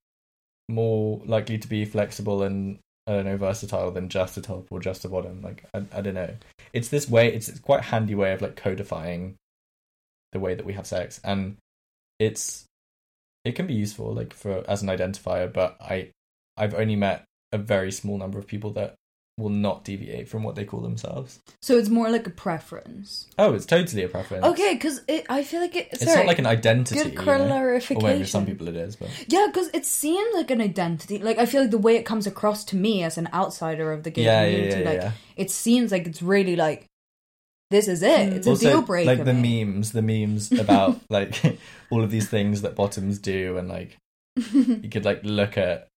more 0.68 1.22
likely 1.26 1.58
to 1.58 1.68
be 1.68 1.84
flexible 1.86 2.44
and 2.44 2.80
I 3.08 3.14
don't 3.14 3.26
know 3.26 3.38
versatile 3.38 3.90
than 3.92 4.08
just 4.08 4.38
a 4.38 4.42
top 4.42 4.68
or 4.70 4.80
just 4.80 5.04
a 5.04 5.10
bottom. 5.10 5.42
Like 5.42 5.66
I, 5.74 5.84
I 5.92 6.02
don't 6.02 6.14
know. 6.14 6.36
It's 6.74 6.90
this 6.90 7.10
way. 7.10 7.34
It's, 7.34 7.50
it's 7.50 7.60
quite 7.60 7.80
a 7.80 7.84
handy 7.84 8.14
way 8.14 8.34
of 8.34 8.42
like 8.42 8.56
codifying 8.56 9.36
the 10.32 10.40
way 10.40 10.54
that 10.54 10.66
we 10.66 10.74
have 10.74 10.86
sex, 10.86 11.20
and 11.24 11.58
it's 12.20 12.66
it 13.44 13.54
can 13.54 13.66
be 13.66 13.74
useful 13.74 14.14
like 14.14 14.34
for 14.34 14.64
as 14.70 14.84
an 14.84 14.90
identifier. 14.90 15.52
But 15.52 15.78
I 15.82 16.12
I've 16.56 16.76
only 16.76 16.96
met 16.96 17.24
a 17.52 17.58
very 17.58 17.92
small 17.92 18.20
number 18.20 18.38
of 18.38 18.46
people 18.46 18.72
that 18.74 18.94
will 19.40 19.50
not 19.50 19.84
deviate 19.84 20.28
from 20.28 20.44
what 20.44 20.56
they 20.56 20.66
call 20.66 20.82
themselves. 20.82 21.40
So 21.62 21.78
it's 21.78 21.90
more 21.90 22.10
like 22.10 22.28
a 22.28 22.32
preference. 22.32 23.28
Oh, 23.38 23.54
it's 23.54 23.66
totally 23.66 24.04
a 24.04 24.10
preference. 24.10 24.46
Okay, 24.46 24.74
because 24.74 25.02
I 25.30 25.44
feel 25.44 25.62
like 25.62 25.76
it. 25.76 25.90
It's 25.92 26.04
sorry, 26.04 26.18
not 26.18 26.28
like 26.28 26.40
an 26.40 26.46
identity. 26.46 26.96
good 26.96 27.14
you 27.14 27.18
know? 27.18 27.24
clarification. 27.24 28.06
Or 28.06 28.10
maybe 28.10 28.24
for 28.24 28.30
some 28.30 28.46
people 28.46 28.68
it 28.68 28.76
is, 28.76 28.96
but 28.96 29.10
Yeah, 29.28 29.48
because 29.48 29.70
it 29.74 29.86
seemed 29.86 30.34
like 30.36 30.52
an 30.52 30.62
identity. 30.62 31.20
Like 31.20 31.40
I 31.40 31.46
feel 31.46 31.62
like 31.62 31.72
the 31.72 31.78
way 31.78 31.96
it 31.96 32.06
comes 32.06 32.28
across 32.28 32.64
to 32.66 32.76
me 32.76 33.04
as 33.04 33.18
an 33.18 33.30
outsider 33.34 33.92
of 33.92 34.04
the 34.04 34.12
gay 34.12 34.24
yeah, 34.24 34.46
community, 34.46 34.80
yeah, 34.82 34.90
like 34.90 35.02
yeah. 35.02 35.12
it 35.38 35.50
seems 35.50 35.92
like 35.92 36.06
it's 36.06 36.22
really 36.22 36.56
like 36.56 36.86
this 37.72 37.88
is 37.88 38.02
it. 38.02 38.34
It's 38.34 38.48
a 38.48 38.56
deal 38.56 38.82
breaker. 38.82 39.16
like 39.16 39.26
the 39.26 39.34
mate. 39.34 39.66
memes, 39.66 39.92
the 39.92 40.02
memes 40.02 40.52
about 40.52 41.00
like 41.10 41.60
all 41.92 42.04
of 42.04 42.12
these 42.12 42.28
things 42.28 42.62
that 42.64 42.76
bottoms 42.76 43.20
do, 43.20 43.58
and 43.58 43.68
like 43.68 43.98
you 44.36 44.90
could 44.90 45.06
like 45.06 45.22
look 45.24 45.58
at 45.58 45.89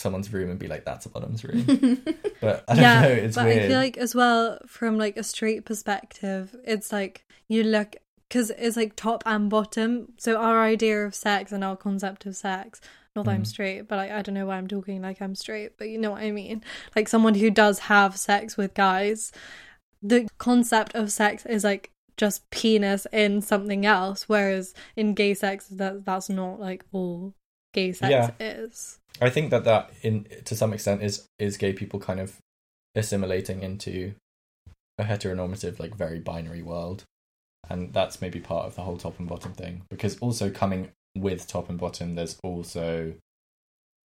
someone's 0.00 0.32
room 0.32 0.50
and 0.50 0.58
be 0.58 0.66
like, 0.68 0.84
"That's 0.84 1.06
a 1.06 1.08
bottom's 1.08 1.44
room." 1.44 1.64
But 2.40 2.64
I 2.68 2.74
don't 2.74 2.82
yeah, 2.82 3.00
know. 3.02 3.08
It's 3.08 3.36
but 3.36 3.44
weird. 3.44 3.64
I 3.64 3.68
feel 3.68 3.76
like 3.78 3.98
as 3.98 4.14
well 4.14 4.58
from 4.66 4.96
like 4.96 5.16
a 5.18 5.22
straight 5.22 5.66
perspective, 5.66 6.56
it's 6.64 6.90
like 6.90 7.26
you 7.48 7.62
look 7.62 7.96
because 8.28 8.50
it's 8.50 8.76
like 8.76 8.96
top 8.96 9.22
and 9.26 9.50
bottom. 9.50 10.12
So 10.18 10.36
our 10.40 10.62
idea 10.62 11.04
of 11.04 11.14
sex 11.14 11.52
and 11.52 11.62
our 11.62 11.76
concept 11.76 12.24
of 12.26 12.34
sex. 12.36 12.80
Not 13.16 13.24
that 13.24 13.32
I'm 13.32 13.42
Mhm. 13.42 13.46
straight, 13.46 13.88
but 13.88 13.96
like, 13.96 14.12
I 14.12 14.22
don't 14.22 14.36
know 14.36 14.46
why 14.46 14.56
I'm 14.56 14.68
talking 14.68 15.02
like 15.02 15.20
I'm 15.20 15.34
straight, 15.34 15.76
but 15.76 15.88
you 15.88 15.98
know 15.98 16.12
what 16.12 16.22
I 16.22 16.30
mean. 16.30 16.62
Like 16.94 17.08
someone 17.08 17.34
who 17.34 17.50
does 17.50 17.80
have 17.80 18.16
sex 18.16 18.56
with 18.56 18.72
guys, 18.72 19.32
the 20.00 20.28
concept 20.38 20.94
of 20.94 21.10
sex 21.10 21.44
is 21.44 21.64
like 21.64 21.90
just 22.16 22.48
penis 22.50 23.06
in 23.12 23.42
something 23.42 23.84
else, 23.84 24.28
whereas 24.28 24.74
in 24.94 25.14
gay 25.14 25.34
sex, 25.34 25.66
that 25.66 26.04
that's 26.04 26.28
not 26.30 26.60
like 26.60 26.84
all 26.92 27.34
gay 27.74 27.90
sex 27.92 28.10
Yeah. 28.12 28.30
is. 28.38 28.99
I 29.20 29.30
think 29.30 29.50
that 29.50 29.64
that 29.64 29.90
in 30.02 30.26
to 30.44 30.56
some 30.56 30.72
extent 30.72 31.02
is 31.02 31.26
is 31.38 31.56
gay 31.56 31.72
people 31.72 32.00
kind 32.00 32.20
of 32.20 32.38
assimilating 32.94 33.62
into 33.62 34.14
a 34.98 35.04
heteronormative 35.04 35.78
like 35.78 35.94
very 35.94 36.18
binary 36.18 36.62
world. 36.62 37.04
And 37.68 37.92
that's 37.92 38.20
maybe 38.20 38.40
part 38.40 38.66
of 38.66 38.74
the 38.74 38.82
whole 38.82 38.96
top 38.96 39.18
and 39.18 39.28
bottom 39.28 39.52
thing. 39.52 39.82
Because 39.90 40.18
also 40.18 40.50
coming 40.50 40.90
with 41.16 41.46
top 41.46 41.68
and 41.68 41.78
bottom 41.78 42.14
there's 42.14 42.38
also 42.42 43.14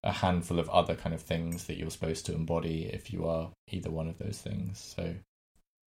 a 0.04 0.12
handful 0.12 0.58
of 0.58 0.68
other 0.68 0.94
kind 0.94 1.14
of 1.14 1.20
things 1.20 1.64
that 1.64 1.76
you're 1.76 1.90
supposed 1.90 2.26
to 2.26 2.34
embody 2.34 2.86
if 2.92 3.12
you 3.12 3.26
are 3.26 3.50
either 3.68 3.90
one 3.90 4.08
of 4.08 4.18
those 4.18 4.38
things. 4.38 4.78
So 4.96 5.14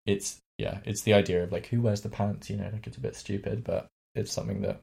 it's 0.06 0.40
yeah 0.58 0.80
it's 0.86 1.02
the 1.02 1.14
idea 1.14 1.44
of 1.44 1.52
like 1.52 1.68
who 1.68 1.82
wears 1.82 2.02
the 2.02 2.10
pants 2.10 2.50
you 2.50 2.58
know 2.58 2.70
like 2.72 2.88
it's 2.88 2.98
a 2.98 3.02
bit 3.02 3.16
stupid 3.16 3.64
but 3.64 3.88
it's 4.16 4.32
something 4.32 4.62
that 4.62 4.80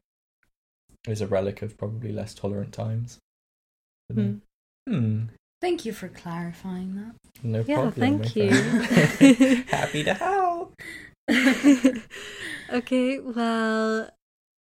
is 1.07 1.21
a 1.21 1.27
relic 1.27 1.61
of 1.61 1.77
probably 1.77 2.11
less 2.11 2.33
tolerant 2.33 2.73
times 2.73 3.17
Hmm. 4.11 4.35
Hmm. 4.87 5.23
Thank 5.61 5.85
you 5.85 5.91
for 5.93 6.07
clarifying 6.07 6.95
that. 6.95 7.15
No 7.43 7.63
Yeah, 7.67 7.89
problem. 7.89 8.19
thank 8.21 8.35
you. 8.35 8.49
Happy 9.67 10.03
to 10.03 10.13
help. 10.13 10.73
okay, 12.71 13.19
well, 13.19 14.09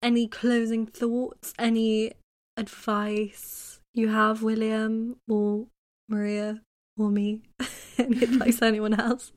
any 0.01 0.27
closing 0.27 0.85
thoughts? 0.85 1.53
Any 1.59 2.13
advice 2.57 3.79
you 3.93 4.07
have, 4.07 4.41
William 4.41 5.17
or 5.27 5.67
Maria 6.09 6.61
or 6.97 7.09
me? 7.09 7.41
any 7.97 8.23
advice 8.23 8.59
to 8.59 8.65
anyone 8.65 8.99
else? 8.99 9.31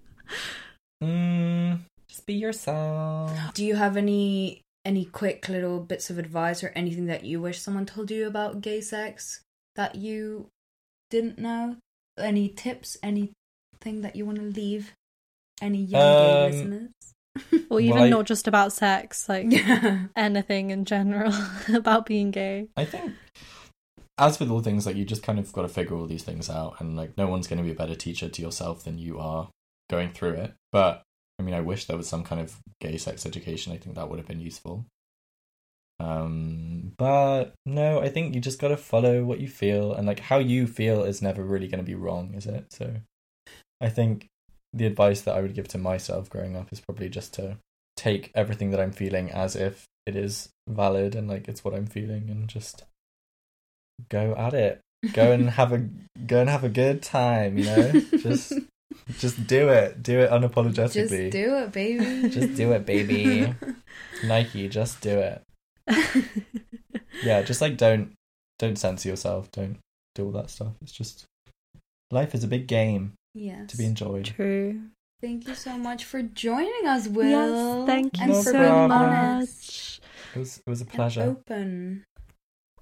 Mm, 1.03 1.81
just 2.09 2.27
be 2.27 2.35
yourself. 2.35 3.33
Do 3.55 3.65
you 3.65 3.75
have 3.77 3.97
any 3.97 4.61
any 4.85 5.05
quick 5.05 5.49
little 5.49 5.81
bits 5.81 6.09
of 6.09 6.19
advice 6.19 6.65
or 6.65 6.69
anything 6.75 7.07
that 7.07 7.25
you 7.25 7.41
wish 7.41 7.61
someone 7.61 7.85
told 7.85 8.11
you 8.11 8.27
about 8.27 8.61
gay 8.63 8.81
sex 8.81 9.43
that 9.79 9.95
you 9.95 10.49
didn't 11.09 11.39
know? 11.39 11.77
Any 12.19 12.49
tips? 12.51 12.99
Anything 13.03 13.33
that 14.03 14.15
you 14.17 14.27
want 14.27 14.39
to 14.39 14.45
leave? 14.45 14.93
Any 15.63 15.79
young 15.79 16.01
gay 16.03 16.45
Um, 16.45 16.51
listeners? 16.53 16.91
Or 17.71 17.81
even 17.81 17.95
Well, 17.97 18.05
I- 18.05 18.09
not 18.11 18.27
just 18.27 18.49
about 18.49 18.73
sex, 18.73 19.29
like 19.29 19.47
anything 20.17 20.71
in 20.71 20.85
general 20.85 21.33
about 21.75 22.05
being 22.07 22.31
gay. 22.33 22.67
I 22.77 22.85
think, 22.85 23.13
as 24.19 24.41
with 24.41 24.51
all 24.51 24.61
things, 24.61 24.87
like 24.87 24.97
you 24.97 25.05
just 25.05 25.23
kind 25.23 25.39
of 25.39 25.53
got 25.53 25.63
to 25.63 25.69
figure 25.69 25.97
all 25.97 26.07
these 26.07 26.25
things 26.25 26.51
out, 26.51 26.81
and 26.81 26.97
like 26.97 27.17
no 27.17 27.29
one's 27.29 27.47
going 27.47 27.59
to 27.59 27.63
be 27.65 27.71
a 27.71 27.77
better 27.77 27.95
teacher 27.95 28.29
to 28.29 28.43
yourself 28.43 28.83
than 28.83 28.99
you 28.99 29.19
are 29.21 29.49
going 29.89 30.11
through 30.11 30.33
it. 30.33 30.55
But 30.73 31.03
I 31.39 31.45
mean, 31.45 31.55
I 31.55 31.61
wish 31.61 31.85
there 31.85 31.97
was 31.97 32.09
some 32.09 32.25
kind 32.25 32.41
of 32.41 32.57
gay 32.81 32.97
sex 32.97 33.25
education. 33.25 33.73
I 33.73 33.77
think 33.79 33.95
that 33.95 34.09
would 34.11 34.19
have 34.19 34.27
been 34.27 34.41
useful. 34.41 34.85
Um, 36.01 36.68
but 36.99 37.55
no, 37.65 38.01
I 38.01 38.09
think 38.09 38.35
you 38.35 38.41
just 38.41 38.61
got 38.61 38.69
to 38.69 38.77
follow 38.77 39.25
what 39.25 39.41
you 39.41 39.49
feel, 39.49 39.93
and 39.93 40.07
like 40.07 40.21
how 40.21 40.39
you 40.39 40.67
feel 40.67 41.05
is 41.05 41.23
never 41.23 41.43
really 41.43 41.69
going 41.69 41.83
to 41.83 41.87
be 41.87 41.95
wrong, 41.95 42.35
is 42.35 42.47
it? 42.47 42.73
So 42.73 42.97
I 43.81 43.89
think 43.89 44.27
the 44.73 44.87
advice 44.87 45.21
that 45.23 45.37
I 45.37 45.41
would 45.41 45.55
give 45.55 45.69
to 45.69 45.79
myself 45.79 46.29
growing 46.29 46.57
up 46.57 46.73
is 46.73 46.81
probably 46.81 47.09
just 47.09 47.33
to 47.35 47.59
take 47.97 48.31
everything 48.35 48.71
that 48.71 48.81
I'm 48.81 48.93
feeling 48.93 49.31
as 49.31 49.57
if 49.57 49.87
it 50.07 50.17
is 50.17 50.51
valid 50.69 51.15
and 51.15 51.29
like 51.29 51.49
it's 51.49 51.65
what 51.65 51.75
I'm 51.75 51.87
feeling 51.87 52.31
and 52.31 52.49
just 52.49 52.85
go 54.09 54.35
at 54.37 54.55
it. 54.55 54.81
Go 55.13 55.33
and 55.33 55.51
have 55.59 55.73
a 55.73 55.89
go 56.27 56.41
and 56.41 56.51
have 56.51 56.65
a 56.65 56.69
good 56.69 57.03
time, 57.03 57.59
you 57.59 57.65
know? 57.65 57.93
Just 58.19 58.53
just 59.19 59.47
do 59.47 59.69
it. 59.69 60.03
Do 60.03 60.21
it 60.21 60.31
unapologetically. 60.31 61.31
Just 61.31 61.33
do 61.33 61.57
it, 61.57 61.73
baby. 61.73 62.29
Just 62.29 62.55
do 62.55 62.73
it, 62.73 62.87
baby. 62.87 63.55
Nike, 64.25 64.69
just 64.69 65.01
do 65.01 65.19
it. 65.19 65.43
Yeah, 67.23 67.43
just 67.43 67.61
like 67.61 67.77
don't 67.77 68.13
don't 68.59 68.79
censor 68.79 69.09
yourself. 69.09 69.51
Don't 69.53 69.79
do 70.15 70.27
all 70.27 70.33
that 70.33 70.51
stuff. 70.51 70.73
It's 70.83 70.93
just 70.93 71.25
life 72.11 72.35
is 72.35 72.45
a 72.45 72.49
big 72.49 72.67
game 72.67 73.15
yes. 73.35 73.71
to 73.71 73.77
be 73.77 73.85
enjoyed. 73.85 74.27
True. 74.27 74.81
Thank 75.21 75.49
you 75.49 75.55
so 75.55 75.77
much 75.77 76.05
for 76.05 76.23
joining 76.23 76.87
us, 76.87 77.09
Will. 77.09 77.29
Yes, 77.29 77.87
thank 77.87 78.17
you 78.19 78.23
and 78.23 78.33
No 78.33 78.39
for 78.39 78.43
so 78.45 78.53
being 78.53 78.65
problem. 78.65 78.93
honest 78.93 79.57
much. 79.57 80.01
It 80.35 80.39
was 80.39 80.59
it 80.59 80.71
was 80.71 80.81
a 80.81 80.85
and 80.85 80.93
pleasure. 80.93 81.23
open. 81.23 82.05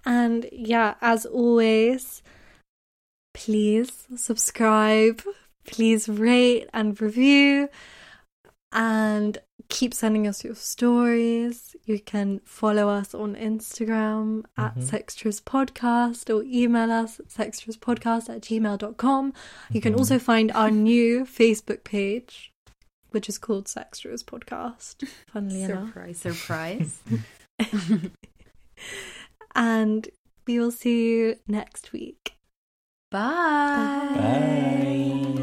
And 0.04 0.48
yeah, 0.52 0.94
as 1.00 1.24
always, 1.26 2.22
please 3.34 4.06
subscribe, 4.16 5.22
please 5.66 6.08
rate 6.08 6.68
and 6.74 7.00
review, 7.00 7.68
and 8.72 9.38
keep 9.68 9.92
sending 9.94 10.26
us 10.26 10.44
your 10.44 10.54
stories. 10.54 11.74
You 11.84 11.98
can 12.00 12.40
follow 12.44 12.88
us 12.88 13.14
on 13.14 13.34
Instagram 13.34 14.44
at 14.56 14.76
Mhm. 14.76 14.82
Sextras 14.90 15.42
Podcast 15.42 16.34
or 16.34 16.42
email 16.44 16.90
us 16.90 17.20
at 17.20 17.28
sextraspodcast 17.28 18.28
at 18.28 18.42
gmail.com. 18.42 19.32
You 19.70 19.80
can 19.80 19.94
Mhm. 19.94 19.98
also 19.98 20.18
find 20.18 20.52
our 20.52 20.70
new 20.70 21.24
Facebook 21.24 21.84
page, 21.84 22.52
which 23.10 23.28
is 23.28 23.38
called 23.38 23.66
Sextras 23.66 24.22
Podcast, 24.24 25.06
funnily 25.32 25.62
enough. 25.62 25.88
Surprise, 25.88 26.18
surprise. 26.18 27.00
And 29.54 30.08
we 30.46 30.58
will 30.58 30.70
see 30.70 31.08
you 31.12 31.36
next 31.48 31.92
week. 31.92 32.34
Bye. 33.10 34.10
Bye. 34.14 35.42